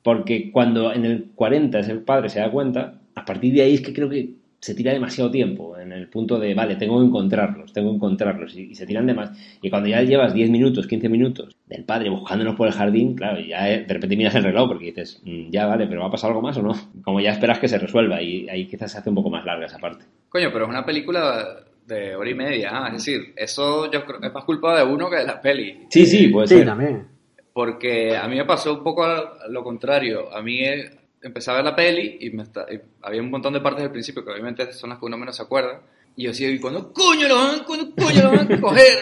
Porque 0.04 0.52
cuando 0.52 0.92
en 0.92 1.04
el 1.04 1.30
40 1.34 1.80
es 1.80 1.88
el 1.88 2.02
padre 2.02 2.28
se 2.28 2.38
da 2.38 2.50
cuenta, 2.50 3.00
a 3.16 3.24
partir 3.24 3.52
de 3.54 3.62
ahí 3.62 3.74
es 3.74 3.80
que 3.80 3.92
creo 3.92 4.08
que 4.08 4.34
se 4.60 4.74
tira 4.74 4.92
demasiado 4.92 5.30
tiempo 5.30 5.76
en 5.78 5.92
el 5.92 6.08
punto 6.08 6.38
de, 6.38 6.54
vale, 6.54 6.76
tengo 6.76 6.98
que 7.00 7.06
encontrarlos, 7.06 7.72
tengo 7.72 7.90
que 7.90 7.96
encontrarlos, 7.96 8.56
y, 8.56 8.70
y 8.70 8.74
se 8.74 8.86
tiran 8.86 9.06
de 9.06 9.12
más. 9.14 9.30
Y 9.60 9.68
cuando 9.68 9.88
ya 9.88 10.00
llevas 10.02 10.32
10 10.32 10.48
minutos, 10.50 10.86
15 10.86 11.08
minutos 11.10 11.56
del 11.66 11.84
padre 11.84 12.08
buscándonos 12.10 12.54
por 12.54 12.68
el 12.68 12.72
jardín, 12.74 13.14
claro, 13.14 13.40
ya 13.40 13.70
eh, 13.70 13.84
de 13.86 13.92
repente 13.94 14.16
miras 14.16 14.34
el 14.36 14.44
reloj 14.44 14.68
porque 14.68 14.86
dices, 14.86 15.20
"Mm, 15.24 15.50
ya 15.50 15.66
vale, 15.66 15.86
pero 15.86 16.00
¿va 16.02 16.06
a 16.06 16.10
pasar 16.10 16.30
algo 16.30 16.40
más 16.42 16.56
o 16.58 16.62
no? 16.62 16.74
Como 17.02 17.20
ya 17.20 17.32
esperas 17.32 17.58
que 17.58 17.68
se 17.68 17.78
resuelva 17.78 18.22
y 18.22 18.48
ahí 18.48 18.66
quizás 18.66 18.92
se 18.92 18.98
hace 18.98 19.08
un 19.10 19.16
poco 19.16 19.28
más 19.30 19.44
larga 19.44 19.66
esa 19.66 19.78
parte. 19.78 20.04
Coño, 20.30 20.48
pero 20.52 20.64
es 20.64 20.70
una 20.70 20.84
película 20.86 21.44
de 21.86 22.16
hora 22.16 22.30
y 22.30 22.34
media, 22.34 22.70
ah, 22.72 22.86
es 22.88 22.94
decir, 23.04 23.20
eso 23.36 23.90
yo 23.92 24.04
creo 24.06 24.18
que 24.20 24.28
es 24.28 24.32
más 24.32 24.44
culpa 24.44 24.76
de 24.78 24.84
uno 24.84 25.10
que 25.10 25.16
de 25.16 25.26
la 25.26 25.40
peli. 25.42 25.80
Sí, 25.90 26.06
sí, 26.06 26.28
puede 26.28 26.46
Sí, 26.46 26.54
ser. 26.56 26.66
también. 26.66 27.13
Porque 27.54 28.14
a 28.16 28.26
mí 28.28 28.36
me 28.36 28.44
pasó 28.44 28.74
un 28.74 28.82
poco 28.82 29.04
a- 29.04 29.38
lo 29.48 29.62
contrario. 29.64 30.34
A 30.34 30.42
mí 30.42 30.58
eh, 30.64 30.90
empecé 31.22 31.50
a 31.50 31.54
ver 31.54 31.64
la 31.64 31.74
peli 31.76 32.18
y, 32.20 32.30
me 32.30 32.42
está- 32.42 32.66
y 32.70 32.78
había 33.00 33.22
un 33.22 33.30
montón 33.30 33.52
de 33.54 33.60
partes 33.60 33.82
del 33.84 33.92
principio 33.92 34.22
que 34.24 34.32
obviamente 34.32 34.70
son 34.72 34.90
las 34.90 34.98
que 34.98 35.06
uno 35.06 35.16
menos 35.16 35.36
se 35.36 35.42
acuerda. 35.42 35.80
Y 36.16 36.24
yo 36.24 36.30
decía, 36.30 36.50
¿y 36.50 36.58
cuándo 36.58 36.92
coño 36.92 37.26
lo 37.28 37.36
van, 37.36 37.60
cuándo 37.64 37.90
coño 37.94 38.22
lo 38.24 38.30
van 38.32 38.52
a 38.52 38.60
coger? 38.60 38.98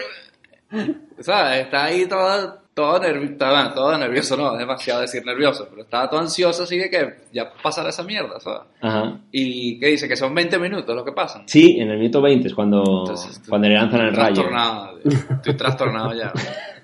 ¿Sabes? 1.19 1.65
Está 1.65 1.85
ahí 1.85 2.05
todo, 2.07 2.59
todo, 2.73 2.99
nervi- 3.01 3.31
estaba 3.33 3.73
todo 3.73 3.95
nervioso, 3.97 4.35
no, 4.37 4.55
demasiado 4.57 5.01
decir 5.01 5.23
nervioso, 5.25 5.67
pero 5.69 5.83
estaba 5.83 6.09
todo 6.09 6.19
ansioso 6.19 6.63
así 6.63 6.77
de 6.77 6.89
que 6.89 7.15
ya 7.31 7.51
pasara 7.61 7.89
esa 7.89 8.03
mierda, 8.03 8.39
¿sabes? 8.39 8.61
Ajá. 8.81 9.19
Y 9.31 9.79
que 9.79 9.87
dice 9.87 10.07
que 10.07 10.15
son 10.15 10.33
20 10.33 10.57
minutos 10.59 10.95
lo 10.95 11.03
que 11.05 11.11
pasan. 11.11 11.43
Sí, 11.47 11.77
en 11.79 11.89
el 11.91 11.97
minuto 11.99 12.21
20 12.21 12.47
es 12.47 12.53
cuando, 12.55 12.81
Entonces, 13.01 13.41
cuando 13.47 13.67
le 13.67 13.75
lanzan 13.75 14.01
el 14.01 14.15
rayo. 14.15 14.33
Trastornado, 14.43 14.99
estoy 15.03 15.53
trastornado 15.55 16.13
ya. 16.13 16.33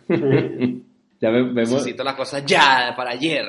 Ya 1.21 1.29
ve- 1.29 1.43
vemos... 1.43 1.71
Necesito 1.71 2.03
las 2.03 2.15
cosas 2.15 2.45
ya, 2.45 2.93
para 2.95 3.11
ayer. 3.11 3.45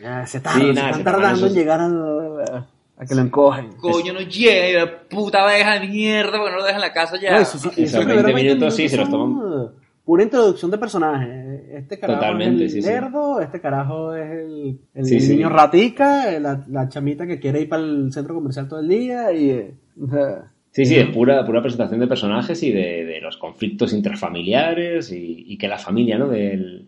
Ya, 0.00 0.26
se 0.26 0.40
tardan, 0.40 0.60
Sí, 0.62 0.66
se 0.68 0.72
nada, 0.74 0.86
están 0.90 0.98
se 0.98 1.04
tardan 1.04 1.22
tardando 1.22 1.46
en 1.46 1.54
llegar 1.54 1.80
a, 1.80 2.66
a 2.98 3.06
que 3.06 3.14
lo 3.14 3.22
encogen. 3.22 3.72
Coño, 3.76 4.12
no 4.12 4.20
llega, 4.20 5.02
puta 5.08 5.42
abeja 5.42 5.78
de 5.78 5.86
mierda, 5.88 6.38
porque 6.38 6.50
no 6.50 6.56
lo 6.58 6.64
dejan 6.64 6.76
en 6.82 6.88
la 6.88 6.92
casa 6.92 7.16
ya. 7.20 7.32
No, 7.36 7.38
Esos 7.40 7.64
esos 7.78 8.04
20 8.06 8.14
primeros 8.24 8.34
minutos 8.42 8.74
sí 8.76 8.88
se 8.88 8.96
los 8.96 9.08
toman. 9.10 9.68
Pura 10.04 10.22
introducción 10.22 10.70
de 10.70 10.78
personajes. 10.78 11.62
Este 11.72 11.98
carajo 11.98 12.20
Totalmente, 12.20 12.66
es 12.66 12.74
el 12.74 12.82
sí, 12.82 12.86
sí. 12.86 12.88
lerdo, 12.94 13.40
este 13.40 13.60
carajo 13.60 14.14
es 14.14 14.30
el, 14.30 14.78
el 14.94 15.04
Sí, 15.04 15.18
sí. 15.18 15.32
niño 15.32 15.48
ratica, 15.48 16.32
eh, 16.32 16.38
la, 16.38 16.62
la 16.68 16.88
chamita 16.88 17.26
que 17.26 17.40
quiere 17.40 17.62
ir 17.62 17.68
para 17.68 17.82
el 17.82 18.12
centro 18.12 18.34
comercial 18.34 18.68
todo 18.68 18.78
el 18.80 18.88
día 18.88 19.32
y... 19.32 19.50
eh, 19.50 19.74
o 20.00 20.08
sea, 20.08 20.44
Sí, 20.70 20.84
sí, 20.84 20.94
es 20.96 21.08
pura, 21.08 21.44
pura 21.46 21.62
presentación 21.62 21.98
de 22.00 22.06
personajes 22.06 22.62
y 22.62 22.70
de, 22.70 23.04
de 23.06 23.20
los 23.22 23.38
conflictos 23.38 23.94
intrafamiliares 23.94 25.10
y, 25.10 25.44
y 25.48 25.56
que 25.56 25.68
la 25.68 25.78
familia, 25.78 26.18
¿no? 26.18 26.28
Del- 26.28 26.86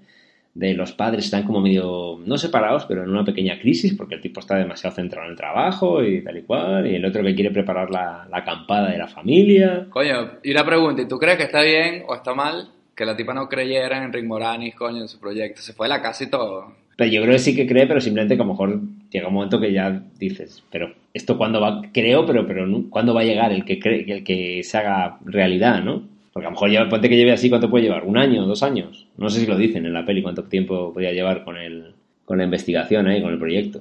de 0.59 0.75
los 0.75 0.91
padres 0.91 1.27
están 1.27 1.45
como 1.45 1.61
medio, 1.61 2.19
no 2.27 2.37
separados, 2.37 2.85
pero 2.87 3.05
en 3.05 3.11
una 3.11 3.25
pequeña 3.25 3.61
crisis 3.61 3.95
porque 3.95 4.17
el 4.17 4.21
tipo 4.21 4.41
está 4.41 4.57
demasiado 4.57 4.97
centrado 4.97 5.27
en 5.27 5.31
el 5.31 5.37
trabajo 5.37 6.03
y 6.03 6.21
tal 6.25 6.37
y 6.37 6.43
cual, 6.43 6.85
y 6.85 6.97
el 6.97 7.05
otro 7.05 7.23
que 7.23 7.35
quiere 7.37 7.53
preparar 7.53 7.89
la, 7.91 8.27
la 8.29 8.39
acampada 8.39 8.91
de 8.91 8.99
la 8.99 9.07
familia. 9.07 9.87
Coño, 9.89 10.33
y 10.43 10.51
una 10.51 10.65
pregunta, 10.65 11.03
¿y 11.03 11.07
tú 11.07 11.17
crees 11.17 11.37
que 11.37 11.45
está 11.45 11.63
bien 11.63 12.03
o 12.09 12.15
está 12.17 12.35
mal 12.35 12.71
que 12.97 13.05
la 13.05 13.15
tipa 13.15 13.33
no 13.33 13.49
creyera 13.49 14.03
en 14.03 14.13
Rick 14.13 14.25
Moranis, 14.25 14.75
coño, 14.75 15.03
en 15.03 15.09
su 15.09 15.21
proyecto? 15.21 15.63
Se 15.63 15.73
fue 15.75 15.87
de 15.87 15.91
la 15.91 16.03
casa 16.03 16.25
y 16.25 16.27
todo. 16.29 16.73
Pero 16.97 17.09
yo 17.13 17.23
creo 17.23 17.35
que 17.35 17.39
sí 17.39 17.55
que 17.55 17.65
cree, 17.65 17.87
pero 17.87 18.01
simplemente 18.01 18.35
que 18.35 18.43
a 18.43 18.45
lo 18.45 18.51
mejor 18.51 18.81
llega 19.11 19.29
un 19.29 19.35
momento 19.35 19.61
que 19.61 19.73
ya 19.73 20.03
dices, 20.19 20.65
pero 20.73 20.93
esto 21.15 21.39
cuándo 21.39 21.61
va, 21.61 21.83
creo, 21.93 22.27
pero, 22.27 22.45
pero 22.45 22.67
cuándo 22.91 23.15
va 23.15 23.21
a 23.21 23.25
llegar 23.25 23.53
el 23.53 23.65
que 23.65 23.79
cree, 23.79 24.05
el 24.09 24.25
que 24.25 24.65
se 24.65 24.77
haga 24.77 25.19
realidad, 25.25 25.85
¿no? 25.85 26.18
Porque 26.39 26.47
a 26.47 26.51
lo 26.51 26.55
mejor 26.55 26.71
lleva, 26.71 26.89
ponte 26.89 27.09
que 27.09 27.17
lleve 27.17 27.33
así, 27.33 27.49
¿cuánto 27.51 27.69
puede 27.69 27.85
llevar? 27.85 28.05
¿Un 28.05 28.17
año? 28.17 28.47
¿Dos 28.47 28.63
años? 28.63 29.09
No 29.17 29.29
sé 29.29 29.41
si 29.41 29.47
lo 29.47 29.57
dicen 29.57 29.85
en 29.87 29.93
la 29.93 30.05
peli, 30.07 30.23
cuánto 30.23 30.45
tiempo 30.45 30.93
podía 30.95 31.11
llevar 31.13 31.45
con 31.45 31.57
el, 31.57 31.95
con 32.25 32.39
la 32.39 32.45
investigación 32.45 33.09
ahí, 33.09 33.21
con 33.21 33.33
el 33.33 33.39
proyecto. 33.41 33.81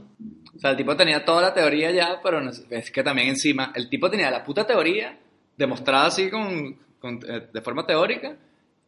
O 0.55 0.59
sea, 0.59 0.71
el 0.71 0.77
tipo 0.77 0.95
tenía 0.95 1.23
toda 1.23 1.41
la 1.43 1.53
teoría 1.53 1.91
ya, 1.91 2.19
pero 2.23 2.41
no 2.41 2.49
es 2.71 2.91
que 2.91 3.03
también 3.03 3.27
encima, 3.27 3.71
el 3.75 3.89
tipo 3.89 4.09
tenía 4.09 4.31
la 4.31 4.43
puta 4.43 4.65
teoría 4.65 5.15
demostrada 5.55 6.07
así 6.07 6.29
con, 6.31 6.75
con- 6.99 7.19
eh, 7.29 7.43
de 7.53 7.61
forma 7.61 7.85
teórica. 7.85 8.35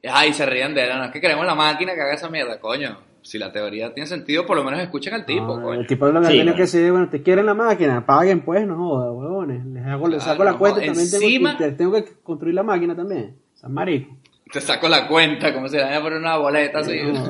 Y, 0.01 0.07
ay, 0.11 0.33
se 0.33 0.45
rían 0.47 0.73
de 0.73 0.83
él, 0.85 0.89
no 0.97 1.03
es 1.05 1.11
que 1.11 1.21
queremos 1.21 1.45
la 1.45 1.53
máquina 1.55 1.93
que 1.93 2.01
haga 2.01 2.13
esa 2.15 2.29
mierda, 2.29 2.59
coño. 2.59 2.97
Si 3.21 3.37
la 3.37 3.51
teoría 3.51 3.93
tiene 3.93 4.07
sentido, 4.07 4.45
por 4.45 4.55
lo 4.55 4.63
menos 4.63 4.79
escuchen 4.79 5.13
al 5.13 5.25
tipo, 5.25 5.57
no, 5.57 5.61
coño. 5.63 5.81
el 5.81 5.85
tipo 5.85 6.07
lo 6.07 6.21
que 6.21 6.25
Sí, 6.27 6.31
tenía 6.31 6.43
bueno. 6.45 6.55
que 6.55 6.61
decir, 6.63 6.89
bueno, 6.91 7.09
te 7.09 7.21
quieren 7.21 7.45
la 7.45 7.53
máquina, 7.53 8.05
paguen 8.05 8.39
pues, 8.41 8.65
no 8.65 8.77
joda, 8.77 9.11
huevones. 9.11 9.65
Les, 9.65 9.85
hago, 9.85 10.07
les 10.07 10.23
Claro, 10.23 10.31
saco 10.31 10.43
la 10.45 10.51
no 10.53 10.57
cuenta 10.57 10.83
y 10.83 10.87
también 10.87 11.11
tengo, 11.11 11.57
que- 11.57 11.71
tengo 11.73 11.91
que 11.93 12.05
construir 12.23 12.55
la 12.55 12.63
máquina 12.63 12.95
también. 12.95 13.35
San 13.59 13.73
marico. 13.73 14.17
Te 14.51 14.61
saco 14.61 14.87
la 14.89 15.07
cuenta, 15.07 15.53
como 15.53 15.67
si 15.67 15.77
vayan 15.77 15.93
a 15.93 16.01
poner 16.01 16.19
una 16.19 16.37
boleta 16.37 16.79
así. 16.79 16.97
No. 17.03 17.29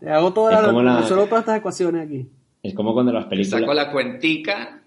Te 0.00 0.08
hago 0.10 0.32
todas 0.32 0.62
las, 0.62 0.72
la- 0.84 1.00
resuelvo 1.00 1.26
todas 1.26 1.40
estas 1.42 1.58
ecuaciones 1.58 2.06
aquí. 2.06 2.26
Es 2.62 2.74
como 2.74 2.94
cuando 2.94 3.12
las 3.12 3.24
Te 3.24 3.30
películas... 3.30 3.60
saco 3.60 3.74
la 3.74 3.90
cuentica. 3.90 4.78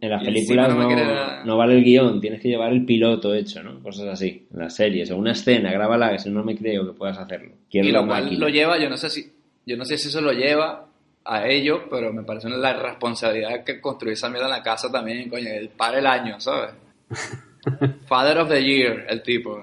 En 0.00 0.10
las 0.10 0.24
películas 0.24 0.74
no 0.74 1.44
no, 1.44 1.56
vale 1.58 1.74
el 1.74 1.84
guion, 1.84 2.18
tienes 2.20 2.40
que 2.40 2.48
llevar 2.48 2.72
el 2.72 2.86
piloto 2.86 3.34
hecho, 3.34 3.62
¿no? 3.62 3.78
Cosas 3.82 4.06
así. 4.08 4.46
En 4.52 4.58
las 4.60 4.74
series, 4.74 5.10
o 5.10 5.18
una 5.18 5.32
escena, 5.32 5.70
grábala, 5.70 6.12
que 6.12 6.18
si 6.18 6.30
no 6.30 6.38
no 6.40 6.44
me 6.46 6.56
creo 6.56 6.86
que 6.86 6.92
puedas 6.98 7.18
hacerlo. 7.18 7.52
Quiero 7.70 7.86
y 7.86 7.92
la 7.92 8.00
lo 8.00 8.06
cual 8.06 8.22
máquina. 8.24 8.40
lo 8.40 8.48
lleva, 8.48 8.78
yo 8.78 8.88
no 8.88 8.96
sé 8.96 9.10
si, 9.10 9.30
yo 9.66 9.76
no 9.76 9.84
sé 9.84 9.98
si 9.98 10.08
eso 10.08 10.22
lo 10.22 10.32
lleva 10.32 10.86
a 11.26 11.46
ellos, 11.46 11.82
pero 11.90 12.10
me 12.12 12.22
parece 12.22 12.48
la 12.48 12.72
responsabilidad 12.72 13.62
que 13.62 13.80
construir 13.82 14.14
esa 14.14 14.30
mierda 14.30 14.46
en 14.46 14.52
la 14.52 14.62
casa 14.62 14.90
también, 14.90 15.28
coño, 15.28 15.48
el 15.50 15.68
par 15.68 15.94
el 15.94 16.06
año, 16.06 16.40
¿sabes? 16.40 16.70
Father 18.06 18.38
of 18.38 18.48
the 18.48 18.64
Year, 18.64 19.04
el 19.08 19.22
tipo. 19.22 19.62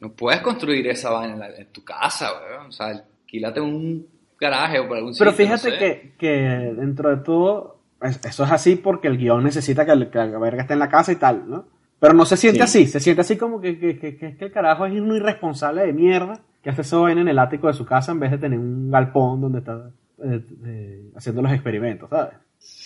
No 0.00 0.12
puedes 0.12 0.40
construir 0.40 0.86
esa 0.88 1.10
vaina 1.10 1.34
en, 1.34 1.38
la- 1.40 1.56
en 1.56 1.66
tu 1.72 1.84
casa, 1.84 2.30
weón. 2.40 2.66
O 2.68 2.72
sea, 2.72 2.86
alquílate 2.88 3.60
un 3.60 4.06
garaje 4.40 4.78
o 4.78 4.88
por 4.88 4.96
algún 4.96 5.14
Pero 5.18 5.30
sitio, 5.32 5.48
no 5.50 5.58
fíjate 5.58 5.70
sé. 5.72 5.78
que, 5.78 6.12
que 6.18 6.30
dentro 6.74 7.10
de 7.14 7.22
todo, 7.22 7.80
es- 8.02 8.24
eso 8.24 8.44
es 8.44 8.50
así 8.50 8.76
porque 8.76 9.08
el 9.08 9.18
guion 9.18 9.44
necesita 9.44 9.84
que, 9.84 9.92
el- 9.92 10.10
que 10.10 10.18
la 10.18 10.38
verga 10.38 10.62
esté 10.62 10.72
en 10.74 10.78
la 10.78 10.88
casa 10.88 11.12
y 11.12 11.16
tal, 11.16 11.48
¿no? 11.48 11.66
Pero 11.98 12.14
no 12.14 12.24
se 12.24 12.38
siente 12.38 12.58
Sí. 12.60 12.62
así, 12.62 12.86
se 12.86 13.00
siente 13.00 13.20
así 13.20 13.36
como 13.36 13.60
que, 13.60 13.78
que, 13.78 13.98
que, 13.98 14.16
que- 14.16 14.36
que 14.36 14.44
el 14.46 14.52
carajo 14.52 14.86
es 14.86 14.98
un 14.98 15.14
irresponsable 15.14 15.82
de 15.84 15.92
mierda 15.92 16.40
que 16.62 16.70
hace 16.70 16.80
eso 16.80 17.02
vaina 17.02 17.20
en 17.20 17.28
el 17.28 17.38
ático 17.38 17.66
de 17.66 17.74
su 17.74 17.84
casa 17.84 18.12
en 18.12 18.20
vez 18.20 18.30
de 18.30 18.38
tener 18.38 18.58
un 18.58 18.90
galpón 18.90 19.40
donde 19.42 19.58
está 19.58 19.90
eh, 20.24 20.40
eh, 20.64 21.10
haciendo 21.16 21.42
los 21.42 21.52
experimentos, 21.52 22.08
¿sabes? 22.10 22.34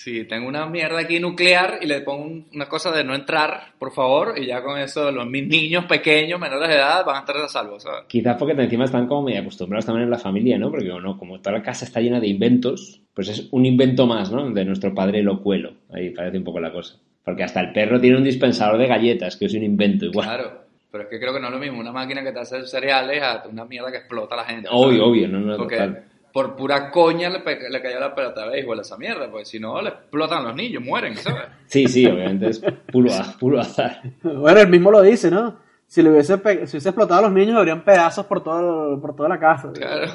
Sí, 0.05 0.25
tengo 0.25 0.47
una 0.49 0.67
mierda 0.67 0.99
aquí 1.01 1.19
nuclear 1.19 1.79
y 1.81 1.87
le 1.87 2.03
pongo 2.03 2.25
un- 2.25 2.47
una 2.55 2.69
cosa 2.69 2.91
de 2.93 3.03
no 3.03 3.15
entrar, 3.15 3.73
por 3.79 3.91
favor, 3.91 4.35
y 4.37 4.45
ya 4.45 4.63
con 4.63 4.79
eso 4.79 5.11
los 5.11 5.27
mis 5.27 5.47
niños 5.47 5.87
pequeños, 5.87 6.39
menores 6.39 6.69
de 6.69 6.75
edad, 6.75 7.07
van 7.07 7.17
a 7.17 7.21
estar 7.21 7.39
a 7.39 7.49
salvo, 7.49 7.81
¿sabes? 7.81 8.03
Quizás 8.07 8.37
porque 8.39 8.53
encima 8.53 8.85
están 8.85 9.07
como 9.07 9.23
medio 9.23 9.41
acostumbrados 9.41 9.87
también 9.87 10.05
en 10.05 10.11
la 10.11 10.19
familia, 10.19 10.59
¿no? 10.59 10.71
Porque 10.71 10.89
no, 10.89 11.17
como 11.17 11.41
toda 11.41 11.57
la 11.57 11.63
casa 11.63 11.87
está 11.87 12.01
llena 12.03 12.21
de 12.21 12.27
inventos, 12.27 13.01
pues 13.15 13.31
es 13.31 13.49
un 13.51 13.65
invento 13.65 14.07
más, 14.07 14.31
¿no? 14.31 14.51
De 14.51 14.63
nuestro 14.67 14.95
padre 14.95 15.23
Locuelo. 15.23 15.73
Ahí 15.91 16.11
parece 16.11 16.37
un 16.37 16.45
poco 16.45 16.61
la 16.61 16.71
cosa. 16.71 16.97
Porque 17.25 17.43
hasta 17.45 17.63
el 17.63 17.73
perro 17.73 17.99
tiene 17.99 18.19
un 18.19 18.25
dispensador 18.25 18.77
de 18.77 18.87
galletas, 18.87 19.39
que 19.39 19.47
es 19.47 19.55
un 19.55 19.63
invento 19.63 20.05
igual. 20.05 20.27
Claro, 20.27 20.61
pero 20.93 21.05
es 21.05 21.09
que 21.11 21.19
creo 21.19 21.33
que 21.33 21.41
no 21.41 21.47
es 21.47 21.53
lo 21.55 21.59
mismo 21.59 21.81
una 21.81 21.93
máquina 21.93 22.23
que 22.23 22.33
te 22.33 22.41
hace 22.41 22.67
cereales 22.67 23.23
a 23.23 23.45
una 23.51 23.65
mierda 23.65 23.91
que 23.91 23.97
explota 23.97 24.35
a 24.35 24.39
la 24.39 24.45
gente. 24.45 24.69
Obvio, 24.71 24.99
¿sabes? 24.99 25.01
obvio, 25.03 25.29
no, 25.29 25.41
no, 25.41 25.57
Porque 25.57 25.77
total. 25.77 26.05
Por 26.35 26.57
pura 26.57 26.91
coña 26.91 27.31
le, 27.31 27.39
le 27.71 27.81
cayó 27.81 28.01
la 28.01 28.13
pelota 28.13 28.43
de 28.43 28.51
béisbol 28.51 28.81
a 28.81 28.83
esa 28.83 28.97
mierda, 28.97 29.31
porque 29.31 29.45
si 29.45 29.61
no 29.61 29.81
le 29.81 29.91
explotan 29.91 30.43
los 30.43 30.57
niños, 30.57 30.83
mueren, 30.83 31.15
¿sabes? 31.15 31.45
Sí, 31.67 31.87
sí, 31.87 32.05
obviamente 32.07 32.49
es 32.49 32.59
puro, 32.91 33.09
puro 33.39 33.61
azar. 33.61 34.03
Bueno, 34.21 34.61
él 34.61 34.69
mismo 34.69 34.91
lo 34.91 35.01
dice, 35.01 35.31
¿no? 35.31 35.59
Si 35.87 36.03
le 36.03 36.11
hubiese, 36.11 36.37
si 36.37 36.41
hubiese 36.43 36.89
explotado 36.89 37.21
a 37.21 37.29
los 37.29 37.33
niños, 37.33 37.57
habrían 37.57 37.85
pedazos 37.85 38.27
por, 38.27 38.43
todo, 38.43 39.01
por 39.01 39.15
toda 39.15 39.29
la 39.29 39.39
casa. 39.39 39.71
Claro. 39.73 40.11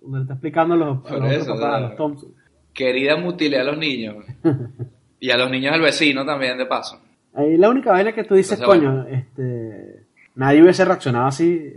Donde 0.00 0.18
le 0.18 0.22
está 0.22 0.34
explicando 0.34 0.74
a 0.74 0.76
los, 0.76 0.98
Por 1.02 1.12
los 1.12 1.20
otros 1.20 1.34
eso, 1.34 1.54
papás, 1.54 1.74
a 1.74 1.80
¿no? 1.80 1.86
los 1.86 1.96
Thompson. 1.96 2.34
Querida 2.72 3.16
mutilé 3.16 3.60
a 3.60 3.64
los 3.64 3.78
niños. 3.78 4.16
Y 5.22 5.30
a 5.30 5.36
los 5.36 5.50
niños 5.50 5.72
del 5.72 5.82
vecino 5.82 6.24
también, 6.24 6.56
de 6.56 6.64
paso. 6.64 6.98
Ahí 7.34 7.58
la 7.58 7.68
única 7.68 7.92
vaina 7.92 8.10
que 8.12 8.24
tú 8.24 8.34
dices, 8.34 8.58
Entonces, 8.58 8.82
coño, 8.88 9.06
este, 9.06 10.06
nadie 10.34 10.62
hubiese 10.62 10.82
reaccionado 10.82 11.26
así, 11.26 11.74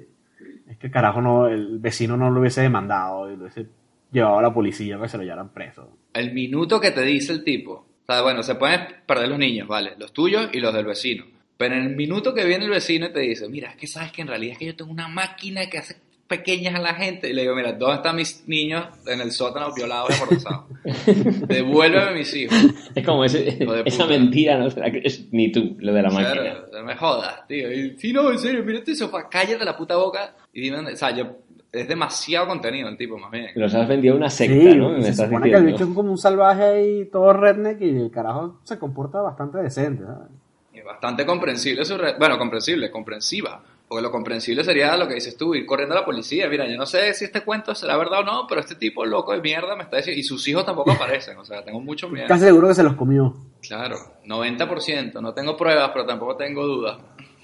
es 0.69 0.77
que 0.77 0.89
carajo 0.89 1.21
no, 1.21 1.47
el 1.47 1.77
vecino 1.79 2.15
no 2.15 2.29
lo 2.31 2.39
hubiese 2.39 2.61
demandado 2.61 3.29
y 3.29 3.35
lo 3.35 3.41
hubiese 3.41 3.67
llevado 4.13 4.39
a 4.39 4.41
la 4.41 4.53
policía 4.53 4.95
para 4.95 5.07
que 5.07 5.11
se 5.11 5.17
lo 5.17 5.23
llevaran 5.23 5.49
preso. 5.49 5.89
El 6.13 6.33
minuto 6.33 6.79
que 6.79 6.91
te 6.91 7.01
dice 7.01 7.33
el 7.33 7.43
tipo, 7.43 7.73
o 7.73 8.05
sea, 8.05 8.21
bueno, 8.21 8.43
se 8.43 8.55
pueden 8.55 8.81
perder 9.05 9.29
los 9.29 9.39
niños, 9.39 9.67
¿vale? 9.67 9.93
Los 9.97 10.13
tuyos 10.13 10.49
y 10.53 10.59
los 10.59 10.73
del 10.73 10.85
vecino. 10.85 11.25
Pero 11.57 11.75
en 11.75 11.83
el 11.83 11.95
minuto 11.95 12.33
que 12.33 12.45
viene 12.45 12.65
el 12.65 12.71
vecino 12.71 13.07
y 13.07 13.13
te 13.13 13.19
dice, 13.21 13.49
mira, 13.49 13.71
es 13.71 13.75
que 13.75 13.87
sabes 13.87 14.11
que 14.11 14.21
en 14.21 14.27
realidad 14.27 14.53
es 14.53 14.59
que 14.59 14.65
yo 14.65 14.75
tengo 14.75 14.91
una 14.91 15.07
máquina 15.07 15.69
que 15.69 15.77
hace 15.77 15.95
pequeñas 16.37 16.75
a 16.75 16.79
la 16.79 16.93
gente. 16.95 17.29
Y 17.29 17.33
le 17.33 17.41
digo, 17.43 17.55
mira, 17.55 17.73
¿dónde 17.73 17.95
están 17.97 18.15
mis 18.15 18.47
niños 18.47 18.85
en 19.05 19.21
el 19.21 19.31
sótano 19.31 19.73
violados 19.73 20.09
y 20.09 20.21
abortados? 20.21 20.65
Devuélveme 21.47 22.13
mis 22.19 22.33
hijos. 22.35 22.57
Es 22.95 23.05
como 23.05 23.23
ese- 23.25 23.57
esa 23.85 24.05
mentira, 24.05 24.57
no 24.57 24.67
es 24.67 25.27
ni 25.31 25.51
tú, 25.51 25.75
lo 25.79 25.93
de 25.93 26.01
la 26.01 26.09
máquina. 26.09 26.33
Claro, 26.41 26.65
no 26.73 26.83
me 26.83 26.95
jodas, 26.95 27.47
tío. 27.47 27.71
Y, 27.71 27.97
sí, 27.97 28.11
no, 28.13 28.31
en 28.31 28.39
serio, 28.39 28.63
mira 28.63 28.79
este 28.79 28.95
sofá, 28.95 29.27
cállate 29.29 29.63
la 29.65 29.75
puta 29.77 29.95
boca 29.95 30.35
y 30.53 30.61
dime 30.61 30.77
dónde. 30.77 30.93
O 30.93 30.97
sea, 30.97 31.11
yo, 31.15 31.37
es 31.71 31.87
demasiado 31.87 32.47
contenido 32.47 32.89
el 32.89 32.97
tipo, 32.97 33.17
más 33.17 33.31
bien. 33.31 33.47
Los 33.55 33.73
has 33.73 33.87
vendido 33.87 34.13
a 34.13 34.17
una 34.17 34.29
secta, 34.29 34.71
Sí, 34.71 34.77
¿no? 34.77 34.91
y 34.93 34.97
Me 34.97 35.03
se 35.03 35.09
estás 35.11 35.27
supone 35.27 35.49
que 35.49 35.55
el 35.57 35.65
bicho 35.65 35.83
es 35.85 35.89
como 35.93 36.11
un 36.11 36.17
salvaje 36.17 36.63
ahí, 36.63 37.05
todo 37.11 37.33
redneck, 37.33 37.81
y 37.81 37.89
el 37.89 38.11
carajo 38.11 38.59
se 38.63 38.77
comporta 38.77 39.21
bastante 39.21 39.59
decente, 39.59 40.03
¿sabes? 40.03 40.29
Y 40.73 40.81
bastante 40.81 41.25
comprensible 41.25 41.85
su 41.85 41.97
re- 41.97 42.15
Bueno, 42.17 42.37
comprensible, 42.37 42.89
comprensiva. 42.91 43.61
Porque 43.93 44.07
lo 44.07 44.11
comprensible 44.11 44.63
sería 44.63 44.97
lo 44.97 45.07
que 45.07 45.13
dices 45.13 45.37
tú, 45.37 45.53
ir 45.53 45.67
corriendo 45.67 45.93
a 45.95 45.99
la 45.99 46.05
policía. 46.05 46.49
Mira, 46.49 46.67
yo 46.67 46.75
no 46.77 46.87
sé 46.87 47.13
si 47.13 47.25
este 47.25 47.41
cuento 47.41 47.75
será 47.75 47.95
verdad 47.95 48.21
o 48.21 48.23
no, 48.23 48.47
pero 48.49 48.59
este 48.59 48.73
tipo 48.73 49.05
loco 49.05 49.33
de 49.33 49.41
mierda 49.41 49.75
me 49.75 49.83
está 49.83 49.97
diciendo. 49.97 50.19
Y 50.19 50.23
sus 50.23 50.47
hijos 50.47 50.65
tampoco 50.65 50.93
aparecen, 50.93 51.37
o 51.37 51.45
sea, 51.45 51.63
tengo 51.63 51.79
mucho 51.79 52.09
miedo. 52.09 52.27
Casi 52.27 52.45
seguro 52.45 52.69
que 52.69 52.73
se 52.73 52.81
los 52.81 52.95
comió. 52.95 53.35
Claro, 53.61 53.97
90%. 54.25 55.21
No 55.21 55.35
tengo 55.35 55.55
pruebas, 55.55 55.91
pero 55.93 56.07
tampoco 56.07 56.35
tengo 56.35 56.65
dudas. 56.65 56.97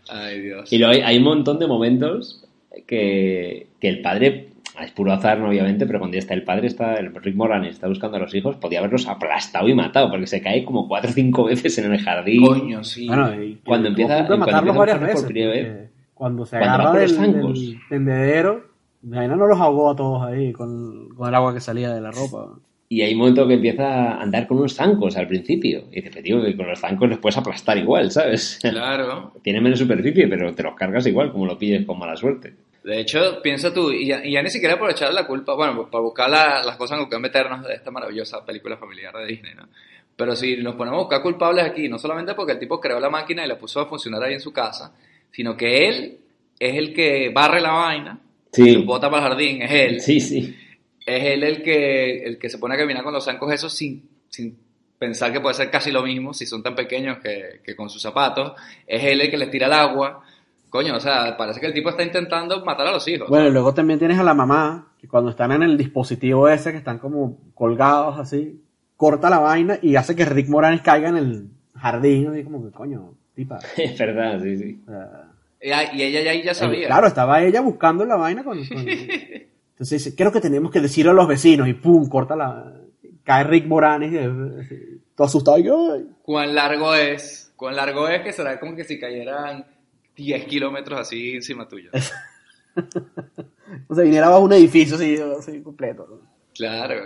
Ay, 0.09 0.41
Dios. 0.41 0.73
Y 0.73 0.79
luego 0.79 0.95
hay, 0.95 1.01
hay 1.03 1.19
un 1.19 1.23
montón 1.23 1.61
de 1.61 1.69
momentos 1.69 2.45
que, 2.89 3.69
que 3.81 3.89
el 3.89 4.03
padre, 4.03 4.49
es 4.85 4.91
puro 4.93 5.13
azar, 5.13 5.39
¿no? 5.39 5.49
obviamente, 5.49 5.87
pero 5.87 5.99
cuando 5.99 6.15
ya 6.15 6.19
está 6.21 6.35
el 6.35 6.43
padre, 6.45 6.67
está 6.67 6.95
el 6.97 7.15
Rick 7.15 7.35
Moranis, 7.37 7.71
está 7.73 7.89
buscando 7.89 8.17
a 8.17 8.21
los 8.21 8.35
hijos, 8.35 8.57
podía 8.57 8.79
haberlos 8.81 9.07
aplastado 9.09 9.69
y 9.69 9.75
matado, 9.75 10.11
porque 10.11 10.27
se 10.27 10.41
cae 10.43 10.65
como 10.65 10.87
cuatro 10.89 11.11
o 11.11 11.13
cinco 11.13 11.45
veces 11.45 11.79
en 11.79 11.93
el 11.93 12.01
jardín. 12.01 12.45
Coño, 12.47 12.85
sí. 12.85 13.07
Bueno, 13.07 13.43
y 13.43 13.57
Cuando 13.65 13.89
empieza- 13.89 14.17
de 14.17 14.27
cuando 14.27 14.47
matarlos 14.47 14.61
empieza 14.61 14.77
a 14.77 14.79
varias 14.79 15.01
veces. 15.01 15.21
por 15.21 15.27
primera 15.33 15.51
vez. 15.53 15.67
porque 15.67 15.89
Cuando 16.15 16.47
se 16.47 16.59
Cuando 16.59 16.75
agarra 16.75 17.01
los 17.01 17.17
del, 17.19 17.33
del 17.33 17.79
tendedero, 17.89 18.65
Jaina 19.11 19.37
no 19.37 19.47
los 19.47 19.61
ahogó 19.61 19.91
a 19.91 19.97
todos 19.97 20.23
ahí 20.23 20.53
con, 20.53 21.09
con 21.15 21.29
el 21.29 21.35
agua 21.35 21.55
que 21.55 21.61
salía 21.61 21.93
de 21.95 22.01
la 22.01 22.11
ropa. 22.11 22.55
Y 22.89 23.03
hay 23.03 23.15
un 23.15 23.19
momento 23.19 23.49
que 23.49 23.55
empieza 23.55 24.13
a 24.13 24.23
andar 24.23 24.47
con 24.47 24.59
unos 24.59 24.75
zancos 24.75 25.17
al 25.17 25.27
principio. 25.27 25.85
Y 25.91 25.97
dice, 25.97 26.11
"Pero, 26.11 26.23
tío, 26.23 26.43
que 26.43 26.57
con 26.57 26.69
los 26.69 26.79
zancos 26.79 27.09
les 27.09 27.19
puedes 27.19 27.37
aplastar 27.37 27.77
igual, 27.79 28.11
¿sabes? 28.13 28.59
Claro. 28.63 29.33
Tienen 29.43 29.63
menos 29.63 29.79
superficie, 29.81 30.29
pero 30.29 30.55
te 30.55 30.63
los 30.63 30.75
cargas 30.77 31.05
igual, 31.07 31.33
como 31.33 31.47
lo 31.47 31.59
pilles 31.59 31.85
con 31.85 31.99
mala 31.99 32.17
suerte. 32.17 32.55
De 32.87 33.01
hecho, 33.01 33.43
piensa 33.43 33.75
tú, 33.75 33.91
y 33.91 34.07
ya, 34.07 34.25
y 34.25 34.31
ya 34.33 34.43
ni 34.43 34.49
siquiera 34.51 34.79
por 34.79 34.89
echarle 34.91 35.15
la 35.15 35.27
culpa, 35.27 35.55
bueno, 35.55 35.91
para 35.91 36.03
buscar 36.03 36.31
la- 36.31 36.63
las 36.65 36.77
cosas 36.77 37.01
en 37.01 37.09
que 37.09 37.19
meternos 37.19 37.67
de 37.67 37.75
esta 37.75 37.91
maravillosa 37.91 38.45
película 38.47 38.77
familiar 38.77 39.13
de 39.17 39.27
Disney, 39.27 39.55
¿no? 39.55 39.69
Pero 40.15 40.37
si 40.37 40.57
nos 40.59 40.77
ponemos 40.77 40.99
a 40.99 41.03
buscar 41.03 41.21
culpables 41.23 41.65
aquí, 41.65 41.89
no 41.89 41.99
solamente 41.99 42.35
porque 42.35 42.53
el 42.53 42.59
tipo 42.61 42.81
creó 42.81 43.01
la 43.01 43.11
máquina 43.11 43.45
y 43.45 43.49
la 43.49 43.59
puso 43.59 43.81
a 43.81 43.87
funcionar 43.87 44.23
ahí 44.23 44.35
en 44.35 44.41
su 44.41 44.53
casa, 44.53 44.95
sino 45.33 45.57
que 45.57 45.89
él 45.89 46.19
es 46.59 46.75
el 46.77 46.95
que 46.95 47.31
barre 47.35 47.61
la 47.61 47.73
vaina, 47.73 48.21
Sí. 48.53 48.77
bota 48.77 49.11
para 49.11 49.25
el 49.25 49.29
jardín, 49.31 49.63
es 49.63 49.71
él. 49.73 50.01
Sí, 50.01 50.21
sí. 50.21 50.57
Es 51.05 51.25
él 51.25 51.43
el 51.43 51.63
que, 51.63 52.23
el 52.25 52.39
que 52.39 52.49
se 52.49 52.59
pone 52.59 52.77
a 52.77 52.79
caminar 52.79 53.03
con 53.03 53.13
los 53.13 53.25
zancos 53.25 53.53
esos 53.53 53.73
sin, 53.75 54.09
sin 54.29 54.57
pensar 54.99 55.33
que 55.33 55.41
puede 55.41 55.55
ser 55.55 55.71
casi 55.71 55.91
lo 55.91 56.03
mismo 56.03 56.33
si 56.33 56.47
son 56.47 56.63
tan 56.63 56.75
pequeños 56.77 57.19
que, 57.19 57.61
que 57.65 57.75
con 57.77 57.91
sus 57.91 58.01
zapatos. 58.01 58.53
Es 58.87 59.03
él 59.05 59.21
el 59.21 59.29
que 59.31 59.37
les 59.37 59.51
tira 59.51 59.67
el 59.67 59.73
agua. 59.75 60.23
Coño, 60.71 60.97
o 60.97 61.01
sea, 61.01 61.37
parece 61.37 61.61
que 61.61 61.67
el 61.67 61.73
tipo 61.75 61.89
está 61.91 62.03
intentando 62.03 62.65
matar 62.65 62.87
a 62.89 62.93
los 62.93 63.07
hijos. 63.09 63.29
Bueno, 63.29 63.49
y 63.49 63.53
luego 63.53 63.73
también 63.73 63.99
tienes 63.99 64.19
a 64.19 64.23
la 64.25 64.35
mamá, 64.35 64.89
que 65.01 65.09
cuando 65.09 65.31
están 65.31 65.53
en 65.53 65.63
el 65.63 65.77
dispositivo 65.79 66.49
ese, 66.49 66.73
que 66.73 66.79
están 66.79 66.99
como 66.99 67.39
colgados 67.55 68.19
así, 68.19 68.61
corta 68.97 69.31
la 69.31 69.39
vaina 69.39 69.79
y 69.81 69.97
hace 69.97 70.15
que 70.17 70.25
Rick 70.25 70.49
Moranis 70.49 70.83
caiga 70.83 71.09
en 71.09 71.17
el 71.17 71.49
jardín, 71.75 72.29
así 72.29 72.43
como 72.45 72.65
que, 72.65 72.71
coño, 72.73 73.15
tipa. 73.35 73.59
Es 73.77 73.99
verdad, 73.99 74.41
sí, 74.43 74.57
sí. 74.59 74.81
o 74.87 74.91
sea, 74.91 75.31
Y, 75.93 75.99
y 75.99 76.03
ella 76.03 76.21
ya, 76.35 76.43
ya 76.45 76.55
sabía. 76.55 76.87
Claro, 76.89 77.07
estaba 77.07 77.43
ella 77.43 77.61
buscando 77.61 78.05
la 78.05 78.17
vaina 78.17 78.43
con... 78.45 78.59
con- 78.67 78.87
Entonces 78.89 80.03
dice, 80.05 80.17
creo 80.17 80.33
que 80.33 80.41
tenemos 80.41 80.71
que 80.71 80.81
decirlo 80.81 81.11
a 81.13 81.15
los 81.15 81.29
vecinos 81.29 81.69
y 81.69 81.75
pum, 81.75 82.09
corta 82.09 82.35
la... 82.35 82.73
Cae 83.25 83.45
Rick 83.45 83.67
Moranis, 83.67 84.13
eh, 84.15 84.31
así, 84.61 85.01
todo 85.15 85.27
asustado. 85.27 85.59
y, 85.59 85.69
"Ay". 85.69 86.07
¿Cuán 86.23 86.55
largo 86.55 86.95
es? 86.95 87.53
¿Cuán 87.57 87.77
largo 87.77 88.09
es 88.09 88.23
que 88.23 88.33
será 88.33 88.59
como 88.61 88.75
que 88.77 88.85
si 88.85 88.99
cayeran 88.99 89.65
10 90.17 90.45
kilómetros 90.47 91.01
así 91.01 91.33
encima 91.35 91.69
tuyo? 91.69 91.91
O 93.89 93.95
sea, 93.95 94.05
viniera 94.05 94.29
bajo 94.29 94.45
un 94.45 94.53
edificio 94.53 94.97
así, 94.97 95.17
así 95.17 95.61
completo. 95.63 96.07
¿no? 96.09 96.21
Claro, 96.55 97.03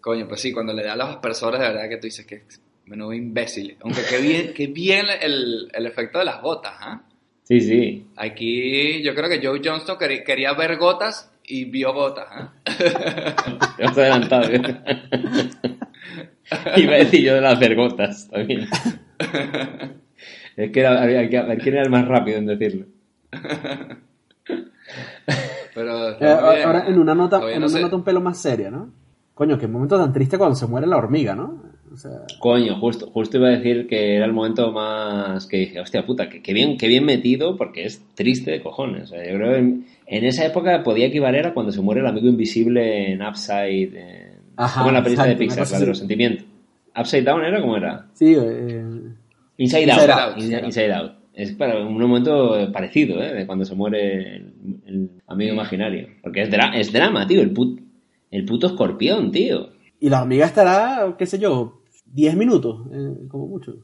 coño, 0.00 0.28
pues 0.28 0.40
sí, 0.40 0.52
cuando 0.52 0.72
le 0.72 0.84
da 0.84 0.92
a 0.92 0.96
los 0.96 1.08
aspersores, 1.08 1.60
de 1.60 1.66
verdad 1.66 1.88
que 1.88 1.96
tú 1.96 2.06
dices 2.06 2.26
que 2.26 2.42
menudo 2.86 3.12
imbécil. 3.12 3.76
Aunque 3.80 4.02
qué 4.08 4.18
bien, 4.18 4.52
qué 4.54 4.66
bien 4.68 5.06
el, 5.20 5.70
el 5.72 5.86
efecto 5.86 6.18
de 6.18 6.24
las 6.24 6.40
gotas, 6.40 6.74
¿ah? 6.78 7.02
Sí, 7.42 7.60
sí. 7.60 8.06
Aquí 8.16 9.02
yo 9.02 9.14
creo 9.14 9.28
que 9.28 9.44
Joe 9.44 9.60
Johnston 9.64 9.98
quería, 9.98 10.22
quería 10.22 10.52
ver 10.52 10.76
gotas 10.76 11.32
y 11.44 11.64
vio 11.64 11.92
gotas, 11.92 12.26
¿ah? 12.30 12.52
Te 13.76 13.84
has 13.84 13.96
adelantado. 13.96 14.50
¿eh? 14.50 14.60
Iba 16.76 16.94
a 16.94 16.98
decir 16.98 17.24
yo 17.24 17.34
de 17.34 17.40
las 17.40 17.58
vergotas 17.58 18.28
también. 18.28 18.68
Es 20.58 20.70
que 20.72 20.80
era, 20.80 21.00
había 21.02 21.28
que 21.30 21.40
ver 21.42 21.58
quién 21.58 21.74
era 21.76 21.84
el 21.84 21.90
más 21.90 22.06
rápido 22.08 22.38
en 22.38 22.46
decirlo. 22.46 22.86
Pero 25.74 26.10
Eh, 26.20 26.26
ahora, 26.26 26.80
¿eh? 26.80 26.90
en 26.90 26.98
una 26.98 27.14
nota, 27.14 27.36
en 27.38 27.60
no 27.60 27.66
una 27.66 27.68
sé. 27.68 27.80
nota 27.80 27.96
un 27.96 28.04
pelo 28.04 28.20
más 28.20 28.38
seria, 28.38 28.70
¿no? 28.70 28.90
Coño, 29.34 29.56
qué 29.58 29.68
momento 29.68 29.96
tan 29.96 30.12
triste 30.12 30.36
cuando 30.36 30.56
se 30.56 30.66
muere 30.66 30.86
la 30.86 30.96
hormiga, 30.96 31.34
¿no? 31.34 31.62
O 31.92 31.96
sea, 31.96 32.10
Coño, 32.40 32.76
justo, 32.80 33.06
justo 33.10 33.38
iba 33.38 33.48
a 33.48 33.52
decir 33.52 33.86
que 33.86 34.16
era 34.16 34.26
el 34.26 34.32
momento 34.32 34.72
más 34.72 35.46
que 35.46 35.58
dije, 35.58 35.80
hostia 35.80 36.04
puta, 36.04 36.28
que, 36.28 36.42
que 36.42 36.52
bien, 36.52 36.76
que 36.76 36.88
bien 36.88 37.04
metido 37.04 37.56
porque 37.56 37.84
es 37.84 38.02
triste 38.14 38.50
de 38.50 38.60
cojones. 38.62 39.04
O 39.04 39.06
sea, 39.06 39.24
yo 39.24 39.36
creo 39.38 39.52
que 39.52 39.58
en, 39.58 39.86
en 40.06 40.24
esa 40.24 40.44
época 40.44 40.82
podía 40.82 41.06
equivaler 41.06 41.46
a 41.46 41.54
cuando 41.54 41.70
se 41.72 41.80
muere 41.80 42.00
el 42.00 42.06
amigo 42.08 42.26
invisible 42.28 43.12
en 43.12 43.22
Upside, 43.22 43.96
en- 43.96 44.38
Ajá, 44.56 44.80
como 44.80 44.88
en 44.90 44.94
la 44.96 45.02
película 45.04 45.28
de 45.28 45.36
Pixar, 45.36 45.70
la 45.70 45.78
de 45.78 45.86
los 45.86 45.98
sentimientos. 45.98 46.44
Upside 46.96 47.22
Down 47.22 47.44
era 47.44 47.60
como 47.60 47.76
era. 47.76 48.06
sí, 48.12 48.34
eh, 48.36 48.84
Inside, 49.58 49.82
Inside 49.82 50.10
Out. 50.12 50.20
Out, 50.32 50.38
Inside, 50.38 50.64
Inside 50.64 50.92
Out. 50.94 51.12
Es 51.34 51.52
para 51.52 51.78
un 51.86 51.96
momento 52.00 52.72
parecido, 52.72 53.22
¿eh? 53.22 53.32
De 53.34 53.46
cuando 53.46 53.64
se 53.64 53.74
muere 53.74 54.36
el, 54.36 54.80
el 54.86 55.10
amigo 55.26 55.52
imaginario. 55.54 56.08
Porque 56.22 56.42
es, 56.42 56.50
dra- 56.50 56.74
es 56.74 56.90
drama, 56.92 57.26
tío. 57.26 57.40
El, 57.42 57.52
put- 57.54 57.80
el 58.30 58.44
puto 58.44 58.66
escorpión, 58.68 59.30
tío. 59.30 59.70
y 60.00 60.08
la 60.08 60.22
hormiga 60.22 60.46
estará, 60.46 61.14
qué 61.18 61.26
sé 61.26 61.38
yo, 61.38 61.82
10 62.06 62.34
minutos, 62.36 62.86
eh, 62.92 63.28
como 63.28 63.46
mucho. 63.46 63.74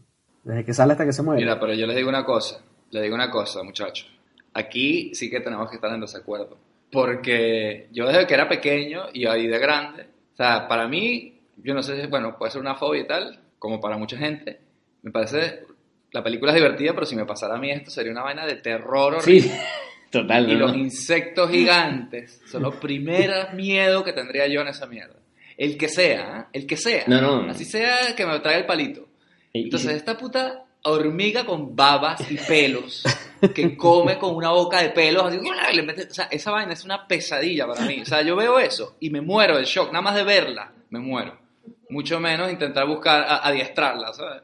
Desde 0.42 0.64
que 0.64 0.74
sale 0.74 0.92
hasta 0.92 1.04
que 1.06 1.12
se 1.12 1.22
muere. 1.22 1.40
Mira, 1.42 1.58
pero 1.60 1.74
yo 1.74 1.86
les 1.86 1.96
digo 1.96 2.08
una 2.08 2.24
cosa, 2.24 2.62
les 2.90 3.02
digo 3.02 3.14
una 3.14 3.30
cosa, 3.30 3.62
muchachos. 3.62 4.10
Aquí 4.52 5.14
sí 5.14 5.30
que 5.30 5.40
tenemos 5.40 5.68
que 5.70 5.76
estar 5.76 5.92
en 5.94 6.00
desacuerdo. 6.00 6.56
Porque 6.90 7.88
yo 7.92 8.06
desde 8.06 8.26
que 8.26 8.34
era 8.34 8.48
pequeño 8.48 9.02
y 9.12 9.26
ahí 9.26 9.46
de 9.46 9.58
grande, 9.58 10.02
o 10.32 10.36
sea, 10.36 10.66
para 10.68 10.86
mí, 10.88 11.34
yo 11.62 11.74
no 11.74 11.82
sé 11.82 12.00
si, 12.00 12.06
bueno, 12.08 12.36
puede 12.38 12.50
ser 12.52 12.60
una 12.60 12.74
fobia 12.74 13.02
y 13.02 13.06
tal, 13.06 13.40
como 13.58 13.80
para 13.80 13.96
mucha 13.98 14.16
gente, 14.16 14.58
me 15.04 15.10
parece, 15.12 15.62
la 16.10 16.22
película 16.24 16.50
es 16.50 16.56
divertida, 16.56 16.92
pero 16.94 17.06
si 17.06 17.14
me 17.14 17.24
pasara 17.24 17.54
a 17.54 17.58
mí 17.58 17.70
esto 17.70 17.90
sería 17.90 18.10
una 18.10 18.22
vaina 18.22 18.44
de 18.44 18.56
terror 18.56 19.14
horrible. 19.14 19.42
Sí, 19.42 19.52
total. 20.10 20.50
Y 20.50 20.54
¿no? 20.54 20.66
los 20.66 20.76
insectos 20.76 21.50
gigantes 21.50 22.40
son 22.50 22.62
los 22.62 22.74
primeros 22.76 23.52
miedos 23.52 24.02
que 24.02 24.12
tendría 24.12 24.46
yo 24.48 24.60
en 24.62 24.68
esa 24.68 24.86
mierda. 24.86 25.14
El 25.56 25.76
que 25.78 25.88
sea, 25.88 26.40
¿eh? 26.40 26.44
el 26.52 26.66
que 26.66 26.76
sea. 26.76 27.04
No, 27.06 27.20
no. 27.20 27.50
Así 27.50 27.64
sea 27.64 28.14
que 28.16 28.26
me 28.26 28.40
traiga 28.40 28.58
el 28.60 28.66
palito. 28.66 29.06
Entonces, 29.52 29.92
esta 29.92 30.18
puta 30.18 30.64
hormiga 30.82 31.44
con 31.46 31.76
babas 31.76 32.28
y 32.30 32.36
pelos, 32.36 33.04
que 33.54 33.76
come 33.76 34.18
con 34.18 34.34
una 34.34 34.50
boca 34.50 34.82
de 34.82 34.90
pelos, 34.90 35.22
así, 35.24 35.38
le 35.74 35.82
mete- 35.84 36.08
o 36.10 36.12
sea, 36.14 36.24
esa 36.30 36.50
vaina 36.50 36.72
es 36.72 36.84
una 36.84 37.06
pesadilla 37.06 37.66
para 37.68 37.82
mí. 37.86 38.00
O 38.02 38.04
sea, 38.04 38.20
yo 38.22 38.34
veo 38.34 38.58
eso 38.58 38.96
y 39.00 39.10
me 39.10 39.20
muero 39.20 39.56
del 39.56 39.64
shock, 39.64 39.88
nada 39.92 40.02
más 40.02 40.14
de 40.16 40.24
verla, 40.24 40.72
me 40.90 40.98
muero. 40.98 41.38
Mucho 41.88 42.18
menos 42.18 42.50
intentar 42.50 42.86
buscar, 42.88 43.22
a- 43.22 43.46
adiestrarla, 43.46 44.12
¿sabes? 44.12 44.42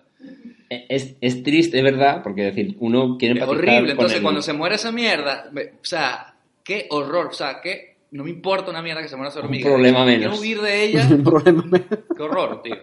Es, 0.71 1.17
es 1.21 1.43
triste, 1.43 1.79
es 1.79 1.83
verdad, 1.85 2.23
porque 2.23 2.43
decir, 2.43 2.77
uno 2.79 3.19
quiere 3.19 3.41
Es 3.41 3.47
horrible. 3.47 3.81
con 3.81 3.91
Entonces, 3.91 4.17
el- 4.19 4.23
cuando 4.23 4.41
se 4.41 4.53
muere 4.53 4.77
esa 4.77 4.93
mierda, 4.93 5.49
me- 5.53 5.65
o 5.65 5.85
sea, 5.85 6.35
qué 6.63 6.87
horror, 6.91 7.27
o 7.27 7.33
sea, 7.33 7.61
que 7.61 7.97
no 8.13 8.23
me 8.23 8.31
importa 8.31 8.71
una 8.71 8.81
mierda 8.81 9.03
que 9.03 9.09
se 9.09 9.17
muera 9.17 9.31
esa 9.31 9.41
Un 9.41 9.47
hormiga. 9.47 9.69
problema 9.69 10.05
Quiero 10.07 10.21
menos. 10.21 10.41
huir 10.41 10.61
de 10.61 10.85
ella, 10.85 11.09
Un 11.11 11.25
problema 11.25 11.65
menos. 11.65 11.89
qué 12.17 12.23
horror, 12.23 12.63
tío. 12.63 12.77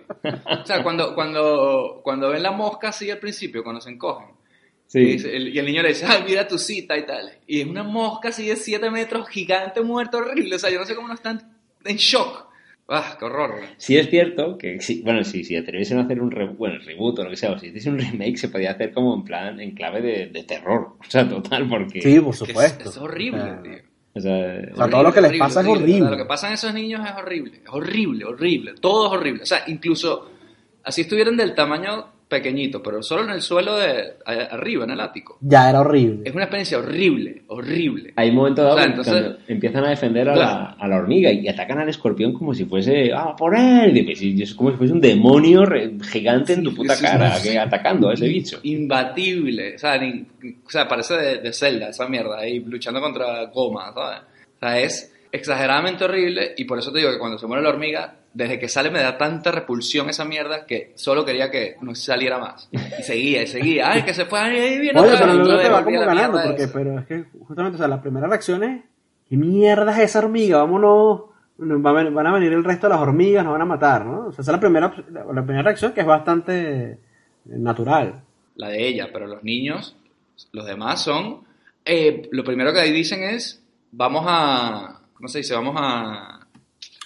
O 0.61 0.65
sea, 0.65 0.83
cuando, 0.83 1.15
cuando, 1.15 2.01
cuando 2.03 2.29
ven 2.29 2.43
la 2.43 2.51
mosca 2.51 2.89
así 2.89 3.09
al 3.09 3.19
principio, 3.19 3.63
cuando 3.63 3.79
se 3.79 3.89
encogen, 3.89 4.35
Sí. 4.85 4.99
y, 4.99 5.05
dice- 5.13 5.35
el, 5.35 5.47
y 5.55 5.59
el 5.59 5.65
niño 5.65 5.81
le 5.81 5.89
dice, 5.89 6.05
ay, 6.07 6.23
mira 6.27 6.45
tu 6.47 6.57
cita 6.57 6.97
y 6.97 7.05
tal. 7.05 7.31
Y 7.47 7.61
es 7.61 7.67
una 7.67 7.83
mosca 7.83 8.29
así 8.29 8.47
de 8.47 8.55
7 8.57 8.89
metros, 8.91 9.27
gigante, 9.29 9.81
muerta, 9.81 10.17
horrible. 10.17 10.55
O 10.55 10.59
sea, 10.59 10.69
yo 10.69 10.79
no 10.79 10.85
sé 10.85 10.93
cómo 10.95 11.07
no 11.07 11.13
están 11.13 11.55
en 11.85 11.95
shock. 11.97 12.47
¡Ah, 12.89 13.17
qué 13.19 13.25
horror! 13.25 13.55
Sí 13.77 13.97
es 13.97 14.09
cierto 14.09 14.57
que, 14.57 14.79
sí, 14.79 15.01
bueno, 15.03 15.23
sí, 15.23 15.43
si 15.43 15.55
atreviesen 15.57 15.97
a 15.99 16.03
hacer 16.03 16.21
un 16.21 16.31
re- 16.31 16.47
bueno, 16.47 16.79
reboot 16.85 17.19
o 17.19 17.23
lo 17.25 17.29
que 17.29 17.35
sea, 17.35 17.51
o 17.51 17.59
si 17.59 17.67
hiciese 17.67 17.89
un 17.89 17.99
remake, 17.99 18.37
se 18.37 18.47
podía 18.49 18.71
hacer 18.71 18.91
como 18.93 19.13
en 19.13 19.23
plan, 19.25 19.59
en 19.59 19.71
clave 19.75 20.01
de, 20.01 20.27
de 20.27 20.43
terror. 20.43 20.95
O 20.99 21.03
sea, 21.09 21.27
total, 21.27 21.67
porque... 21.67 22.01
Sí, 22.01 22.19
por 22.21 22.33
es- 22.33 22.39
supuesto. 22.39 22.89
Es, 22.89 22.97
horrible, 22.97 23.41
O 23.41 23.43
sea, 23.45 23.61
tío. 23.61 23.71
O 24.13 24.19
sea, 24.19 24.61
O 24.73 24.75
sea, 24.77 24.89
todo 24.89 25.03
lo 25.03 25.13
que 25.13 25.21
les 25.21 25.37
pasa 25.37 25.61
es 25.61 25.67
horrible. 25.67 25.93
O 25.95 25.97
sea, 26.05 26.09
lo 26.11 26.17
que 26.17 26.25
pasa 26.25 26.53
esos 26.53 26.73
niños 26.73 27.01
es 27.05 27.11
horrible. 27.15 27.57
Es 27.63 27.69
horrible, 27.69 28.25
horrible. 28.25 28.73
Todo 28.79 29.07
es 29.07 29.19
horrible. 29.19 29.43
O 29.43 29.45
sea, 29.45 29.59
incluso 29.67 30.31
así 30.83 31.01
estuvieran 31.01 31.35
del 31.37 31.53
tamaño 31.53 32.07
pequeñito, 32.27 32.83
pero 32.83 33.01
solo 33.01 33.23
en 33.23 33.29
el 33.31 33.41
suelo 33.41 33.77
de 33.77 34.15
arriba, 34.25 34.83
en 34.83 34.91
el 34.91 34.99
ático. 34.99 35.37
Ya 35.41 35.69
era 35.69 35.79
horrible. 35.79 36.21
Es 36.25 36.33
una 36.33 36.43
experiencia 36.43 36.77
horrible, 36.77 37.43
horrible. 37.47 38.13
hay 38.15 38.29
un 38.29 38.35
momento 38.35 38.63
dado 38.63 38.75
O 38.75 38.77
sea, 38.77 38.85
que 38.85 38.89
entonces- 38.91 39.13
cuando 39.13 39.39
empiezan 39.47 39.85
a 39.85 39.89
defender 39.89 40.29
a, 40.29 40.35
la, 40.35 40.45
Claro. 40.45 40.75
a 40.79 40.87
la 40.87 40.95
hormiga 40.97 41.31
y 41.31 41.47
atacan 41.47 41.79
al 41.79 41.89
escorpión 41.89 42.33
como 42.33 42.53
si 42.53 42.65
fuese, 42.65 43.11
ah, 43.13 43.35
por 43.37 43.57
él. 43.57 43.95
Y 43.97 44.03
pues, 44.03 44.21
y 44.21 44.41
es 44.41 44.53
como 44.53 44.71
si 44.71 44.77
fuese 44.77 44.93
un 44.93 45.01
demonio 45.01 45.65
re- 45.65 45.93
gigante 46.11 46.53
en 46.53 46.63
tu 46.63 46.73
puta 46.75 46.95
Sí, 46.95 47.05
sí, 47.05 47.11
cara, 47.11 47.35
sí. 47.37 47.49
que, 47.49 47.59
atacando 47.59 48.09
a 48.09 48.13
ese 48.13 48.27
bicho. 48.27 48.59
Imbatible. 48.63 49.75
O 49.75 49.79
sea, 49.79 49.97
ni- 49.97 50.25
o 50.65 50.69
sea 50.69 50.87
parece 50.87 51.13
de, 51.15 51.37
de 51.39 51.53
Zelda, 51.53 51.89
esa 51.89 52.07
mierda, 52.07 52.39
ahí 52.39 52.59
luchando 52.59 52.99
contra 53.01 53.45
Goma, 53.45 53.93
¿sabes? 53.93 54.19
O 54.55 54.59
sea, 54.59 54.79
es 54.79 55.13
exageradamente 55.31 56.05
horrible 56.05 56.53
y 56.57 56.65
por 56.65 56.79
eso 56.79 56.91
te 56.91 56.99
digo 56.99 57.11
que 57.11 57.19
cuando 57.19 57.37
se 57.37 57.47
muere 57.47 57.63
la 57.63 57.69
hormiga, 57.69 58.15
desde 58.33 58.59
que 58.59 58.69
sale 58.69 58.91
me 58.91 58.99
da 58.99 59.17
tanta 59.17 59.51
repulsión 59.51 60.09
esa 60.09 60.25
mierda 60.25 60.65
que 60.65 60.91
solo 60.95 61.25
quería 61.25 61.49
que 61.49 61.75
no 61.81 61.95
saliera 61.95 62.37
más. 62.37 62.69
Y 62.71 63.03
seguía, 63.03 63.41
y 63.41 63.47
seguía. 63.47 63.91
¡Ay, 63.91 64.03
que 64.03 64.13
se 64.13 64.25
fue! 64.25 64.39
¡Ay, 64.39 64.79
viene 64.79 64.99
Oye, 64.99 65.13
otra 65.13 65.25
pero 65.25 65.43
luego 65.43 65.61
te 65.61 65.69
va 65.69 65.83
como 65.83 65.99
ganando, 65.99 66.39
porque, 66.43 66.67
pero 66.67 66.99
es 66.99 67.05
que 67.05 67.25
justamente, 67.47 67.75
o 67.75 67.77
sea, 67.79 67.87
la 67.87 68.01
primera 68.01 68.27
reacción 68.27 68.63
es, 68.63 68.83
¿qué 69.27 69.37
mierda 69.37 69.91
es 69.93 70.09
esa 70.09 70.19
hormiga? 70.19 70.59
Vámonos, 70.59 71.21
van 71.57 72.27
a 72.27 72.31
venir 72.33 72.53
el 72.53 72.63
resto 72.63 72.87
de 72.87 72.93
las 72.93 73.01
hormigas, 73.01 73.43
nos 73.43 73.53
van 73.53 73.63
a 73.63 73.65
matar, 73.65 74.05
¿no? 74.05 74.27
O 74.27 74.31
sea, 74.31 74.43
esa 74.43 74.51
es 74.51 74.55
la 74.55 74.59
primera, 74.59 74.93
la 75.11 75.25
la 75.25 75.43
primera 75.43 75.63
reacción 75.63 75.93
que 75.93 76.01
es 76.01 76.07
bastante 76.07 76.91
eh, 76.91 76.97
natural. 77.45 78.21
La 78.55 78.69
de 78.69 78.87
ella, 78.87 79.09
pero 79.11 79.25
los 79.25 79.43
niños, 79.43 79.95
los 80.51 80.65
demás 80.65 81.03
son... 81.03 81.41
eh, 81.85 82.27
lo 82.31 82.43
primero 82.43 82.71
que 82.73 82.79
ahí 82.81 82.91
dicen 82.91 83.23
es, 83.23 83.63
vamos 83.91 84.25
a... 84.27 84.96
¿Cómo 85.17 85.27
se 85.27 85.39
dice? 85.39 85.53
Vamos 85.55 85.75
a... 85.77 86.39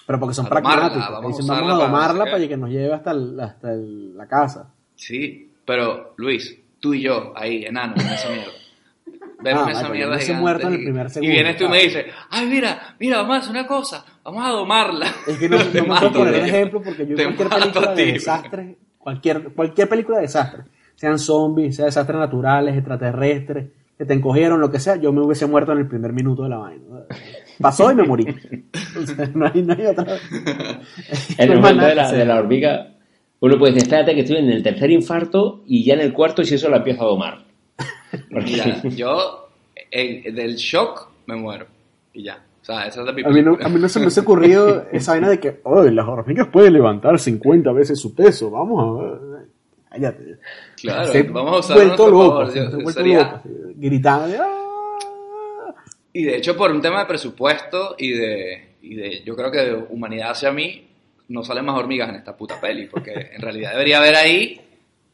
Pero 0.06 0.20
porque 0.20 0.34
son 0.34 0.46
pragmáticos. 0.46 1.10
vamos 1.10 1.36
Dicen, 1.36 1.46
vamos 1.46 1.72
a 1.72 1.84
domarla 1.86 2.24
para 2.24 2.38
qué". 2.38 2.48
que 2.48 2.56
nos 2.56 2.70
lleve 2.70 2.92
hasta, 2.92 3.12
el- 3.12 3.40
hasta 3.40 3.72
el- 3.72 4.16
la 4.16 4.26
casa. 4.26 4.70
Sí, 4.94 5.50
pero 5.64 6.14
Luis, 6.16 6.58
tú 6.80 6.92
y 6.94 7.02
yo, 7.02 7.32
ahí, 7.36 7.64
enanos, 7.64 8.04
en 8.04 8.10
esa 8.10 8.28
mierda. 8.28 8.52
Vemos 9.40 9.64
Ah, 9.66 9.70
esa 9.72 9.82
vale, 9.82 9.94
mierda 9.94 10.18
gigante 10.18 10.40
muerto 10.40 10.66
en 10.68 10.74
el 10.74 10.80
y- 10.80 10.84
primer 10.84 11.06
Y 11.06 11.10
segundo, 11.10 11.32
vienes 11.32 11.56
tú 11.56 11.64
y 11.64 11.68
me 11.68 11.78
claro. 11.80 11.88
dices, 11.88 12.14
ay, 12.30 12.46
mira, 12.46 12.96
mira, 13.00 13.16
vamos 13.18 13.36
a 13.36 13.38
hacer 13.40 13.50
una 13.52 13.66
cosa, 13.66 14.04
vamos 14.24 14.44
a 14.44 14.48
domarla. 14.50 15.06
Es 15.26 15.38
que 15.38 15.48
no, 15.48 15.56
no 15.58 15.64
me 15.72 15.82
puedo 15.82 16.12
poner 16.12 16.42
un 16.42 16.48
ejemplo 16.48 16.82
porque 16.82 17.06
yo 17.06 17.16
cualquier 17.16 17.48
película 17.48 17.94
de 17.94 18.06
desastre, 18.12 18.76
cualquier, 18.98 19.42
cualquier 19.52 19.88
película 19.88 20.16
de 20.18 20.22
desastre, 20.22 20.62
sean 20.94 21.18
zombies, 21.18 21.74
sea 21.76 21.86
desastres 21.86 22.18
naturales, 22.18 22.74
extraterrestres, 22.76 23.66
que 23.98 24.04
te 24.04 24.14
encogieron, 24.14 24.60
lo 24.60 24.70
que 24.70 24.78
sea, 24.80 24.96
yo 24.96 25.12
me 25.12 25.20
hubiese 25.22 25.46
muerto 25.46 25.72
en 25.72 25.78
el 25.78 25.86
primer 25.88 26.12
minuto 26.12 26.42
de 26.44 26.48
la 26.48 26.58
vaina. 26.58 26.84
Pasó 27.60 27.90
y 27.92 27.94
me 27.94 28.02
morí. 28.04 28.24
O 29.00 29.06
sea, 29.06 29.30
no 29.34 29.46
hay, 29.52 29.62
no 29.62 29.74
hay 29.74 29.86
otra. 29.86 30.16
En 31.38 31.52
el 31.52 31.60
momento 31.60 31.84
de 31.86 31.94
la, 31.94 32.10
de 32.12 32.24
la 32.24 32.38
hormiga, 32.38 32.88
uno 33.40 33.58
puede 33.58 33.72
decir, 33.74 33.88
espérate 33.88 34.14
que 34.14 34.20
estoy 34.22 34.36
en 34.38 34.50
el 34.50 34.62
tercer 34.62 34.90
infarto 34.90 35.62
y 35.66 35.84
ya 35.84 35.94
en 35.94 36.00
el 36.00 36.12
cuarto 36.12 36.44
si 36.44 36.54
eso 36.54 36.68
la 36.68 36.78
empiezo 36.78 37.02
a 37.02 37.06
domar. 37.06 37.44
Porque- 38.32 38.44
Mira, 38.52 38.82
yo 38.90 39.48
en- 39.90 40.34
del 40.34 40.56
shock 40.56 41.08
me 41.26 41.36
muero. 41.36 41.66
Y 42.12 42.24
ya. 42.24 42.42
O 42.60 42.64
sea, 42.64 42.86
esa 42.86 43.00
es 43.00 43.06
la 43.06 43.12
mi 43.12 43.22
A 43.24 43.28
mí, 43.28 43.42
no, 43.42 43.58
a 43.60 43.68
mí 43.68 43.80
no 43.80 43.88
se 43.88 43.98
me 43.98 44.04
hubiese 44.06 44.20
ocurrido 44.20 44.86
esa 44.92 45.12
vaina 45.12 45.28
de 45.30 45.40
que, 45.40 45.60
oh, 45.64 45.82
las 45.82 46.06
hormigas 46.06 46.46
pueden 46.48 46.74
levantar 46.74 47.18
50 47.18 47.72
veces 47.72 47.98
su 47.98 48.14
peso, 48.14 48.50
vamos 48.50 49.00
a 49.00 49.02
ver. 49.02 49.42
Cállate. 49.90 50.36
Claro, 50.80 51.12
Se 51.12 51.18
ha 51.18 51.22
vamos 51.24 51.54
a 51.54 51.58
usar 51.58 51.76
nuestro 51.86 52.08
loco, 52.10 52.28
favor. 52.30 52.44
ha 52.44 52.54
Yo- 52.54 52.90
sería- 52.92 53.22
loco, 53.24 53.42
gritando. 53.76 54.36
"Ah". 54.40 54.58
Y 56.12 56.24
de 56.24 56.36
hecho, 56.36 56.56
por 56.56 56.70
un 56.70 56.82
tema 56.82 57.00
de 57.00 57.06
presupuesto 57.06 57.94
y 57.98 58.10
de, 58.12 58.74
y 58.82 58.94
de 58.94 59.22
yo 59.24 59.34
creo 59.34 59.50
que 59.50 59.58
de 59.58 59.74
humanidad 59.90 60.32
hacia 60.32 60.52
mí, 60.52 60.86
no 61.28 61.42
salen 61.42 61.64
más 61.64 61.78
hormigas 61.78 62.08
en 62.10 62.16
esta 62.16 62.36
puta 62.36 62.60
peli, 62.60 62.86
porque 62.86 63.12
en 63.34 63.40
realidad 63.40 63.72
debería 63.72 63.98
haber 63.98 64.16
ahí 64.16 64.60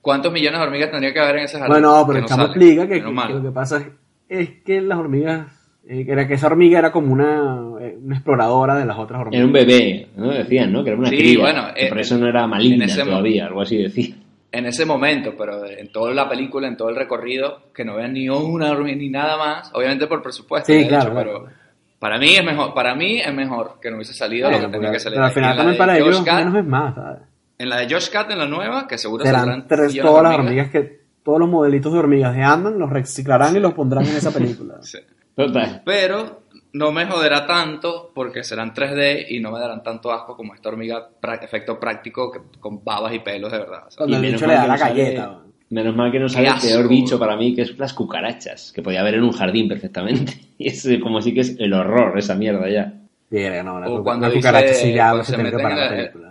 cuántos 0.00 0.32
millones 0.32 0.58
de 0.58 0.66
hormigas 0.66 0.90
tendría 0.90 1.12
que 1.12 1.20
haber 1.20 1.36
en 1.36 1.44
ese 1.44 1.58
jardín. 1.58 1.72
Bueno, 1.82 2.04
pero 2.06 2.12
que 2.12 2.18
el 2.18 2.22
no 2.22 2.28
chamo 2.28 2.44
explica 2.44 2.82
que, 2.88 2.94
que- 2.94 3.00
que 3.28 3.32
lo 3.34 3.42
que 3.42 3.50
pasa 3.50 3.76
es, 3.78 3.86
es 4.28 4.50
que 4.64 4.80
las 4.80 4.98
hormigas, 4.98 5.46
eh, 5.88 6.04
que, 6.04 6.12
era, 6.12 6.26
que 6.26 6.34
esa 6.34 6.48
hormiga 6.48 6.78
era 6.80 6.90
como 6.90 7.12
una, 7.12 7.62
eh, 7.80 7.96
una 8.02 8.16
exploradora 8.16 8.74
de 8.76 8.84
las 8.86 8.98
otras 8.98 9.20
hormigas. 9.20 9.38
Era 9.38 9.46
un 9.46 9.52
bebé, 9.52 10.08
¿no? 10.16 10.30
Decían, 10.32 10.72
¿no? 10.72 10.82
Que 10.82 10.90
era 10.90 10.98
una 10.98 11.10
Sí, 11.10 11.16
cría. 11.16 11.38
bueno, 11.38 11.66
que 11.74 11.86
eh, 11.86 11.88
por 11.88 11.98
eso 12.00 12.18
no 12.18 12.26
era 12.28 12.46
maligna 12.48 12.86
todavía, 13.04 13.46
algo 13.46 13.60
así 13.62 13.76
decía. 13.76 14.14
En 14.50 14.64
ese 14.66 14.86
momento, 14.86 15.34
pero 15.36 15.64
en 15.66 15.92
toda 15.92 16.14
la 16.14 16.28
película, 16.28 16.66
en 16.68 16.76
todo 16.76 16.88
el 16.88 16.96
recorrido, 16.96 17.64
que 17.74 17.84
no 17.84 17.96
vean 17.96 18.14
ni 18.14 18.28
una 18.30 18.70
hormiga 18.72 18.96
ni 18.96 19.10
nada 19.10 19.36
más, 19.36 19.70
obviamente 19.74 20.06
por 20.06 20.22
presupuesto, 20.22 20.72
Sí, 20.72 20.78
de 20.78 20.88
claro, 20.88 21.04
hecho, 21.04 21.12
claro. 21.12 21.42
pero 21.44 21.52
para 21.98 22.18
mí 22.18 22.34
es 22.34 22.44
mejor, 22.44 22.72
para 22.72 22.94
mí 22.94 23.18
es 23.20 23.34
mejor 23.34 23.78
que 23.80 23.90
no 23.90 23.96
hubiese 23.96 24.14
salido 24.14 24.48
Bueno, 24.48 24.64
lo 24.64 24.70
que 24.70 24.76
tenía 24.78 24.92
que 24.92 25.00
salir. 25.00 25.16
pero 25.16 25.26
al 25.26 25.32
final 25.32 25.56
también 25.56 25.76
para 25.78 25.92
Josh 25.94 26.02
ellos 26.02 26.24
menos 26.24 26.54
es 26.54 26.64
más, 26.64 26.94
¿sabes? 26.94 27.18
En 27.58 27.68
la 27.68 27.76
de 27.78 27.92
Josh 27.92 28.08
Cat, 28.08 28.30
en 28.30 28.38
la 28.38 28.46
nueva, 28.46 28.86
que 28.88 28.96
seguro 28.96 29.24
Serán 29.24 29.40
saldrán 29.40 29.66
tres, 29.68 29.96
todas 30.00 30.22
las 30.22 30.34
hormigas 30.38 30.70
que, 30.70 31.00
todos 31.22 31.40
los 31.40 31.48
modelitos 31.50 31.92
de 31.92 31.98
hormigas 31.98 32.34
de 32.34 32.42
Ant-Man 32.42 32.78
los 32.78 32.88
reciclarán 32.88 33.54
y 33.54 33.60
los 33.60 33.74
pondrán 33.74 34.06
en 34.06 34.16
esa 34.16 34.30
película. 34.32 34.76
Sí. 34.80 34.98
Total. 35.34 35.82
Pero 35.84 36.42
no 36.72 36.92
me 36.92 37.06
joderá 37.06 37.46
tanto 37.46 38.10
porque 38.14 38.44
serán 38.44 38.72
3D 38.74 39.26
y 39.30 39.40
no 39.40 39.50
me 39.50 39.58
darán 39.60 39.82
tanto 39.82 40.12
asco 40.12 40.36
como 40.36 40.54
esta 40.54 40.68
hormiga 40.68 41.08
pra- 41.20 41.42
efecto 41.42 41.78
práctico 41.80 42.30
que- 42.30 42.40
con 42.60 42.84
babas 42.84 43.14
y 43.14 43.20
pelos 43.20 43.50
de 43.52 43.58
verdad. 43.58 43.80
¿sabes? 43.88 43.96
Cuando 43.96 44.16
el 44.16 44.22
menos 44.22 44.40
bicho 44.40 44.46
mal 44.46 44.54
le 44.54 44.56
da 44.56 44.62
que 44.62 44.68
la 44.68 44.74
no 44.76 44.94
galleta. 44.94 45.26
¿no? 45.26 45.48
Menos 45.70 45.96
mal 45.96 46.10
que 46.12 46.18
no 46.18 46.28
sale 46.30 46.48
el 46.48 46.54
peor 46.60 46.88
bicho 46.88 47.18
para 47.18 47.36
mí, 47.36 47.54
que 47.54 47.62
es 47.62 47.78
las 47.78 47.92
cucarachas, 47.92 48.72
que 48.74 48.80
podía 48.82 49.00
haber 49.00 49.14
en 49.16 49.22
un 49.24 49.32
jardín 49.32 49.68
perfectamente. 49.68 50.32
Y 50.58 50.68
es 50.68 50.88
como 51.00 51.20
si 51.22 51.32
que 51.32 51.40
es 51.42 51.54
el 51.60 51.72
horror, 51.72 52.18
esa 52.18 52.34
mierda 52.34 52.68
ya. 52.68 52.92
Verga, 53.30 53.62
no, 53.62 53.76
una, 53.76 53.86
O 53.88 53.98
cu- 53.98 54.02
cuando 54.04 54.26
una 54.26 54.34
dice- 54.34 54.48
cucaracha 54.48 54.74
sí 54.74 54.92
ya 54.92 55.04
cuando 55.10 55.24
se 55.24 55.32
se 55.36 55.38
meten 55.42 55.62
la 55.62 55.70
en 55.70 55.76
la- 55.78 55.88
película. 55.88 56.28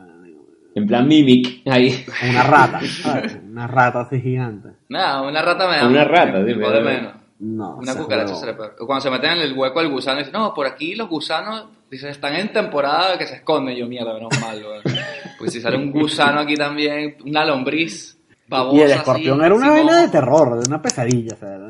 En 0.76 0.86
plan 0.86 1.08
Mimic, 1.08 1.62
ahí. 1.68 2.06
Una 2.30 2.44
rata, 2.44 2.80
¿sabes? 3.04 3.40
Una 3.50 3.66
rata 3.68 4.02
así 4.02 4.20
gigante. 4.22 4.70
Nada, 4.90 5.22
una 5.22 5.42
rata 5.42 5.68
me 5.70 5.78
da 5.78 5.88
Una 5.88 6.04
rata, 6.04 6.40
me 6.40 6.54
sí, 6.54 6.60
menos. 6.60 7.14
No, 7.40 7.78
Una 7.78 7.96
cucaracha 7.96 8.34
se 8.36 8.46
le 8.48 8.54
pega. 8.54 8.76
Cuando 8.78 9.02
se 9.02 9.12
meten 9.12 9.32
en 9.34 9.40
el 9.40 9.54
hueco 9.58 9.80
del 9.80 9.92
gusano 9.92 10.18
y 10.18 10.24
dicen, 10.24 10.34
no, 10.34 10.54
por 10.54 10.66
aquí 10.66 10.96
los 10.96 11.08
gusanos, 11.08 11.68
dicen, 11.90 12.10
están 12.10 12.34
en 12.36 12.52
temporada 12.52 13.18
que 13.18 13.28
se 13.28 13.36
esconden. 13.36 13.76
Y 13.76 13.80
yo, 13.80 13.88
mierda, 13.88 14.14
menos 14.14 14.30
mal, 14.42 14.62
güey. 14.64 14.82
Pues 15.38 15.54
si 15.54 15.62
sale 15.62 15.78
un 15.78 15.92
gusano 15.92 16.40
aquí 16.40 16.56
también, 16.56 17.16
una 17.24 17.46
lombriz, 17.46 18.20
babosa 18.48 18.76
Y 18.76 18.82
el 18.82 18.92
así, 18.92 19.00
escorpión 19.00 19.44
era 19.46 19.54
una 19.54 19.70
vaina 19.70 20.02
de 20.02 20.08
terror, 20.08 20.60
de 20.60 20.68
una 20.68 20.82
pesadilla. 20.82 21.36
O 21.36 21.38
sea, 21.38 21.56
era- 21.56 21.68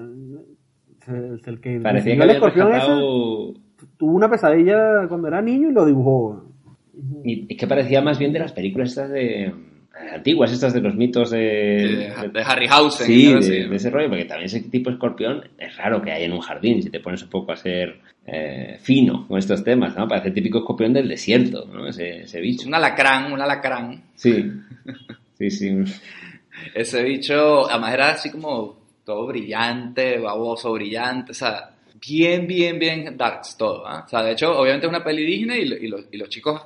el, 1.08 1.42
el 1.46 1.60
que 1.62 1.80
Parecía 1.82 2.12
que 2.12 2.16
el 2.16 2.22
había 2.22 2.34
escorpión 2.36 2.68
ese 2.68 2.76
rescatado... 2.78 3.54
tuvo 3.98 4.12
una 4.14 4.30
pesadilla 4.30 5.08
cuando 5.10 5.28
era 5.28 5.42
niño 5.42 5.70
y 5.70 5.74
lo 5.74 5.86
dibujó. 5.86 6.46
Y 7.26 7.46
es 7.54 7.60
que 7.60 7.68
parecía 7.68 8.02
más 8.02 8.18
bien 8.18 8.32
de 8.32 8.40
las 8.40 8.54
películas 8.54 8.90
estas 8.90 9.10
de... 9.10 9.54
Antiguas, 10.14 10.52
estas 10.52 10.74
de 10.74 10.82
los 10.82 10.96
mitos 10.96 11.32
de... 11.32 12.14
De, 12.22 12.30
de 12.34 12.42
Harryhausen. 12.42 13.08
Sí, 13.08 13.32
de, 13.32 13.38
así. 13.40 13.50
de 13.64 13.76
ese 13.76 13.90
rollo, 13.90 14.10
porque 14.10 14.26
también 14.26 14.46
ese 14.46 14.62
tipo 14.62 14.90
de 14.90 14.96
escorpión 14.96 15.44
es 15.58 15.76
raro 15.78 16.02
que 16.02 16.12
haya 16.12 16.26
en 16.26 16.34
un 16.34 16.40
jardín, 16.42 16.82
si 16.82 16.90
te 16.90 17.00
pones 17.00 17.22
un 17.24 17.30
poco 17.30 17.52
a 17.52 17.58
ser 17.58 18.00
eh, 18.26 18.78
fino 18.82 19.28
con 19.28 19.38
estos 19.40 19.64
temas, 19.64 19.96
¿no? 19.96 20.08
Parece 20.08 20.30
el 20.30 20.34
típico 20.34 20.60
escorpión 20.60 20.94
del 20.94 21.08
desierto, 21.08 21.66
¿no? 21.72 21.88
Ese, 21.88 22.22
ese 22.22 22.40
bicho. 22.42 22.68
Un 22.68 22.76
alacrán, 22.76 23.32
un 23.32 23.42
alacrán. 23.42 24.04
Sí, 24.16 24.52
sí, 25.38 25.50
sí. 25.50 25.76
Ese 26.74 27.04
bicho, 27.04 27.70
además 27.70 27.94
era 27.94 28.10
así 28.12 28.32
como 28.32 28.78
todo 29.06 29.28
brillante, 29.28 30.18
baboso, 30.20 30.74
brillante, 30.74 31.32
o 31.32 31.36
sea, 31.36 31.70
bien, 32.08 32.46
bien, 32.48 32.78
bien 32.80 33.16
darks 33.18 33.56
todo, 33.58 33.88
¿ah? 33.88 34.04
O 34.06 34.10
sea, 34.10 34.24
de 34.24 34.32
hecho, 34.34 34.58
obviamente 34.58 34.86
es 34.86 34.90
una 34.90 35.04
peli 35.04 35.26
Disney 35.26 35.62
y, 35.62 35.66
lo- 35.66 35.78
y 35.78 35.88
los, 35.88 36.06
y 36.12 36.18
los 36.18 36.30
chicos 36.30 36.62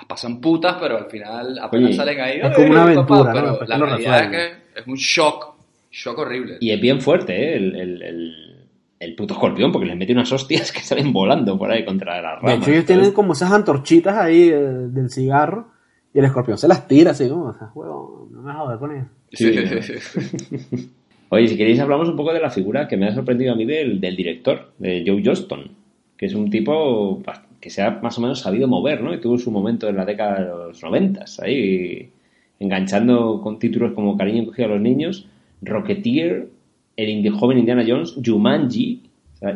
las 0.00 0.06
pasan 0.06 0.40
putas, 0.40 0.76
pero 0.80 0.96
al 0.98 1.06
final 1.06 1.58
apenas 1.60 1.88
Oye, 1.88 1.96
salen 1.96 2.20
ahí. 2.20 2.38
es 2.38 2.44
"Ay, 2.44 2.52
como 2.54 2.66
una 2.70 2.80
papá", 2.80 2.90
aventura, 3.18 3.32
¿no? 3.42 3.58
Pero 3.58 3.66
la 3.68 3.76
realidad 3.86 4.24
es 4.24 4.30
que 4.30 4.80
es 4.80 4.86
un 4.86 4.94
shock, 4.96 5.54
shock 5.90 6.18
horrible. 6.18 6.56
Y 6.60 6.70
es 6.70 6.80
bien 6.80 7.00
fuerte, 7.00 7.34
¿eh? 7.34 7.56
El, 7.56 7.76
el, 7.76 8.02
el, 8.02 8.56
el 8.98 9.14
puto 9.14 9.34
escorpión, 9.34 9.70
porque 9.72 9.86
les 9.86 9.96
mete 9.96 10.12
unas 10.12 10.30
hostias 10.32 10.72
que 10.72 10.80
salen 10.80 11.12
volando 11.12 11.58
por 11.58 11.70
ahí 11.70 11.84
contra 11.84 12.20
las 12.20 12.40
De 12.42 12.48
ramas. 12.48 12.62
hecho, 12.62 12.70
ellos 12.72 12.84
tienen 12.86 13.12
como 13.12 13.32
esas 13.34 13.52
antorchitas 13.52 14.16
ahí 14.16 14.48
eh, 14.48 14.54
del 14.58 15.10
cigarro 15.10 15.68
y 16.14 16.18
el 16.18 16.24
escorpión 16.24 16.58
se 16.58 16.66
las 16.68 16.86
tira 16.88 17.12
así 17.12 17.28
como, 17.28 17.46
o 17.46 17.54
sea, 17.54 17.70
huevo, 17.74 18.28
no 18.32 18.42
me 18.42 18.52
jodas 18.52 18.78
con 18.78 18.96
eso. 18.96 19.06
Sí, 19.32 19.52
Oye, 21.32 21.46
si 21.46 21.56
queréis 21.56 21.78
hablamos 21.78 22.08
un 22.08 22.16
poco 22.16 22.32
de 22.32 22.40
la 22.40 22.50
figura 22.50 22.88
que 22.88 22.96
me 22.96 23.06
ha 23.06 23.14
sorprendido 23.14 23.52
a 23.52 23.56
mí 23.56 23.64
del, 23.64 24.00
del 24.00 24.16
director, 24.16 24.72
de 24.78 25.04
Joe 25.06 25.22
Johnston, 25.24 25.70
que 26.16 26.26
es 26.26 26.34
un 26.34 26.50
tipo 26.50 27.22
que 27.60 27.70
se 27.70 27.82
ha 27.82 27.90
más 27.90 28.16
o 28.18 28.20
menos 28.22 28.40
sabido 28.40 28.66
mover, 28.68 29.02
¿no? 29.02 29.12
Y 29.14 29.20
tuvo 29.20 29.36
su 29.38 29.50
momento 29.50 29.88
en 29.88 29.96
la 29.96 30.04
década 30.04 30.40
de 30.40 30.46
los 30.68 30.82
noventas, 30.82 31.38
ahí 31.40 32.10
enganchando 32.58 33.40
con 33.42 33.58
títulos 33.58 33.92
como 33.92 34.16
Cariño 34.16 34.42
encogido 34.42 34.68
a 34.68 34.72
los 34.72 34.80
niños, 34.80 35.26
Rocketeer, 35.62 36.48
el 36.96 37.08
indi- 37.08 37.30
joven 37.38 37.58
Indiana 37.58 37.84
Jones, 37.86 38.14
Jumanji 38.24 39.02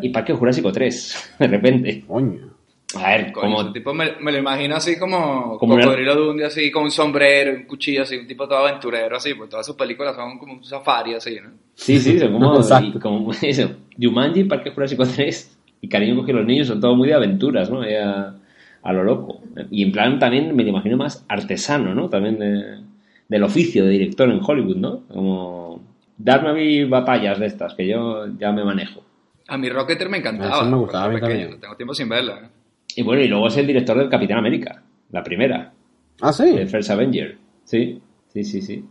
y 0.03 0.09
Parque 0.11 0.33
Jurásico 0.33 0.73
3, 0.73 1.35
de 1.39 1.47
repente. 1.47 2.05
Coño. 2.07 2.55
A 2.97 3.09
ver, 3.11 3.33
Coño, 3.33 3.43
como 3.47 3.63
ese 3.63 3.73
tipo 3.73 3.93
me, 3.93 4.13
me 4.21 4.31
lo 4.31 4.39
imagino 4.39 4.77
así 4.77 4.97
como, 4.99 5.59
Como 5.59 5.75
una- 5.75 5.85
cocodrilo 5.85 6.15
Dundee, 6.15 6.45
así 6.47 6.71
con 6.71 6.85
un 6.85 6.91
sombrero, 6.91 7.53
un 7.57 7.65
cuchillo, 7.65 8.03
así, 8.03 8.17
un 8.17 8.27
tipo 8.27 8.47
todo 8.47 8.59
aventurero, 8.59 9.17
así, 9.17 9.35
porque 9.35 9.51
todas 9.51 9.67
sus 9.67 9.75
películas 9.77 10.15
son 10.15 10.39
como 10.39 10.53
un 10.55 10.65
safari, 10.65 11.15
así, 11.15 11.39
¿no? 11.43 11.51
Sí, 11.75 11.99
sí, 11.99 12.19
son 12.19 12.33
como, 12.33 12.57
Exacto. 12.61 12.99
y 12.99 13.01
como 13.01 13.33
eso. 13.43 13.71
Jumanji, 14.01 14.45
Parque 14.45 14.71
Jurásico 14.71 15.05
3 15.07 15.59
y 15.85 15.89
Cariño 15.89 16.17
cogió 16.17 16.35
los 16.35 16.47
niños 16.47 16.67
son 16.69 16.81
todo 16.81 16.95
muy 16.97 17.09
de 17.09 17.15
aventuras, 17.15 17.71
¿no? 17.71 17.83
A, 17.83 18.35
a 18.83 18.93
lo 18.93 19.03
loco. 19.05 19.41
Y 19.71 19.83
en 19.83 19.93
plan 19.93 20.19
también 20.19 20.55
me 20.55 20.63
lo 20.63 20.71
imagino 20.71 20.97
más 20.97 21.25
artesano, 21.29 21.95
¿no? 21.95 22.09
También 22.09 22.39
de- 22.39 22.79
del 23.29 23.43
oficio 23.43 23.85
de 23.85 23.91
director 23.91 24.29
en 24.31 24.41
Hollywood, 24.43 24.77
¿no? 24.77 25.01
Como 25.09 25.83
darme 26.19 26.51
a 26.51 26.53
mí 26.53 26.85
batallas 26.85 27.39
de 27.39 27.47
estas, 27.47 27.75
que 27.75 27.87
yo 27.89 28.27
ya 28.39 28.53
me 28.53 28.63
manejo. 28.65 29.03
A 29.49 29.57
mi 29.59 29.69
Rocketer 29.69 30.09
me 30.09 30.19
encantaba. 30.19 30.57
Eso 30.57 30.65
me 30.71 30.77
gustaba 30.77 31.05
a 31.07 31.09
mí 31.09 31.21
también. 31.21 31.59
Tengo 31.61 31.77
tiempo 31.77 31.95
sin 31.95 32.09
verla. 32.09 32.35
¿eh? 32.45 32.49
Y 32.97 33.03
bueno, 33.03 33.23
y 33.23 33.29
luego 33.29 33.49
es 33.49 33.57
el 33.57 33.67
director 33.67 33.97
del 33.99 34.09
Capitán 34.09 34.39
América, 34.39 34.83
la 35.11 35.23
primera, 35.25 35.73
Ah, 36.21 36.33
sí. 36.33 36.45
el 36.57 36.69
First 36.69 36.91
Avenger. 36.91 37.37
Sí, 37.65 38.01
sí, 38.33 38.45
sí, 38.45 38.63
sí. 38.63 38.85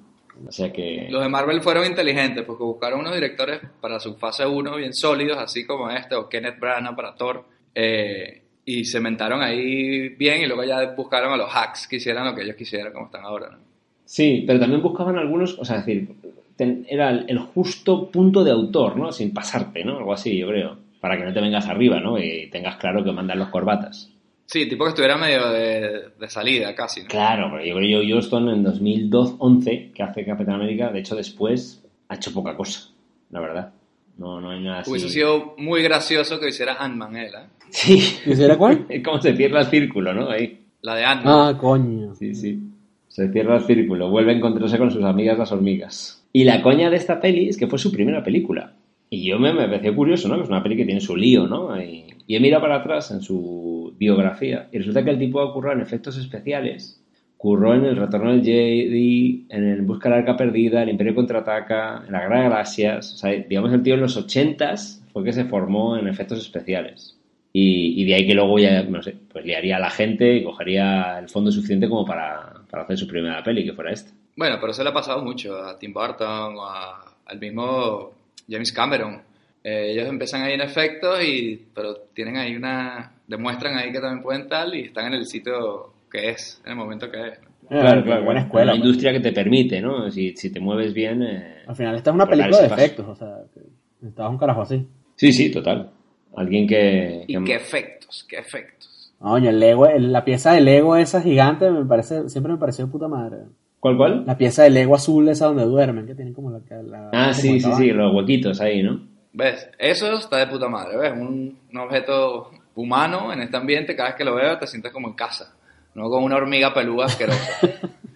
O 0.47 0.51
sea 0.51 0.71
que... 0.73 1.07
Los 1.09 1.21
de 1.21 1.29
Marvel 1.29 1.61
fueron 1.61 1.85
inteligentes 1.85 2.43
porque 2.45 2.63
buscaron 2.63 2.99
unos 3.01 3.13
directores 3.13 3.59
para 3.81 3.99
su 3.99 4.15
fase 4.15 4.45
1 4.45 4.75
bien 4.75 4.93
sólidos, 4.93 5.37
así 5.37 5.65
como 5.65 5.89
este, 5.89 6.15
o 6.15 6.27
Kenneth 6.29 6.59
Branagh 6.59 6.95
para 6.95 7.15
Thor, 7.15 7.45
eh, 7.75 8.41
y 8.65 8.85
se 8.85 8.99
mentaron 8.99 9.41
ahí 9.41 10.09
bien 10.09 10.41
y 10.41 10.45
luego 10.45 10.63
ya 10.63 10.93
buscaron 10.95 11.33
a 11.33 11.37
los 11.37 11.49
hacks 11.53 11.87
que 11.87 11.97
hicieran 11.97 12.25
lo 12.25 12.33
que 12.35 12.43
ellos 12.43 12.55
quisieran, 12.55 12.93
como 12.93 13.05
están 13.07 13.23
ahora. 13.25 13.49
¿no? 13.51 13.57
Sí, 14.05 14.43
pero 14.47 14.59
también 14.59 14.81
buscaban 14.81 15.17
algunos, 15.17 15.57
o 15.59 15.65
sea, 15.65 15.77
es 15.77 15.85
decir, 15.85 16.09
ten- 16.55 16.85
era 16.89 17.09
el, 17.09 17.25
el 17.29 17.39
justo 17.39 18.09
punto 18.09 18.43
de 18.43 18.51
autor, 18.51 18.95
¿no? 18.97 19.11
Sin 19.11 19.33
pasarte, 19.33 19.83
¿no? 19.83 19.97
Algo 19.97 20.13
así, 20.13 20.37
yo 20.37 20.47
creo. 20.47 20.77
Para 20.99 21.17
que 21.17 21.25
no 21.25 21.33
te 21.33 21.41
vengas 21.41 21.67
arriba, 21.67 21.99
¿no? 21.99 22.17
Y 22.17 22.47
tengas 22.49 22.77
claro 22.77 23.03
que 23.03 23.11
mandan 23.11 23.39
los 23.39 23.49
corbatas. 23.49 24.09
Sí, 24.45 24.67
tipo 24.67 24.83
que 24.83 24.89
estuviera 24.89 25.17
medio 25.17 25.49
de, 25.49 26.09
de 26.19 26.29
salida 26.29 26.75
casi. 26.75 27.01
¿no? 27.01 27.07
Claro, 27.07 27.49
pero 27.51 27.65
yo 27.65 27.75
creo 27.75 28.01
que 28.01 28.11
Johnston 28.11 28.49
en 28.49 28.65
2012-11, 28.65 29.93
que 29.93 30.03
hace 30.03 30.25
Capitán 30.25 30.55
América, 30.55 30.91
de 30.91 30.99
hecho 30.99 31.15
después 31.15 31.83
ha 32.09 32.15
hecho 32.15 32.33
poca 32.33 32.55
cosa, 32.55 32.89
la 33.31 33.39
verdad. 33.39 33.73
No, 34.17 34.39
no 34.39 34.51
hay 34.51 34.61
nada 34.61 34.79
así. 34.79 34.91
Hubiese 34.91 35.09
sido 35.09 35.55
muy 35.57 35.81
gracioso 35.81 36.39
que 36.39 36.49
hiciera 36.49 36.75
Ant-Man 36.79 37.15
él, 37.15 37.31
¿eh? 37.33 37.47
Sí, 37.69 38.19
¿Y 38.25 38.31
ese 38.33 38.45
era 38.45 38.57
cuál? 38.57 38.85
es 38.89 39.03
como 39.03 39.19
se 39.19 39.35
cierra 39.35 39.61
el 39.61 39.67
círculo, 39.67 40.13
¿no? 40.13 40.29
Ahí. 40.29 40.59
La 40.81 40.95
de 40.95 41.05
Ant-Man. 41.05 41.55
Ah, 41.55 41.57
coño. 41.57 42.13
Sí, 42.13 42.35
sí. 42.35 42.59
Se 43.07 43.31
cierra 43.31 43.57
el 43.57 43.63
círculo, 43.63 44.09
vuelve 44.09 44.33
a 44.33 44.35
encontrarse 44.35 44.77
con 44.77 44.91
sus 44.91 45.03
amigas 45.03 45.37
las 45.37 45.51
hormigas. 45.51 46.23
Y 46.31 46.43
la 46.43 46.61
coña 46.61 46.89
de 46.89 46.97
esta 46.97 47.19
peli 47.19 47.49
es 47.49 47.57
que 47.57 47.67
fue 47.67 47.79
su 47.79 47.91
primera 47.91 48.23
película. 48.23 48.73
Y 49.13 49.23
yo 49.25 49.37
me, 49.37 49.53
me 49.53 49.65
pareció 49.67 49.95
curioso, 49.95 50.27
¿no? 50.27 50.41
Es 50.41 50.49
una 50.49 50.63
peli 50.63 50.75
que 50.77 50.85
tiene 50.85 50.99
su 51.01 51.15
lío, 51.15 51.45
¿no? 51.47 51.79
Y, 51.79 52.05
y 52.25 52.35
he 52.35 52.39
mirado 52.39 52.61
para 52.63 52.77
atrás 52.77 53.11
en 53.11 53.21
su 53.21 53.93
biografía 53.97 54.67
y 54.71 54.77
resulta 54.79 55.03
que 55.03 55.11
el 55.11 55.19
tipo 55.19 55.39
ha 55.41 55.53
currado 55.53 55.75
en 55.75 55.81
efectos 55.83 56.17
especiales. 56.17 56.99
Curró 57.37 57.73
en 57.75 57.83
El 57.85 57.97
Retorno 57.97 58.31
del 58.31 58.43
Jedi, 58.43 59.45
en 59.49 59.63
El 59.65 59.81
Busca 59.81 60.09
del 60.09 60.19
Arca 60.19 60.37
Perdida, 60.37 60.81
El 60.81 60.89
Imperio 60.89 61.13
Contraataca, 61.13 62.03
en 62.07 62.13
La 62.13 62.21
Guerra 62.21 62.37
de 62.37 62.43
Galaxias. 62.49 63.13
O 63.13 63.17
sea, 63.17 63.31
digamos, 63.31 63.73
el 63.73 63.83
tío 63.83 63.95
en 63.95 64.01
los 64.01 64.17
80s 64.17 65.01
fue 65.11 65.23
que 65.25 65.33
se 65.33 65.43
formó 65.45 65.97
en 65.97 66.07
efectos 66.07 66.39
especiales. 66.39 67.19
Y, 67.51 68.01
y 68.01 68.05
de 68.05 68.15
ahí 68.15 68.25
que 68.25 68.33
luego 68.33 68.57
ya, 68.57 68.81
no 68.83 69.03
sé, 69.03 69.15
pues 69.31 69.45
liaría 69.45 69.75
a 69.77 69.79
la 69.81 69.89
gente 69.91 70.37
y 70.37 70.43
cogería 70.43 71.19
el 71.19 71.29
fondo 71.29 71.51
suficiente 71.51 71.87
como 71.89 72.03
para, 72.05 72.53
para 72.71 72.83
hacer 72.83 72.97
su 72.97 73.07
primera 73.07 73.43
peli, 73.43 73.63
que 73.65 73.73
fuera 73.73 73.91
esta. 73.91 74.11
Bueno, 74.37 74.55
pero 74.59 74.71
eso 74.71 74.81
le 74.83 74.89
ha 74.89 74.93
pasado 74.93 75.21
mucho 75.23 75.55
a 75.61 75.77
Tim 75.77 75.93
Burton 75.93 76.55
a- 76.59 77.11
al 77.25 77.39
mismo 77.39 78.11
James 78.49 78.71
Cameron. 78.71 79.21
Eh, 79.63 79.91
ellos 79.91 80.07
empiezan 80.09 80.41
ahí 80.43 80.53
en 80.53 80.61
efectos, 80.61 81.23
y, 81.23 81.67
pero 81.73 81.95
tienen 82.13 82.37
ahí 82.37 82.55
una... 82.55 83.11
Demuestran 83.27 83.77
ahí 83.77 83.91
que 83.91 83.99
también 84.01 84.21
pueden 84.21 84.49
tal 84.49 84.75
y 84.75 84.81
están 84.81 85.05
en 85.07 85.13
el 85.13 85.25
sitio 85.25 85.93
que 86.11 86.29
es, 86.31 86.61
en 86.65 86.71
el 86.71 86.77
momento 86.77 87.09
que 87.09 87.27
es. 87.29 87.39
¿no? 87.69 87.77
Eh, 87.79 88.21
Buena 88.23 88.41
escuela. 88.41 88.73
Una 88.73 88.81
pues. 88.81 88.85
industria 88.85 89.13
que 89.13 89.21
te 89.21 89.31
permite, 89.31 89.79
¿no? 89.81 90.11
Si, 90.11 90.35
si 90.35 90.51
te 90.51 90.59
mueves 90.59 90.93
bien... 90.93 91.23
eh, 91.23 91.63
Al 91.65 91.75
final, 91.75 91.95
esta 91.95 92.09
es 92.09 92.13
una 92.15 92.25
Pues 92.25 92.37
película 92.37 92.61
de 92.61 92.67
efectos, 92.67 93.07
o 93.07 93.15
sea, 93.15 93.37
que 93.53 93.61
necesitabas 94.01 94.31
un 94.33 94.37
carajo 94.37 94.61
así. 94.63 94.85
Sí, 95.15 95.31
sí, 95.31 95.49
total. 95.49 95.89
Alguien 96.35 96.67
que... 96.67 97.23
Y 97.27 97.37
que- 97.37 97.43
qué 97.45 97.55
efectos, 97.55 98.25
qué 98.29 98.37
efectos. 98.39 99.13
Coño, 99.19 99.49
el 99.49 99.59
Lego, 99.61 99.87
el- 99.87 100.11
la 100.11 100.25
pieza 100.25 100.51
de 100.51 100.59
Lego 100.59 100.97
esa 100.97 101.21
gigante 101.21 101.71
me 101.71 101.85
parece, 101.85 102.27
siempre 102.27 102.51
me 102.51 102.59
pareció 102.59 102.85
de 102.85 102.91
puta 102.91 103.07
madre. 103.07 103.37
¿Cuál, 103.83 103.97
cuál? 103.97 104.23
La 104.25 104.37
pieza 104.37 104.63
de 104.63 104.69
Lego 104.69 104.95
azul 104.95 105.27
esa 105.27 105.47
donde 105.47 105.65
duermen, 105.65 106.07
que 106.07 106.15
tienen 106.15 106.33
como 106.33 106.49
la... 106.49 106.59
la 106.83 107.09
Ah, 107.11 107.33
sí, 107.33 107.59
sí, 107.59 107.69
sí, 107.75 107.87
los 107.91 108.15
huequitos 108.15 108.61
ahí, 108.61 108.81
¿no? 108.81 109.01
¿Ves? 109.33 109.69
Eso 109.77 110.13
está 110.13 110.37
de 110.37 110.47
puta 110.47 110.69
madre, 110.69 110.95
¿ves? 110.95 111.11
Un, 111.11 111.59
un 111.69 111.77
objeto 111.77 112.49
humano 112.75 113.33
en 113.33 113.41
este 113.41 113.57
ambiente, 113.57 113.93
cada 113.93 114.11
vez 114.11 114.17
que 114.17 114.23
lo 114.23 114.35
veo 114.35 114.57
te 114.57 114.67
sientes 114.67 114.89
como 114.93 115.09
en 115.09 115.15
casa. 115.15 115.53
No 115.95 116.09
como 116.09 116.25
una 116.25 116.37
hormiga 116.37 116.73
peluda 116.73 117.07
asquerosa. 117.07 117.59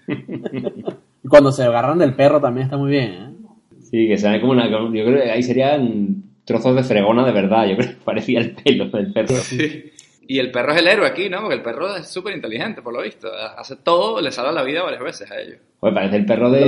Y 1.23 1.27
cuando 1.27 1.51
se 1.51 1.63
agarran 1.63 1.97
del 1.97 2.13
perro 2.13 2.39
también 2.39 2.67
está 2.67 2.77
muy 2.77 2.91
bien, 2.91 3.11
¿eh? 3.11 3.33
Sí, 3.81 4.07
que 4.07 4.17
sale 4.17 4.39
como 4.39 4.53
una... 4.53 4.69
Yo 4.69 4.89
creo 4.89 5.21
que 5.21 5.31
ahí 5.31 5.43
serían 5.43 6.23
trozos 6.45 6.77
de 6.77 6.83
fregona 6.83 7.25
de 7.25 7.33
verdad. 7.33 7.67
Yo 7.67 7.75
creo 7.75 7.89
que 7.89 7.95
parecía 8.05 8.39
el 8.39 8.51
pelo 8.51 8.87
del 8.87 9.11
perro. 9.11 9.35
Sí. 9.35 9.91
Y 10.27 10.39
el 10.39 10.51
perro 10.51 10.73
es 10.73 10.79
el 10.79 10.87
héroe 10.87 11.07
aquí, 11.07 11.29
¿no? 11.29 11.39
Porque 11.41 11.55
el 11.55 11.61
perro 11.61 11.95
es 11.95 12.07
súper 12.07 12.35
inteligente, 12.35 12.81
por 12.81 12.93
lo 12.93 13.01
visto. 13.01 13.29
Hace 13.57 13.77
todo, 13.77 14.19
le 14.21 14.31
salva 14.31 14.51
la 14.51 14.63
vida 14.63 14.83
varias 14.83 15.01
veces 15.01 15.31
a 15.31 15.39
ellos. 15.39 15.57
Joder, 15.79 15.93
parece 15.95 16.17
el 16.17 16.25
perro 16.25 16.49
de, 16.51 16.59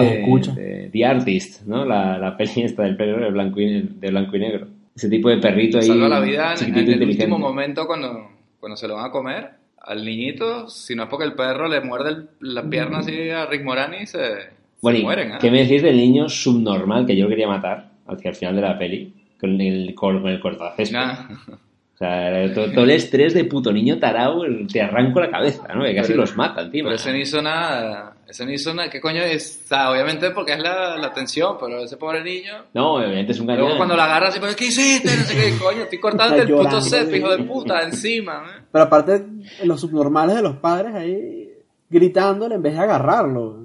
de 0.56 0.90
The 0.94 1.06
Artist, 1.06 1.64
¿no? 1.68 1.84
La, 1.86 2.18
la 2.18 2.38
peli 2.38 2.64
esta 2.64 2.84
del 2.84 2.96
perro 2.96 3.22
de 3.22 3.32
blanco, 3.32 3.60
y, 3.60 3.82
de 3.82 4.10
blanco 4.10 4.36
y 4.38 4.40
negro. 4.40 4.68
Ese 4.96 5.10
tipo 5.10 5.30
de 5.30 5.38
perrito 5.38 5.78
ahí. 5.80 5.88
salva 5.88 6.08
la 6.08 6.20
vida 6.20 6.54
en, 6.60 6.78
en 6.78 6.90
el 6.90 7.04
último 7.04 7.38
momento 7.38 7.86
cuando, 7.86 8.30
cuando 8.60 8.78
se 8.78 8.88
lo 8.88 8.96
van 8.96 9.06
a 9.06 9.12
comer. 9.12 9.50
Al 9.82 10.04
niñito, 10.06 10.70
si 10.70 10.94
no 10.96 11.04
es 11.04 11.10
porque 11.10 11.26
el 11.26 11.34
perro 11.34 11.68
le 11.68 11.82
muerde 11.82 12.10
el- 12.10 12.30
la 12.42 12.64
pierna 12.64 13.00
así 13.00 13.30
a 13.30 13.46
Rick 13.46 13.64
Moranis, 13.64 14.10
se, 14.12 14.18
se 14.20 14.50
Bueno, 14.82 15.00
¿y 15.00 15.04
mueren, 15.04 15.32
¿eh? 15.32 15.38
¿qué 15.42 15.50
me 15.50 15.64
decís 15.64 15.82
del 15.82 15.98
niño 15.98 16.28
subnormal 16.30 17.06
que 17.06 17.16
yo 17.18 17.28
quería 17.28 17.48
matar 17.48 17.90
hacia 18.08 18.30
el 18.30 18.36
final 18.36 18.56
de 18.58 18.62
la 18.62 18.78
peli? 18.78 19.14
Con 19.40 19.60
el, 19.60 19.96
con 19.96 20.28
el 20.28 20.40
cortacésped. 20.40 20.96
Nah. 20.98 21.28
O 22.02 22.06
sea, 22.06 22.54
todo, 22.54 22.72
todo 22.72 22.86
el 22.86 22.92
estrés 22.92 23.34
de 23.34 23.44
puto 23.44 23.74
niño 23.74 24.00
tarao 24.00 24.44
te 24.72 24.82
arranco 24.82 25.20
la 25.20 25.30
cabeza, 25.30 25.68
¿no? 25.76 25.84
Que 25.84 25.94
casi 25.96 26.14
Pero- 26.14 26.22
los 26.22 26.38
mata 26.38 26.62
encima. 26.62 26.92
Pero 26.96 27.18
hizo 27.18 27.42
nada. 27.42 28.16
Ese 28.26 28.46
no 28.46 28.54
hizo 28.54 28.74
nada. 28.74 28.90
¿Qué 28.90 29.02
coño 29.02 29.22
es? 29.22 29.64
O 29.66 29.68
sea, 29.68 29.92
obviamente 29.92 30.32
porque 30.32 30.54
es 30.54 30.60
la, 30.60 30.96
la 30.96 31.12
tensión, 31.12 31.58
pero 31.60 31.84
ese 31.84 31.98
pobre 31.98 32.24
niño. 32.24 32.54
No, 32.74 32.94
obviamente 32.94 33.34
es 33.34 33.40
un 33.42 33.48
Luego 33.48 33.64
gañán. 33.64 33.78
cuando 33.78 33.98
la 33.98 34.06
agarras 34.06 34.38
y 34.38 34.40
pues, 34.40 34.56
¿qué 34.56 34.68
hiciste? 34.68 35.10
No 35.10 35.24
sé 35.24 35.36
qué, 35.36 35.58
coño, 35.62 35.82
estoy 35.84 36.00
cortándote 36.00 36.44
el 36.44 36.50
puto 36.50 36.80
set, 36.80 37.14
hijo 37.14 37.36
de 37.36 37.44
puta, 37.44 37.84
encima, 37.84 38.46
¿eh? 38.48 38.62
Pero 38.72 38.84
aparte, 38.86 39.26
los 39.66 39.82
subnormales 39.82 40.38
de 40.38 40.42
los 40.42 40.56
padres 40.56 40.96
ahí 40.96 41.50
gritándole 41.90 42.56
en 42.56 42.62
vez 42.62 42.76
de 42.76 42.80
agarrarlo. 42.80 43.58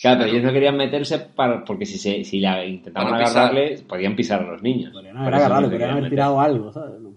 Claro, 0.00 0.20
pero 0.20 0.30
ellos 0.30 0.44
no 0.44 0.52
querían 0.52 0.76
meterse 0.76 1.18
para, 1.18 1.64
porque 1.64 1.84
si, 1.84 1.98
se, 1.98 2.24
si 2.24 2.38
la 2.40 2.64
intentaban 2.64 3.18
pisar. 3.18 3.36
agarrarle, 3.36 3.78
podían 3.86 4.14
pisar 4.16 4.40
a 4.40 4.52
los 4.52 4.62
niños. 4.62 4.92
Podrían 4.92 5.18
haber 5.18 5.34
eso 5.34 5.44
se 5.60 5.62
podrían 5.68 5.90
haber 5.90 6.08
tirado 6.08 6.40
algo, 6.40 6.72
¿sabes? 6.72 7.00
No, 7.00 7.08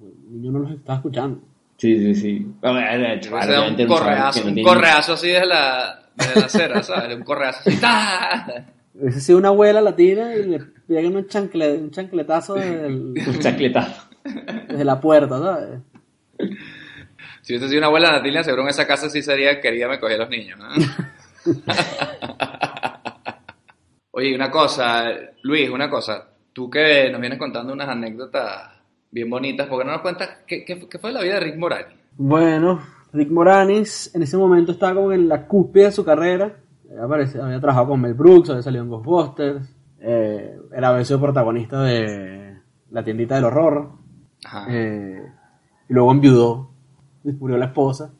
niño 0.42 0.52
no 0.52 0.60
los 0.60 0.72
estaba 0.72 0.98
escuchando. 0.98 1.40
Sí, 1.78 1.98
sí, 1.98 2.16
sí. 2.16 2.48
Chaval, 2.62 3.20
Se 3.22 3.30
da 3.30 3.60
obviamente 3.60 3.84
un 3.84 3.90
correazo, 3.90 4.40
no 4.42 4.48
un 4.50 4.54
tiene- 4.56 4.70
correazo 4.70 5.14
así 5.14 5.28
desde 5.30 5.46
la, 5.48 6.00
desde 6.16 6.40
la 6.40 6.46
acera, 6.46 6.84
¿sabes? 6.84 7.16
Un 7.18 7.24
correazo 7.24 7.60
así. 7.70 7.80
¡ta! 7.80 8.66
Hubiese 8.94 9.22
sido 9.22 9.38
una 9.40 9.48
abuela 9.48 9.82
latina 9.82 10.36
y 10.36 10.44
le 10.44 10.60
pegan 10.60 11.16
un, 11.16 11.28
chancle, 11.28 11.74
un 11.78 11.90
chancletazo 11.92 12.56
desde, 12.56 12.88
el- 12.88 13.14
Un 13.28 13.40
chacletazo. 13.40 14.10
desde 14.68 14.86
la 14.86 15.00
puerta, 15.00 15.40
¿sabes? 15.40 15.80
Si 17.42 17.54
hubiese 17.54 17.68
sido 17.70 17.80
una 17.80 17.88
abuela 17.88 18.12
latina, 18.12 18.44
seguro 18.44 18.64
en 18.64 18.70
esa 18.70 18.86
casa 18.86 19.10
sí 19.10 19.22
sería 19.24 19.60
quería 19.60 19.88
me 19.88 20.00
cogía 20.00 20.18
a 20.18 20.20
los 20.20 20.30
niños. 20.30 20.60
¿eh? 20.78 20.86
Oye, 24.12 24.36
una 24.36 24.52
cosa, 24.52 25.06
Luis, 25.44 25.70
una 25.70 25.90
cosa. 25.90 26.28
Tú 26.54 26.70
que 26.70 27.10
nos 27.10 27.22
vienes 27.22 27.40
contando 27.40 27.72
unas 27.74 27.88
anécdotas 27.90 28.70
bien 29.12 29.30
bonitas, 29.30 29.68
¿por 29.68 29.80
qué 29.80 29.86
no 29.86 29.92
nos 29.94 30.02
cuentas 30.02 30.30
qué, 30.48 30.64
qué- 30.66 30.88
qué 30.90 31.00
fue 31.00 31.12
la 31.12 31.22
vida 31.22 31.36
de 31.36 31.40
Rick 31.42 31.58
Moranis? 31.58 31.98
Bueno, 32.18 32.80
Rick 33.14 33.30
Moranis 33.32 34.14
en 34.16 34.24
ese 34.24 34.38
momento 34.38 34.72
estaba 34.72 34.96
como 34.96 35.12
en 35.12 35.28
la 35.28 35.46
cúspide 35.48 35.86
de 35.86 35.92
su 35.92 36.04
carrera. 36.06 36.58
Había, 37.02 37.60
trabajado 37.60 37.88
con 37.90 38.02
Mel 38.02 38.14
Brooks, 38.14 38.50
había 38.50 38.62
salido 38.62 38.84
en 38.84 38.90
Ghostbusters. 38.90 39.76
eh, 40.00 40.58
era 40.76 41.04
sido 41.06 41.22
protagonista 41.22 41.82
de 41.84 42.58
La 42.90 43.04
tiendita 43.04 43.36
del 43.36 43.46
horror. 43.46 43.92
Ajá. 44.44 44.66
eh, 44.70 45.22
y 45.88 45.94
luego 45.94 46.12
enviudó, 46.12 46.72
murió 47.40 47.58
la 47.58 47.66
esposa 47.66 48.12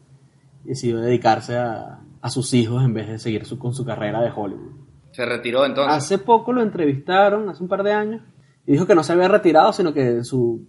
y 0.64 0.70
decidió 0.70 1.00
dedicarse 1.00 1.58
a, 1.58 2.00
a 2.22 2.30
sus 2.30 2.54
hijos 2.54 2.84
en 2.84 2.94
vez 2.94 3.08
de 3.08 3.18
seguir 3.18 3.46
su- 3.46 3.58
con 3.58 3.74
su 3.74 3.84
carrera 3.86 4.22
de 4.22 4.30
Hollywood. 4.36 4.74
Se 5.12 5.26
retiró 5.26 5.66
entonces. 5.66 5.94
Hace 5.96 6.18
poco 6.20 6.54
lo 6.54 6.62
entrevistaron, 6.62 7.50
hace 7.50 7.64
un 7.64 7.70
par 7.70 7.82
de 7.84 7.92
años, 7.94 8.22
y 8.68 8.74
dijo 8.74 8.86
que 8.86 8.94
no 8.94 9.04
se 9.04 9.14
había 9.14 9.28
retirado, 9.30 9.74
sino 9.74 9.94
que 9.94 10.24
su 10.24 10.66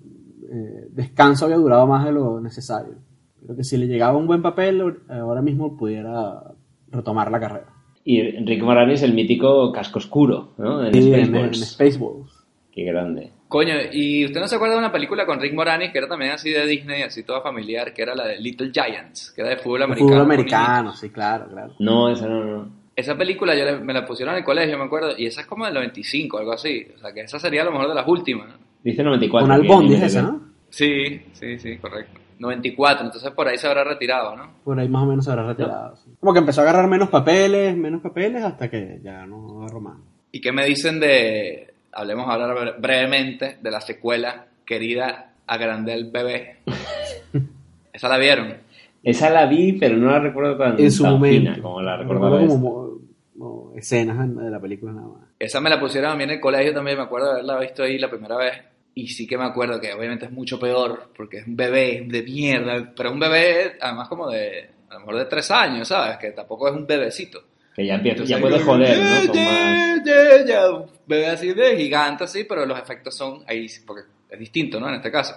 eh, 0.52 0.86
descanso 0.90 1.46
había 1.46 1.56
durado 1.56 1.86
más 1.86 2.04
de 2.04 2.12
lo 2.12 2.40
necesario. 2.40 2.94
Pero 3.40 3.56
que 3.56 3.64
si 3.64 3.76
le 3.76 3.86
llegaba 3.86 4.16
un 4.16 4.26
buen 4.26 4.42
papel, 4.42 4.98
ahora 5.08 5.42
mismo 5.42 5.76
pudiera 5.76 6.42
retomar 6.90 7.30
la 7.30 7.40
carrera. 7.40 7.66
Y 8.04 8.20
Enrique 8.20 8.62
Moranis, 8.62 9.02
el 9.02 9.14
mítico 9.14 9.72
casco 9.72 9.98
oscuro, 9.98 10.52
¿no? 10.58 10.84
En 10.84 10.92
Sí, 10.94 11.12
en, 11.14 11.34
en 11.34 11.54
Spaceballs. 11.54 12.44
Qué 12.72 12.84
grande. 12.84 13.30
Coño, 13.48 13.74
¿y 13.92 14.24
usted 14.24 14.40
no 14.40 14.48
se 14.48 14.56
acuerda 14.56 14.74
de 14.74 14.78
una 14.80 14.92
película 14.92 15.26
con 15.26 15.38
Rick 15.40 15.52
Moranis 15.54 15.90
que 15.92 15.98
era 15.98 16.08
también 16.08 16.32
así 16.32 16.50
de 16.50 16.66
Disney, 16.66 17.02
así 17.02 17.22
toda 17.22 17.42
familiar, 17.42 17.92
que 17.92 18.02
era 18.02 18.14
la 18.14 18.26
de 18.26 18.38
Little 18.40 18.70
Giants, 18.72 19.30
que 19.34 19.42
era 19.42 19.50
de 19.50 19.56
fútbol 19.58 19.82
americano? 19.82 20.08
Fútbol 20.10 20.22
americano, 20.24 20.94
sí, 20.94 21.10
claro, 21.10 21.48
claro. 21.50 21.74
No, 21.78 22.08
esa 22.08 22.26
no, 22.28 22.44
no. 22.44 22.68
Esa 22.96 23.16
película 23.16 23.54
yo 23.54 23.64
le- 23.64 23.78
me 23.80 23.92
la 23.92 24.06
pusieron 24.06 24.34
en 24.34 24.38
el 24.38 24.44
colegio, 24.44 24.78
me 24.78 24.84
acuerdo, 24.84 25.10
y 25.18 25.26
esa 25.26 25.42
es 25.42 25.46
como 25.46 25.64
del 25.66 25.74
95, 25.74 26.38
algo 26.38 26.52
así. 26.52 26.86
O 26.96 26.98
sea, 26.98 27.12
que 27.12 27.20
esa 27.20 27.38
sería 27.38 27.60
a 27.62 27.64
lo 27.66 27.72
mejor 27.72 27.88
de 27.88 27.94
las 27.94 28.08
últimas. 28.08 28.48
Dice 28.84 29.02
94. 29.02 29.46
Con 29.46 29.52
Albón, 29.52 29.88
dice 29.88 30.06
esa, 30.06 30.22
¿no? 30.22 30.40
Sí, 30.70 31.22
sí, 31.32 31.58
sí, 31.58 31.76
correcto. 31.78 32.20
94, 32.38 33.04
entonces 33.06 33.30
por 33.32 33.46
ahí 33.46 33.56
se 33.56 33.68
habrá 33.68 33.84
retirado, 33.84 34.34
¿no? 34.36 34.50
Por 34.64 34.78
ahí 34.80 34.88
más 34.88 35.02
o 35.04 35.06
menos 35.06 35.24
se 35.24 35.30
habrá 35.30 35.46
retirado. 35.46 35.96
sí. 35.96 36.10
Como 36.18 36.32
que 36.32 36.40
empezó 36.40 36.60
a 36.60 36.64
agarrar 36.64 36.88
menos 36.88 37.08
papeles, 37.08 37.76
menos 37.76 38.00
papeles, 38.02 38.42
hasta 38.42 38.68
que 38.68 38.98
ya 39.02 39.24
no 39.26 39.62
agarró 39.62 39.80
más. 39.80 39.98
¿Y 40.32 40.40
qué 40.40 40.50
me 40.50 40.64
dicen 40.64 40.98
de, 40.98 41.72
hablemos 41.92 42.26
ahora 42.28 42.52
bre- 42.54 42.80
brevemente, 42.80 43.58
de 43.62 43.70
la 43.70 43.80
secuela 43.80 44.46
querida 44.64 45.34
Agrandé 45.46 45.92
el 45.94 46.10
bebé? 46.10 46.56
¿Esa 47.92 48.08
la 48.08 48.18
vieron? 48.18 48.54
Esa 49.02 49.30
la 49.30 49.46
vi, 49.46 49.74
pero 49.74 49.96
no 49.96 50.10
la 50.10 50.18
recuerdo 50.20 50.56
tan, 50.56 50.80
En 50.80 50.90
su 50.90 51.02
tan 51.02 51.12
momento. 51.12 51.52
fina 51.52 51.62
como 51.62 51.82
la 51.82 51.96
Recuerdo 51.98 52.38
recordaba 52.38 52.46
como, 52.48 53.72
escenas 53.76 54.34
de 54.36 54.50
la 54.50 54.60
película 54.60 54.92
nada 54.92 55.08
más. 55.08 55.22
Esa 55.38 55.60
me 55.60 55.68
la 55.70 55.78
pusieron 55.80 56.10
a 56.12 56.16
mí 56.16 56.24
en 56.24 56.30
el 56.30 56.40
colegio 56.40 56.72
también, 56.72 56.96
me 56.96 57.04
acuerdo 57.04 57.26
de 57.26 57.32
haberla 57.34 57.58
visto 57.60 57.82
ahí 57.82 57.98
la 57.98 58.08
primera 58.10 58.36
vez. 58.36 58.52
Y 58.94 59.08
sí 59.08 59.26
que 59.26 59.38
me 59.38 59.44
acuerdo 59.44 59.80
que 59.80 59.92
obviamente 59.92 60.26
es 60.26 60.30
mucho 60.32 60.58
peor, 60.60 61.08
porque 61.16 61.38
es 61.38 61.46
un 61.46 61.56
bebé 61.56 62.04
de 62.06 62.22
mierda, 62.22 62.92
pero 62.94 63.08
es 63.08 63.12
un 63.14 63.20
bebé 63.20 63.72
además 63.80 64.08
como 64.08 64.28
de, 64.30 64.68
a 64.90 64.94
lo 64.94 65.00
mejor 65.00 65.16
de 65.16 65.24
tres 65.24 65.50
años, 65.50 65.88
¿sabes? 65.88 66.18
Que 66.18 66.32
tampoco 66.32 66.68
es 66.68 66.74
un 66.74 66.86
bebecito. 66.86 67.42
Que 67.74 67.86
ya, 67.86 67.94
empieza, 67.94 68.22
ya 68.24 68.38
puede 68.38 68.60
joder, 68.60 68.98
¿no? 68.98 69.26
Con 69.28 69.34
ya, 69.34 69.44
más... 69.44 70.04
ya, 70.04 70.44
ya, 70.46 70.70
un 70.70 70.86
bebé 71.06 71.26
así 71.28 71.54
de 71.54 71.74
gigante, 71.76 72.24
así, 72.24 72.44
pero 72.44 72.66
los 72.66 72.78
efectos 72.78 73.16
son 73.16 73.42
ahí, 73.46 73.66
porque 73.86 74.02
es 74.28 74.38
distinto, 74.38 74.78
¿no? 74.78 74.88
En 74.90 74.96
este 74.96 75.10
caso. 75.10 75.36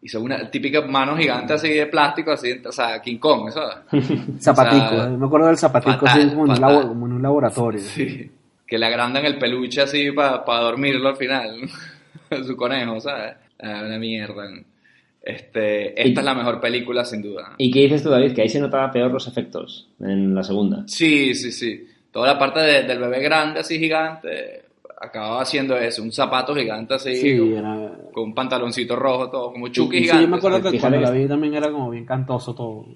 Y 0.00 0.08
son 0.08 0.22
una 0.22 0.48
típica 0.48 0.82
mano 0.82 1.16
gigante 1.16 1.54
así 1.54 1.68
de 1.70 1.86
plástico, 1.86 2.30
así, 2.30 2.52
o 2.64 2.70
sea, 2.70 3.02
King 3.02 3.18
Kong, 3.18 3.50
¿sabes? 3.50 3.78
Zapatico, 4.40 4.84
O 4.86 4.88
sea, 4.90 5.04
eh, 5.06 5.08
me 5.08 5.26
acuerdo 5.26 5.48
del 5.48 5.56
zapatico 5.58 6.06
fatal, 6.06 6.20
así 6.20 6.28
como 6.30 6.54
en, 6.54 6.60
labo- 6.60 6.86
como 6.86 7.06
en 7.06 7.12
un 7.14 7.22
laboratorio. 7.22 7.80
Sí. 7.80 8.30
Que 8.64 8.78
le 8.78 8.86
agrandan 8.86 9.24
el 9.24 9.36
peluche 9.38 9.80
así 9.80 10.12
para 10.12 10.44
dormirlo 10.60 11.08
al 11.08 11.16
final. 11.16 11.68
Su 12.46 12.56
conejo, 12.56 13.00
¿sabes? 13.00 13.34
Ah, 13.60 13.82
una 13.86 13.98
mierda. 13.98 14.44
Este, 15.22 15.88
esta 16.00 16.08
Y- 16.08 16.12
es 16.18 16.24
la 16.24 16.34
mejor 16.34 16.60
película, 16.60 17.04
sin 17.04 17.22
duda. 17.22 17.54
¿Y 17.58 17.70
qué 17.70 17.80
dices 17.80 18.02
tú, 18.02 18.10
David? 18.10 18.32
Que 18.32 18.42
ahí 18.42 18.48
se 18.48 18.60
notaba 18.60 18.90
peor 18.92 19.10
los 19.12 19.26
efectos 19.26 19.88
en 20.00 20.34
la 20.34 20.42
segunda. 20.44 20.84
Sí, 20.86 21.34
sí, 21.34 21.50
sí. 21.50 21.84
Toda 22.12 22.28
la 22.34 22.38
parte 22.38 22.60
de- 22.60 22.82
del 22.84 22.98
bebé 23.00 23.20
grande, 23.20 23.60
así 23.60 23.78
gigante, 23.78 24.62
acababa 25.00 25.42
haciendo 25.42 25.76
eso. 25.76 26.02
Un 26.02 26.12
zapato 26.12 26.54
gigante 26.54 26.94
así, 26.94 27.16
Sí, 27.16 27.38
con, 27.38 27.52
era... 27.54 27.92
con 28.12 28.24
un 28.24 28.34
pantalóncito 28.34 28.94
rojo, 28.94 29.28
todo, 29.28 29.52
como 29.52 29.68
Chucky 29.68 29.96
sí, 29.98 30.02
gigante. 30.04 30.22
yo 30.22 30.28
me 30.28 30.36
acuerdo 30.36 30.58
¿sabes? 30.58 30.72
que 30.72 30.78
Fíjate 30.78 30.92
cuando 30.96 31.10
la 31.10 31.12
que- 31.16 31.22
vi 31.24 31.28
también 31.28 31.54
era 31.54 31.72
como 31.72 31.90
bien 31.90 32.04
cantoso 32.06 32.54
todo. 32.54 32.86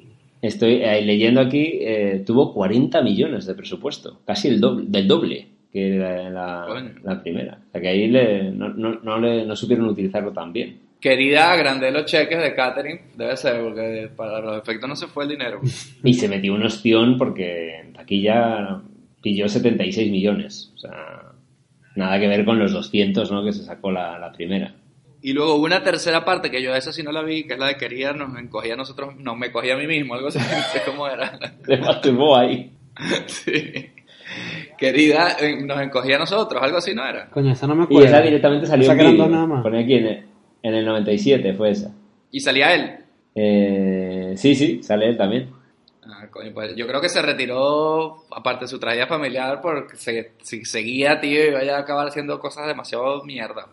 Estoy 0.41 0.81
eh, 0.83 1.03
leyendo 1.03 1.41
aquí, 1.41 1.79
eh, 1.83 2.23
tuvo 2.25 2.55
40 2.55 3.03
millones 3.03 3.45
de 3.45 3.55
presupuesto, 3.55 4.21
casi 4.25 4.49
el 4.49 4.59
doble, 4.61 4.85
del 4.89 5.07
doble 5.07 5.49
que 5.73 5.91
la, 5.91 6.31
la- 6.31 6.65
Coño. 6.69 6.91
la 7.05 7.23
primera. 7.23 7.59
O 7.69 7.73
sea 7.73 7.81
que 7.81 7.89
ahí 7.89 8.09
le- 8.09 8.51
no, 8.51 8.69
no, 8.71 8.99
no 9.03 9.19
le- 9.19 9.45
no 9.47 9.55
supieron 9.57 9.87
utilizarlo 9.89 10.33
tan 10.33 10.53
bien. 10.53 10.81
Quería 11.01 11.51
agrandar 11.53 11.93
los 11.93 12.05
cheques 12.05 12.39
de 12.43 12.55
catering, 12.55 13.01
debe 13.17 13.37
ser, 13.37 13.63
porque 13.63 14.11
para 14.15 14.41
los 14.41 14.59
efectos 14.59 14.89
no 14.89 14.95
se 14.97 15.07
fue 15.07 15.25
el 15.25 15.31
dinero. 15.31 15.61
Y 16.05 16.15
se 16.15 16.29
metió 16.29 16.55
un 16.55 16.63
ostión 16.65 17.17
porque 17.17 17.91
aquí 17.99 18.21
ya 18.23 18.81
pilló 19.23 19.49
76 19.49 20.11
millones. 20.11 20.73
O 20.75 20.79
sea, 20.79 20.91
nada 21.97 22.19
que 22.21 22.29
ver 22.29 22.45
con 22.45 22.59
los 22.59 22.73
200 22.73 23.31
¿no? 23.33 23.45
que 23.45 23.53
se 23.53 23.65
sacó 23.65 23.91
la, 23.91 24.19
la 24.19 24.31
primera. 24.33 24.75
Y 25.23 25.35
luego 25.35 25.57
hubo 25.57 25.67
una 25.67 25.83
tercera 25.83 26.25
parte 26.25 26.51
que 26.51 26.63
yo 26.63 26.75
esa 26.75 26.93
sí 26.93 27.03
no 27.03 27.13
la 27.13 27.23
vi, 27.23 27.45
que 27.47 27.53
es 27.55 27.59
la 27.59 27.67
de 27.69 27.77
quería, 27.77 28.13
nos 28.15 28.39
encogía 28.39 28.73
a 28.73 28.77
nosotros, 28.79 29.15
no 29.19 29.37
me 29.37 29.53
cogía 29.53 29.75
a 29.75 29.77
mí 29.79 29.87
mismo, 29.87 30.15
algo 30.15 30.29
así, 30.29 30.39
no 30.39 30.45
sé 30.45 30.81
cómo 30.87 31.07
era. 31.09 31.39
Se 31.67 31.77
masturbó 31.77 32.37
ahí. 32.39 32.73
Sí. 33.27 33.63
Querida, 34.81 35.37
eh, 35.39 35.63
nos 35.63 35.81
encogía 35.81 36.17
a 36.17 36.21
nosotros, 36.21 36.61
algo 36.63 36.79
así 36.79 36.95
no 36.95 37.07
era. 37.07 37.29
Coño, 37.31 37.53
esa 37.53 37.67
no 37.67 37.75
me 37.77 37.83
Y 37.83 37.85
acuerdo. 37.85 38.07
esa 38.07 38.21
directamente 38.23 38.67
salió 38.67 38.91
Esa 38.91 39.01
en 39.01 39.17
dos 39.19 39.31
nada 39.31 39.47
más. 39.47 39.63
Pone 39.63 39.81
aquí 39.85 39.95
en 39.95 40.07
el, 40.07 40.25
en 40.63 40.75
el 40.75 40.85
97 40.87 41.53
fue 41.55 41.71
esa. 41.71 41.95
Y 42.33 42.41
salía 42.41 42.75
él. 42.75 42.91
Eh, 43.35 44.33
sí, 44.37 44.55
sí, 44.55 44.83
sale 44.83 45.09
él 45.11 45.17
también. 45.17 45.51
Ah, 46.03 46.27
coño, 46.31 46.51
pues 46.55 46.75
yo 46.75 46.87
creo 46.89 47.01
que 47.01 47.09
se 47.11 47.21
retiró, 47.23 48.25
aparte 48.35 48.65
de 48.65 48.69
su 48.69 48.81
tragedia 48.81 49.07
familiar, 49.07 49.61
porque 49.61 49.97
se, 49.97 50.33
si 50.43 50.65
seguía, 50.65 51.21
tío, 51.21 51.45
y 51.47 51.53
vaya 51.53 51.77
a 51.77 51.81
acabar 51.81 52.09
haciendo 52.09 52.41
cosas 52.41 52.67
demasiado 52.67 53.23
mierda. 53.25 53.67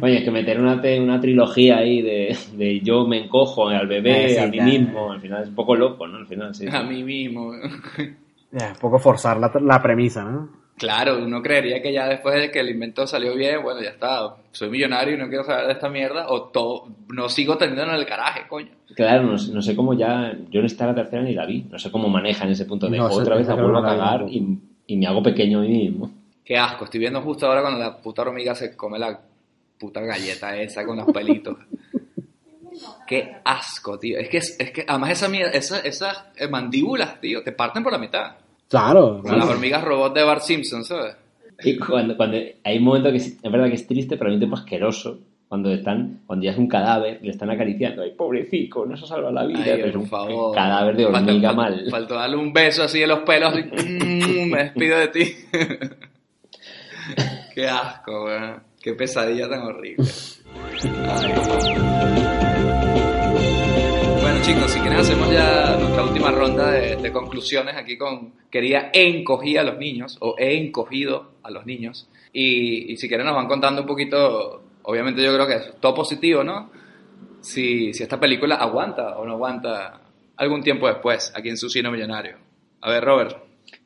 Oye, 0.00 0.18
es 0.18 0.24
que 0.24 0.30
meter 0.30 0.60
una, 0.60 0.80
una 1.00 1.20
trilogía 1.20 1.78
ahí 1.78 2.00
de, 2.02 2.36
de 2.52 2.80
yo 2.80 3.06
me 3.06 3.24
encojo 3.24 3.68
al 3.68 3.88
bebé, 3.88 4.26
Ah, 4.26 4.28
sí, 4.28 4.36
a 4.38 4.46
mí 4.46 4.60
mismo, 4.60 5.10
al 5.10 5.20
final 5.20 5.42
es 5.42 5.48
un 5.48 5.54
poco 5.54 5.74
loco, 5.74 6.06
¿no? 6.06 6.18
Al 6.18 6.26
final, 6.26 6.54
sí. 6.54 6.68
sí. 6.68 6.76
A 6.76 6.82
mí 6.82 7.02
mismo. 7.02 7.52
Un 8.52 8.74
poco 8.80 8.98
forzar 8.98 9.38
la, 9.38 9.50
la 9.60 9.80
premisa, 9.82 10.24
¿no? 10.24 10.48
Claro, 10.76 11.18
uno 11.22 11.42
creería 11.42 11.82
que 11.82 11.92
ya 11.92 12.08
después 12.08 12.34
de 12.36 12.50
que 12.50 12.60
el 12.60 12.70
invento 12.70 13.06
salió 13.06 13.34
bien, 13.34 13.62
bueno, 13.62 13.82
ya 13.82 13.90
está, 13.90 14.34
soy 14.50 14.70
millonario 14.70 15.14
y 15.14 15.18
no 15.18 15.28
quiero 15.28 15.44
saber 15.44 15.66
de 15.66 15.72
esta 15.74 15.90
mierda, 15.90 16.26
o 16.30 16.44
todo, 16.44 16.88
no 17.08 17.28
sigo 17.28 17.58
teniendo 17.58 17.82
en 17.84 17.90
el 17.90 18.06
garaje, 18.06 18.48
coño. 18.48 18.70
Claro, 18.96 19.24
no, 19.24 19.36
sé- 19.38 19.52
no 19.52 19.60
sé 19.60 19.76
cómo 19.76 19.92
ya. 19.94 20.32
Yo 20.50 20.60
no 20.60 20.66
estaba 20.66 20.92
la 20.92 21.02
tercera 21.02 21.22
ni 21.22 21.34
la 21.34 21.44
vi. 21.46 21.64
No 21.70 21.78
sé 21.78 21.90
cómo 21.92 22.08
manejan 22.08 22.48
ese 22.50 22.64
punto 22.64 22.88
de 22.88 22.96
No 22.96 23.10
sé, 23.10 23.20
otra 23.20 23.36
vez 23.36 23.46
la 23.46 23.54
vuelvo 23.54 23.78
a 23.78 23.82
cagar 23.84 24.26
y, 24.28 24.58
y 24.86 24.96
me 24.96 25.06
hago 25.06 25.22
pequeño 25.22 25.58
a 25.58 25.62
mí 25.62 25.68
mismo. 25.68 26.10
Qué 26.44 26.56
asco, 26.58 26.84
estoy 26.84 26.98
viendo 26.98 27.20
justo 27.20 27.46
ahora 27.46 27.60
cuando 27.60 27.78
la 27.78 27.96
puta 27.98 28.22
hormiga 28.22 28.54
se 28.54 28.74
come 28.74 28.98
la 28.98 29.20
puta 29.78 30.00
galleta 30.00 30.56
esa 30.56 30.84
con 30.84 30.96
los 30.96 31.06
pelitos. 31.12 31.56
Qué 33.06 33.36
asco, 33.44 33.98
tío. 33.98 34.18
Es 34.18 34.28
que, 34.28 34.38
es 34.38 34.70
que 34.70 34.84
además 34.86 35.10
esa 35.10 35.28
mierda, 35.28 35.50
esa- 35.52 35.80
esas 35.80 36.24
eh, 36.36 36.48
mandíbulas, 36.48 37.20
tío, 37.20 37.42
te 37.42 37.52
parten 37.52 37.82
por 37.82 37.92
la 37.92 37.98
mitad. 37.98 38.36
Claro, 38.68 39.20
las 39.24 39.48
hormigas 39.48 39.82
robot 39.82 40.14
de 40.14 40.22
Bart 40.22 40.42
Simpson, 40.42 40.84
¿sabes? 40.84 41.16
Y 41.62 41.76
cuando, 41.76 42.16
cuando 42.16 42.38
hay 42.64 42.78
un 42.78 42.84
momento 42.84 43.10
que 43.10 43.16
es, 43.18 43.36
es 43.42 43.52
verdad 43.52 43.68
que 43.68 43.74
es 43.74 43.86
triste, 43.86 44.16
pero 44.16 44.28
al 44.28 44.36
mismo 44.36 44.40
tiempo 44.46 44.56
asqueroso. 44.56 45.18
Cuando 45.48 45.72
están, 45.72 46.20
cuando 46.26 46.44
ya 46.44 46.52
es 46.52 46.58
un 46.58 46.68
cadáver, 46.68 47.18
le 47.22 47.30
están 47.32 47.50
acariciando. 47.50 48.02
Ay, 48.02 48.12
pobrecito, 48.16 48.86
no 48.86 48.96
se 48.96 49.04
salva 49.04 49.32
la 49.32 49.44
vida. 49.44 49.58
Ay, 49.64 49.72
pero 49.74 49.88
es 49.88 49.96
un 49.96 50.06
favor. 50.06 50.54
cadáver 50.54 50.96
de 50.96 51.06
hormiga 51.06 51.48
falta- 51.48 51.52
mal. 51.54 51.86
Faltó 51.90 52.14
darle 52.14 52.36
un 52.36 52.52
beso 52.52 52.84
así 52.84 53.00
de 53.00 53.08
los 53.08 53.18
pelos 53.20 53.52
y 53.58 53.62
mm, 53.64 54.50
me 54.52 54.62
despido 54.64 54.98
de 54.98 55.08
ti. 55.08 55.34
Qué 57.54 57.68
asco, 57.68 58.24
weón. 58.26 58.62
Qué 58.80 58.94
pesadilla 58.94 59.48
tan 59.48 59.62
horrible. 59.62 60.04
Ay. 61.08 62.29
Chicos, 64.50 64.72
si 64.72 64.80
quieren 64.80 64.98
hacemos 64.98 65.30
ya 65.30 65.76
nuestra 65.78 66.02
última 66.02 66.32
ronda 66.32 66.72
de, 66.72 66.96
de 66.96 67.12
conclusiones 67.12 67.76
aquí 67.76 67.96
con 67.96 68.32
quería 68.50 68.90
encogí 68.92 69.56
a 69.56 69.62
los 69.62 69.78
niños 69.78 70.16
o 70.18 70.34
he 70.36 70.56
encogido 70.56 71.34
a 71.44 71.52
los 71.52 71.66
niños 71.66 72.08
y, 72.32 72.92
y 72.92 72.96
si 72.96 73.06
quieren 73.06 73.26
nos 73.26 73.36
van 73.36 73.46
contando 73.46 73.82
un 73.82 73.86
poquito, 73.86 74.60
obviamente 74.82 75.22
yo 75.22 75.32
creo 75.32 75.46
que 75.46 75.54
es 75.54 75.74
todo 75.78 75.94
positivo, 75.94 76.42
¿no? 76.42 76.68
Si, 77.40 77.94
si 77.94 78.02
esta 78.02 78.18
película 78.18 78.56
aguanta 78.56 79.18
o 79.18 79.24
no 79.24 79.34
aguanta 79.34 80.00
algún 80.36 80.64
tiempo 80.64 80.88
después 80.88 81.32
aquí 81.36 81.48
en 81.48 81.56
su 81.56 81.70
cine 81.70 81.88
millonario. 81.88 82.34
A 82.80 82.90
ver, 82.90 83.04
Robert. 83.04 83.36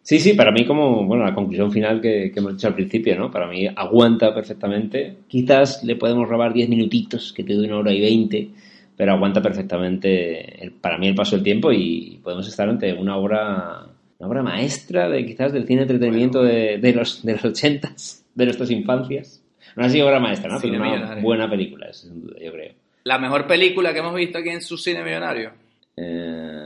Sí, 0.01 0.19
sí, 0.19 0.33
para 0.33 0.51
mí 0.51 0.65
como, 0.65 1.05
bueno, 1.05 1.25
la 1.25 1.35
conclusión 1.35 1.73
final 1.73 2.01
que, 2.01 2.31
que 2.33 2.41
hemos 2.41 2.55
dicho 2.55 2.69
al 2.69 2.75
principio, 2.75 3.19
¿no? 3.19 3.31
Para 3.31 3.49
mí 3.49 3.67
aguanta 3.67 4.35
perfectamente. 4.35 5.17
Quizás 5.29 5.85
le 5.85 5.97
podemos 5.97 6.27
robar 6.27 6.55
10 6.55 6.71
minutitos, 6.71 7.35
que 7.35 7.45
te 7.45 7.53
doy 7.53 7.67
una 7.67 7.81
hora 7.81 7.93
y 7.93 8.01
20, 8.01 8.51
pero 8.97 9.13
aguanta 9.13 9.41
perfectamente 9.43 10.63
el- 10.65 10.73
para 10.73 10.99
mí 10.99 11.09
el 11.09 11.15
paso 11.15 11.37
del 11.37 11.45
tiempo 11.45 11.73
y 11.73 12.21
podemos 12.23 12.47
estar 12.49 12.69
ante 12.69 12.93
una 12.93 13.17
obra, 13.17 13.87
una 14.19 14.29
obra 14.29 14.43
maestra 14.43 15.09
de 15.09 15.25
quizás 15.27 15.53
del 15.53 15.67
cine 15.67 15.83
entretenimiento 15.83 16.43
de, 16.43 16.79
de 16.79 16.93
los, 16.93 17.23
de 17.25 17.33
los 17.33 17.45
80s, 17.45 18.23
de 18.35 18.45
nuestras 18.45 18.71
infancias. 18.71 19.43
No 19.77 19.85
ha 19.85 19.89
sido 19.89 20.07
obra 20.07 20.21
maestra, 20.21 20.53
¿no? 20.53 20.61
Cine 20.61 20.75
pero 20.79 20.85
una 20.85 20.95
millonario. 20.97 21.23
buena 21.25 21.51
película, 21.51 21.93
sin 21.93 22.23
duda, 22.23 22.37
yo 22.41 22.53
creo. 22.53 22.73
La 23.05 23.19
mejor 23.19 23.47
película 23.47 23.93
que 23.93 23.99
hemos 23.99 24.15
visto 24.15 24.39
aquí 24.39 24.51
en 24.51 24.61
su 24.63 24.79
cine 24.79 25.03
millonario. 25.03 25.51
Eh, 25.97 26.61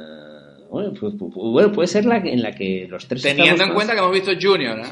bueno, 0.71 0.93
pues, 0.99 1.15
bueno, 1.17 1.73
puede 1.73 1.89
ser 1.89 2.05
la 2.05 2.23
que- 2.23 2.33
en 2.33 2.43
la 2.43 2.53
que 2.53 2.87
los 2.91 3.09
tres 3.09 3.23
Teniendo 3.23 3.63
en 3.63 3.69
más- 3.71 3.75
cuenta 3.75 3.95
que 3.95 3.99
hemos 4.01 4.13
visto 4.13 4.33
Junior, 4.41 4.79
¿eh? 4.79 4.85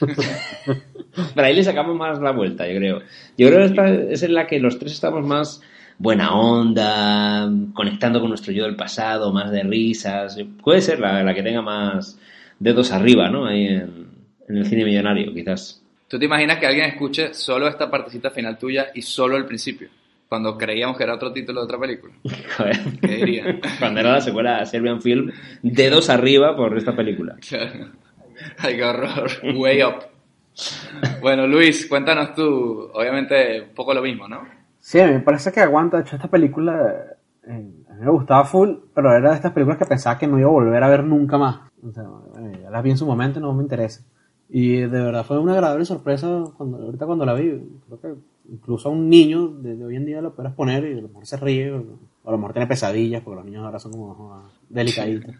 Pero 1.34 1.46
ahí 1.46 1.54
le 1.54 1.62
sacamos 1.64 1.96
más 1.96 2.20
la 2.20 2.30
vuelta, 2.32 2.66
yo 2.68 2.76
creo. 2.78 3.00
Yo 3.36 3.48
creo 3.48 3.58
que 3.60 3.64
esta 3.66 3.88
es 3.88 4.22
en 4.22 4.34
la 4.34 4.46
que 4.46 4.58
los 4.60 4.78
tres 4.78 4.92
estamos 4.92 5.24
más 5.26 5.60
buena 5.98 6.34
onda, 6.34 7.50
conectando 7.72 8.20
con 8.20 8.28
nuestro 8.28 8.52
yo 8.52 8.64
del 8.64 8.76
pasado, 8.76 9.32
más 9.32 9.50
de 9.50 9.62
risas. 9.62 10.36
Puede 10.62 10.80
ser 10.80 11.00
la, 11.00 11.22
la 11.22 11.34
que 11.34 11.42
tenga 11.42 11.62
más 11.62 12.18
dedos 12.58 12.92
arriba, 12.92 13.28
¿no? 13.30 13.46
Ahí 13.46 13.66
en, 13.66 14.08
en 14.48 14.56
el 14.56 14.66
cine 14.66 14.84
millonario, 14.84 15.32
quizás. 15.32 15.82
¿Tú 16.08 16.18
te 16.18 16.26
imaginas 16.26 16.58
que 16.58 16.66
alguien 16.66 16.86
escuche 16.86 17.34
solo 17.34 17.66
esta 17.66 17.90
partecita 17.90 18.30
final 18.30 18.58
tuya 18.58 18.88
y 18.94 19.02
solo 19.02 19.36
el 19.36 19.46
principio? 19.46 19.88
Cuando 20.28 20.56
creíamos 20.56 20.96
que 20.96 21.04
era 21.04 21.14
otro 21.14 21.32
título 21.32 21.60
de 21.60 21.64
otra 21.64 21.78
película. 21.78 22.14
Joder. 22.56 22.76
¿Qué 23.00 23.16
dirían? 23.16 23.60
Cuando 23.78 24.00
era 24.00 24.12
la 24.12 24.20
secuela 24.20 24.58
a 24.58 24.66
Serbian 24.66 25.00
Film, 25.00 25.32
dedos 25.62 26.10
arriba 26.10 26.56
por 26.56 26.76
esta 26.76 26.94
película. 26.94 27.36
Claro. 27.46 27.90
Ay, 28.58 28.76
qué 28.76 28.84
horror. 28.84 29.30
Way 29.54 29.82
up. 29.82 29.94
Bueno, 31.20 31.46
Luis, 31.46 31.86
cuéntanos 31.86 32.34
tú, 32.34 32.90
obviamente 32.92 33.62
un 33.62 33.74
poco 33.74 33.92
lo 33.92 34.02
mismo, 34.02 34.28
¿no? 34.28 34.46
Sí, 34.86 35.00
a 35.00 35.06
mí 35.06 35.12
me 35.14 35.20
parece 35.20 35.50
que 35.50 35.60
aguanta. 35.60 35.96
De 35.96 36.02
hecho, 36.02 36.16
esta 36.16 36.28
película 36.28 37.16
eh, 37.46 37.72
a 37.88 37.94
mí 37.94 38.00
me 38.04 38.10
gustaba 38.10 38.44
full, 38.44 38.70
pero 38.94 39.12
era 39.16 39.30
de 39.30 39.36
estas 39.36 39.52
películas 39.52 39.78
que 39.78 39.86
pensaba 39.86 40.18
que 40.18 40.26
no 40.26 40.38
iba 40.38 40.48
a 40.48 40.52
volver 40.52 40.82
a 40.82 40.88
ver 40.88 41.04
nunca 41.04 41.38
más. 41.38 41.60
O 41.82 41.90
sea, 41.90 42.04
eh, 42.38 42.60
ya 42.62 42.70
las 42.70 42.82
vi 42.82 42.90
en 42.90 42.98
su 42.98 43.06
momento 43.06 43.38
y 43.38 43.42
no 43.42 43.54
me 43.54 43.62
interesa. 43.62 44.04
Y 44.50 44.76
de 44.76 44.86
verdad 44.88 45.24
fue 45.24 45.38
una 45.38 45.54
agradable 45.54 45.86
sorpresa 45.86 46.44
cuando, 46.58 46.76
ahorita 46.78 47.06
cuando 47.06 47.24
la 47.24 47.32
vi. 47.32 47.62
Creo 47.86 48.00
que 48.00 48.14
incluso 48.52 48.88
a 48.90 48.92
un 48.92 49.08
niño 49.08 49.48
de, 49.48 49.74
de 49.76 49.84
hoy 49.86 49.96
en 49.96 50.04
día 50.04 50.20
lo 50.20 50.34
puedes 50.34 50.52
poner 50.52 50.84
y 50.84 50.98
a 50.98 51.00
lo 51.00 51.08
mejor 51.08 51.26
se 51.26 51.38
ríe, 51.38 51.72
o, 51.72 51.78
o 52.22 52.28
a 52.28 52.32
lo 52.32 52.36
mejor 52.36 52.52
tiene 52.52 52.66
pesadillas, 52.66 53.22
porque 53.22 53.36
los 53.36 53.44
niños 53.46 53.64
ahora 53.64 53.78
son 53.78 53.92
como 53.92 54.14
joder, 54.14 54.44
delicaditos. 54.68 55.34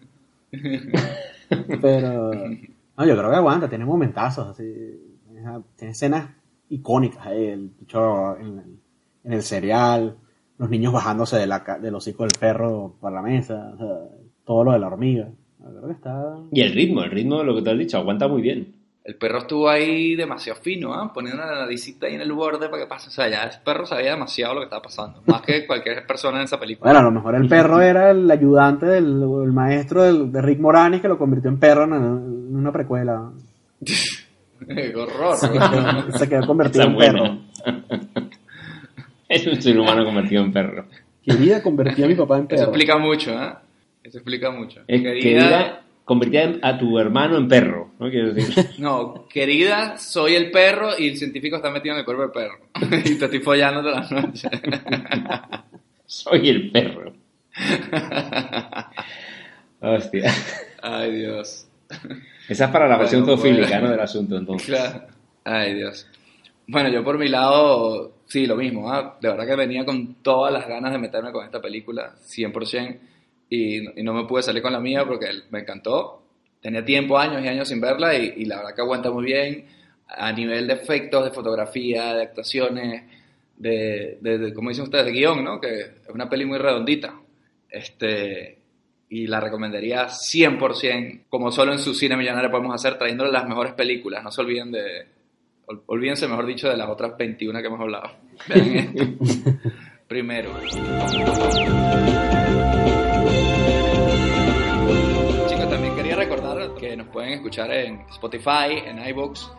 Pero 1.81 2.33
no, 2.33 3.05
yo 3.05 3.17
creo 3.17 3.29
que 3.29 3.35
aguanta, 3.35 3.69
tiene 3.69 3.85
momentazos, 3.85 4.47
así, 4.49 5.19
tiene, 5.29 5.91
escenas 5.91 6.29
icónicas, 6.69 7.27
eh, 7.27 7.53
el 7.53 7.69
bicho 7.79 8.37
en, 8.37 8.59
el- 8.59 8.79
en 9.25 9.33
el 9.33 9.43
cereal, 9.43 10.15
los 10.57 10.69
niños 10.69 10.93
bajándose 10.93 11.37
de 11.37 11.47
la, 11.47 11.63
ca- 11.63 11.79
del 11.79 11.95
hocico 11.95 12.23
del 12.23 12.31
perro 12.39 12.93
por 13.01 13.11
la 13.11 13.21
mesa, 13.21 13.71
o 13.73 13.77
sea, 13.77 13.87
todo 14.45 14.63
lo 14.63 14.71
de 14.71 14.79
la 14.79 14.87
hormiga. 14.87 15.27
Yo 15.59 15.69
creo 15.71 15.87
que 15.87 15.93
está... 15.93 16.35
Y 16.51 16.61
el 16.61 16.73
ritmo, 16.73 17.03
el 17.03 17.11
ritmo 17.11 17.39
de 17.39 17.43
lo 17.45 17.55
que 17.55 17.61
te 17.63 17.71
has 17.71 17.77
dicho, 17.77 17.97
aguanta 17.97 18.27
muy 18.27 18.41
bien. 18.41 18.73
El 19.03 19.15
perro 19.17 19.37
estuvo 19.39 19.69
ahí 19.69 20.15
demasiado 20.15 20.59
fino, 20.61 20.93
¿ah? 20.93 21.11
Poniendo 21.13 21.43
la 21.43 21.59
naricita 21.61 22.07
ahí 22.07 22.15
en 22.15 22.21
el 22.21 22.31
borde 22.33 22.69
para 22.69 22.81
que 22.83 22.87
pase. 22.87 23.09
O 23.09 23.11
sea, 23.11 23.29
ya 23.29 23.43
el 23.43 23.51
perro 23.63 23.85
sabía 23.85 24.11
demasiado 24.11 24.55
lo 24.55 24.61
que 24.61 24.63
estaba 24.65 24.81
pasando. 24.81 25.21
Más 25.27 25.41
que 25.43 25.67
cualquier 25.67 26.07
persona 26.07 26.39
en 26.39 26.45
esa 26.45 26.59
película. 26.59 26.89
Bueno, 26.91 26.99
a 27.07 27.11
lo 27.11 27.11
mejor 27.11 27.35
el 27.35 27.47
perro 27.47 27.81
era 27.81 28.09
el 28.09 28.29
ayudante 28.31 28.87
del 28.87 29.05
el 29.21 29.51
maestro 29.51 30.01
del- 30.03 30.31
de 30.31 30.41
Rick 30.41 30.59
Moranis 30.59 31.01
que 31.01 31.07
lo 31.07 31.19
convirtió 31.19 31.49
en 31.51 31.59
perro 31.59 31.83
en, 31.83 31.93
en 31.93 32.55
una 32.55 32.71
precuela. 32.71 33.29
Qué 34.67 34.95
horror. 34.95 35.35
Se 35.37 35.51
quedó, 35.51 36.17
se 36.17 36.29
quedó 36.29 36.47
convertido 36.47 36.85
en 36.85 36.97
perro. 36.97 37.37
es 39.29 39.47
un 39.47 39.61
ser 39.61 39.77
humano 39.79 40.03
convertido 40.05 40.43
en 40.43 40.51
perro. 40.51 40.85
Querida, 41.23 41.61
convertí 41.63 42.03
a 42.03 42.07
mi 42.07 42.15
papá 42.15 42.37
en 42.37 42.43
Eso 42.43 42.49
perro. 42.49 42.63
explica 42.63 42.97
mucho, 42.97 43.31
¿eh? 43.31 43.53
Eso 44.03 44.17
explica 44.19 44.51
mucho. 44.51 44.81
Es 44.87 45.01
querida, 45.01 45.81
convertida 46.03 46.53
a 46.61 46.77
tu 46.77 46.99
hermano 46.99 47.37
en 47.37 47.47
perro, 47.47 47.91
¿no? 47.99 48.09
Quiero 48.11 48.33
decir. 48.33 48.65
No, 48.77 49.25
querida, 49.27 49.97
soy 49.97 50.35
el 50.35 50.51
perro 50.51 50.91
y 50.97 51.09
el 51.09 51.17
científico 51.17 51.55
está 51.55 51.71
metido 51.71 51.95
en 51.95 51.99
el 51.99 52.05
cuerpo 52.05 52.21
del 52.23 52.31
perro. 52.31 52.59
y 53.05 53.15
te 53.15 53.25
estoy 53.25 53.39
follando 53.39 53.81
toda 53.81 54.01
la 54.01 54.21
noche. 54.21 54.47
Soy 56.05 56.49
el 56.49 56.71
perro. 56.71 57.13
Hostia. 59.81 60.31
Ay, 60.81 61.11
Dios. 61.15 61.67
Esa 62.47 62.65
es 62.65 62.71
para 62.71 62.87
la 62.87 62.97
versión 62.97 63.21
Bueno, 63.25 63.37
zoofílica. 63.37 63.79
¿no? 63.79 63.89
Del 63.89 63.99
asunto, 63.99 64.37
entonces. 64.37 64.67
Claro. 64.67 65.07
Ay, 65.43 65.73
Dios. 65.75 66.07
Bueno, 66.67 66.89
yo 66.89 67.03
por 67.03 67.17
mi 67.17 67.27
lado, 67.27 68.14
sí, 68.25 68.45
lo 68.45 68.55
mismo. 68.55 68.91
¿ah? 68.91 69.17
De 69.19 69.29
verdad 69.29 69.45
que 69.45 69.55
venía 69.55 69.85
con 69.85 70.15
todas 70.15 70.51
las 70.51 70.67
ganas 70.67 70.91
de 70.91 70.97
meterme 70.97 71.31
con 71.31 71.45
esta 71.45 71.61
película, 71.61 72.15
100%, 72.21 72.99
y, 73.49 73.99
y 73.99 74.03
no 74.03 74.13
me 74.13 74.25
pude 74.25 74.43
salir 74.43 74.61
con 74.61 74.73
la 74.73 74.79
mía 74.79 75.05
porque 75.05 75.27
me 75.51 75.59
encantó. 75.59 76.21
Tenía 76.61 76.83
tiempo, 76.83 77.17
años 77.17 77.43
y 77.43 77.47
años 77.47 77.67
sin 77.67 77.79
verla, 77.79 78.15
y, 78.15 78.33
y 78.37 78.45
la 78.45 78.57
verdad 78.57 78.75
que 78.75 78.81
aguanta 78.81 79.11
muy 79.11 79.25
bien 79.25 79.65
a 80.07 80.31
nivel 80.31 80.67
de 80.67 80.73
efectos, 80.73 81.25
de 81.25 81.31
fotografía, 81.31 82.13
de 82.13 82.23
actuaciones, 82.23 83.03
de, 83.57 84.17
de, 84.21 84.37
de 84.37 84.53
como 84.53 84.69
dicen 84.69 84.85
ustedes, 84.85 85.05
de 85.05 85.11
guion, 85.11 85.43
¿no? 85.43 85.59
Que 85.59 85.79
es 85.81 86.09
una 86.13 86.29
peli 86.29 86.45
muy 86.45 86.57
redondita. 86.57 87.13
Este, 87.69 88.59
y 89.09 89.27
la 89.27 89.39
recomendaría 89.39 90.07
100%, 90.07 91.23
como 91.29 91.51
solo 91.51 91.73
en 91.73 91.79
su 91.79 91.93
cine 91.93 92.17
millonario 92.17 92.51
podemos 92.51 92.75
hacer, 92.75 92.97
trayéndole 92.97 93.31
las 93.31 93.47
mejores 93.47 93.73
películas. 93.73 94.23
No 94.23 94.31
se 94.31 94.41
olviden 94.41 94.71
de, 94.71 95.07
olvídense, 95.87 96.27
mejor 96.27 96.45
dicho, 96.45 96.69
de 96.69 96.77
las 96.77 96.89
otras 96.89 97.17
21 97.17 97.59
que 97.59 97.67
hemos 97.67 97.79
hablado. 97.79 98.11
Vean 98.47 98.75
esto. 98.75 99.03
Primero. 100.07 100.51
Chicos, 105.47 105.69
también 105.69 105.95
quería 105.95 106.15
recordar 106.15 106.75
que 106.75 106.95
nos 106.95 107.07
pueden 107.07 107.33
escuchar 107.33 107.71
en 107.71 108.01
Spotify, 108.11 108.83
en 108.85 108.99
iVoox 109.07 109.49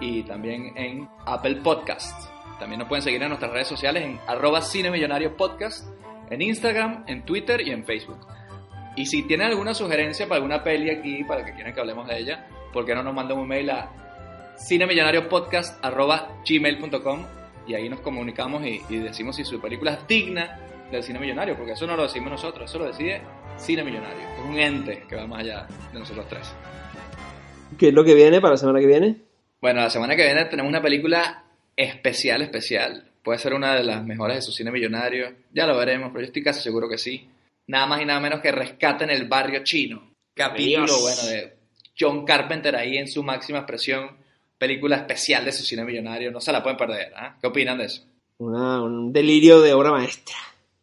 y 0.00 0.24
también 0.24 0.76
en 0.76 1.08
Apple 1.24 1.60
Podcasts. 1.62 2.28
También 2.58 2.80
nos 2.80 2.88
pueden 2.88 3.02
seguir 3.02 3.22
en 3.22 3.28
nuestras 3.28 3.52
redes 3.52 3.68
sociales 3.68 4.04
en 4.04 4.18
arroba 4.26 4.60
cinemillonario 4.60 5.36
podcast, 5.36 5.86
en 6.30 6.42
Instagram, 6.42 7.04
en 7.06 7.24
Twitter 7.24 7.60
y 7.60 7.70
en 7.70 7.84
Facebook. 7.84 8.26
Y 8.96 9.06
si 9.06 9.22
tienen 9.22 9.48
alguna 9.48 9.72
sugerencia 9.74 10.26
para 10.26 10.36
alguna 10.36 10.62
peli 10.62 10.90
aquí, 10.90 11.24
para 11.24 11.44
que 11.44 11.52
quieran 11.54 11.72
que 11.72 11.80
hablemos 11.80 12.06
de 12.08 12.18
ella, 12.18 12.46
¿por 12.72 12.84
qué 12.84 12.94
no 12.94 13.02
nos 13.02 13.14
mandan 13.14 13.38
un 13.38 13.48
mail 13.48 13.70
a 13.70 14.01
cinemillonariopodcast.gmail.com 14.58 17.26
y 17.66 17.74
ahí 17.74 17.88
nos 17.88 18.00
comunicamos 18.00 18.64
y, 18.66 18.82
y 18.88 18.96
decimos 18.98 19.36
si 19.36 19.44
su 19.44 19.60
película 19.60 19.92
es 19.92 20.06
digna 20.06 20.58
del 20.90 21.02
cine 21.02 21.18
millonario, 21.18 21.56
porque 21.56 21.72
eso 21.72 21.86
no 21.86 21.96
lo 21.96 22.04
decimos 22.04 22.30
nosotros, 22.30 22.70
eso 22.70 22.78
lo 22.78 22.86
decide 22.86 23.22
Cine 23.56 23.84
Millonario, 23.84 24.20
es 24.20 24.44
un 24.44 24.58
ente 24.58 25.04
que 25.08 25.16
va 25.16 25.26
más 25.26 25.40
allá 25.40 25.66
de 25.92 25.98
nosotros 25.98 26.26
tres. 26.28 26.52
¿Qué 27.78 27.88
es 27.88 27.94
lo 27.94 28.04
que 28.04 28.14
viene 28.14 28.40
para 28.40 28.52
la 28.52 28.58
semana 28.58 28.80
que 28.80 28.86
viene? 28.86 29.16
Bueno, 29.60 29.80
la 29.80 29.90
semana 29.90 30.16
que 30.16 30.24
viene 30.24 30.44
tenemos 30.46 30.68
una 30.68 30.82
película 30.82 31.44
especial, 31.76 32.42
especial. 32.42 33.04
Puede 33.22 33.38
ser 33.38 33.54
una 33.54 33.74
de 33.74 33.84
las 33.84 34.04
mejores 34.04 34.36
de 34.36 34.42
su 34.42 34.52
cine 34.52 34.70
millonario. 34.70 35.32
Ya 35.52 35.66
lo 35.66 35.76
veremos, 35.76 36.10
pero 36.12 36.20
yo 36.20 36.26
estoy 36.26 36.42
casi 36.42 36.60
seguro 36.60 36.88
que 36.88 36.98
sí. 36.98 37.28
Nada 37.68 37.86
más 37.86 38.02
y 38.02 38.04
nada 38.04 38.20
menos 38.20 38.40
que 38.40 38.50
Rescaten 38.50 39.10
el 39.10 39.28
Barrio 39.28 39.62
Chino. 39.62 40.10
Capítulo, 40.34 40.86
Dios. 40.86 41.00
bueno, 41.00 41.22
de 41.26 41.52
John 41.98 42.24
Carpenter 42.24 42.74
ahí 42.74 42.98
en 42.98 43.06
su 43.06 43.22
máxima 43.22 43.60
expresión. 43.60 44.16
Película 44.62 44.94
especial 44.98 45.44
de 45.44 45.50
su 45.50 45.64
cine 45.64 45.84
millonario. 45.84 46.30
No 46.30 46.40
se 46.40 46.52
la 46.52 46.62
pueden 46.62 46.76
perder, 46.76 47.12
¿ah? 47.16 47.36
¿Qué 47.40 47.48
opinan 47.48 47.78
de 47.78 47.86
eso? 47.86 48.04
Una- 48.38 48.80
un 48.80 49.12
delirio 49.12 49.60
de 49.60 49.72
obra 49.72 49.90
maestra. 49.90 50.36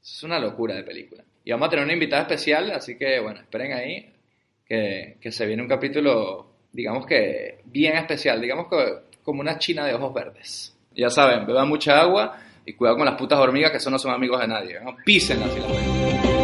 Es 0.04 0.22
una 0.24 0.38
locura 0.38 0.76
de 0.76 0.84
película. 0.84 1.24
Y 1.46 1.52
vamos 1.52 1.68
a 1.68 1.70
tener 1.70 1.86
una 1.86 1.94
invitada 1.94 2.24
especial, 2.24 2.72
así 2.72 2.98
que, 2.98 3.22
bueno, 3.22 3.40
esperen 3.40 3.72
ahí 3.72 4.14
que, 4.66 5.16
que 5.22 5.32
se 5.32 5.46
viene 5.46 5.62
un 5.62 5.70
capítulo, 5.70 6.48
digamos 6.74 7.06
que 7.06 7.60
bien 7.64 7.96
especial, 7.96 8.42
digamos 8.42 8.68
que 8.70 9.18
como 9.24 9.40
una 9.40 9.58
china 9.58 9.86
de 9.86 9.94
ojos 9.94 10.14
verdes. 10.14 10.76
Ya 10.94 11.10
saben, 11.10 11.46
beban 11.46 11.70
mucha 11.70 12.02
agua 12.02 12.38
y 12.66 12.74
cuidado 12.74 12.98
con 12.98 13.06
las 13.06 13.16
putas 13.16 13.40
hormigas 13.40 13.72
que 13.72 13.78
eso 13.78 13.90
no 13.90 13.98
son 13.98 14.12
amigos 14.12 14.42
de 14.42 14.48
nadie. 14.50 14.78
¿no? 14.84 14.98
Písenlas 15.06 15.54
si 15.54 15.60
las 15.62 15.72
ven. 15.72 16.39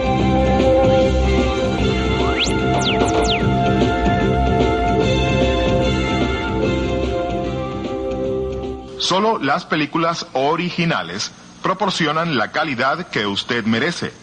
Solo 8.98 9.38
las 9.40 9.66
películas 9.66 10.26
originales 10.34 11.32
proporcionan 11.62 12.38
la 12.38 12.52
calidad 12.52 13.08
que 13.08 13.26
usted 13.26 13.66
merece. 13.66 14.14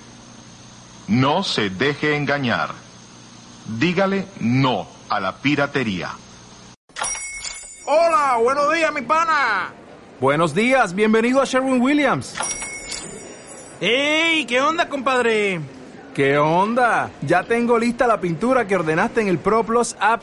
No 1.09 1.43
se 1.43 1.69
deje 1.69 2.17
engañar. 2.17 2.71
Dígale 3.79 4.27
no 4.41 4.87
a 5.09 5.21
la 5.21 5.37
piratería. 5.37 6.11
Hola, 7.85 8.39
buenos 8.43 8.73
días, 8.73 8.93
mi 8.93 9.03
pana. 9.03 9.73
Buenos 10.21 10.55
días, 10.55 10.95
bienvenido 10.95 11.43
a 11.43 11.45
Sherwin 11.45 11.81
Williams. 11.81 12.35
¡Ey! 13.81 14.47
¿Qué 14.47 14.61
onda, 14.61 14.89
compadre? 14.89 15.61
¿Qué 16.15 16.39
onda? 16.39 17.11
Ya 17.23 17.43
tengo 17.43 17.79
lista 17.79 18.07
la 18.07 18.21
pintura 18.21 18.67
que 18.67 18.77
ordenaste 18.77 19.21
en 19.21 19.29
el 19.29 19.39
ProPlus 19.39 19.97
app. 19.99 20.23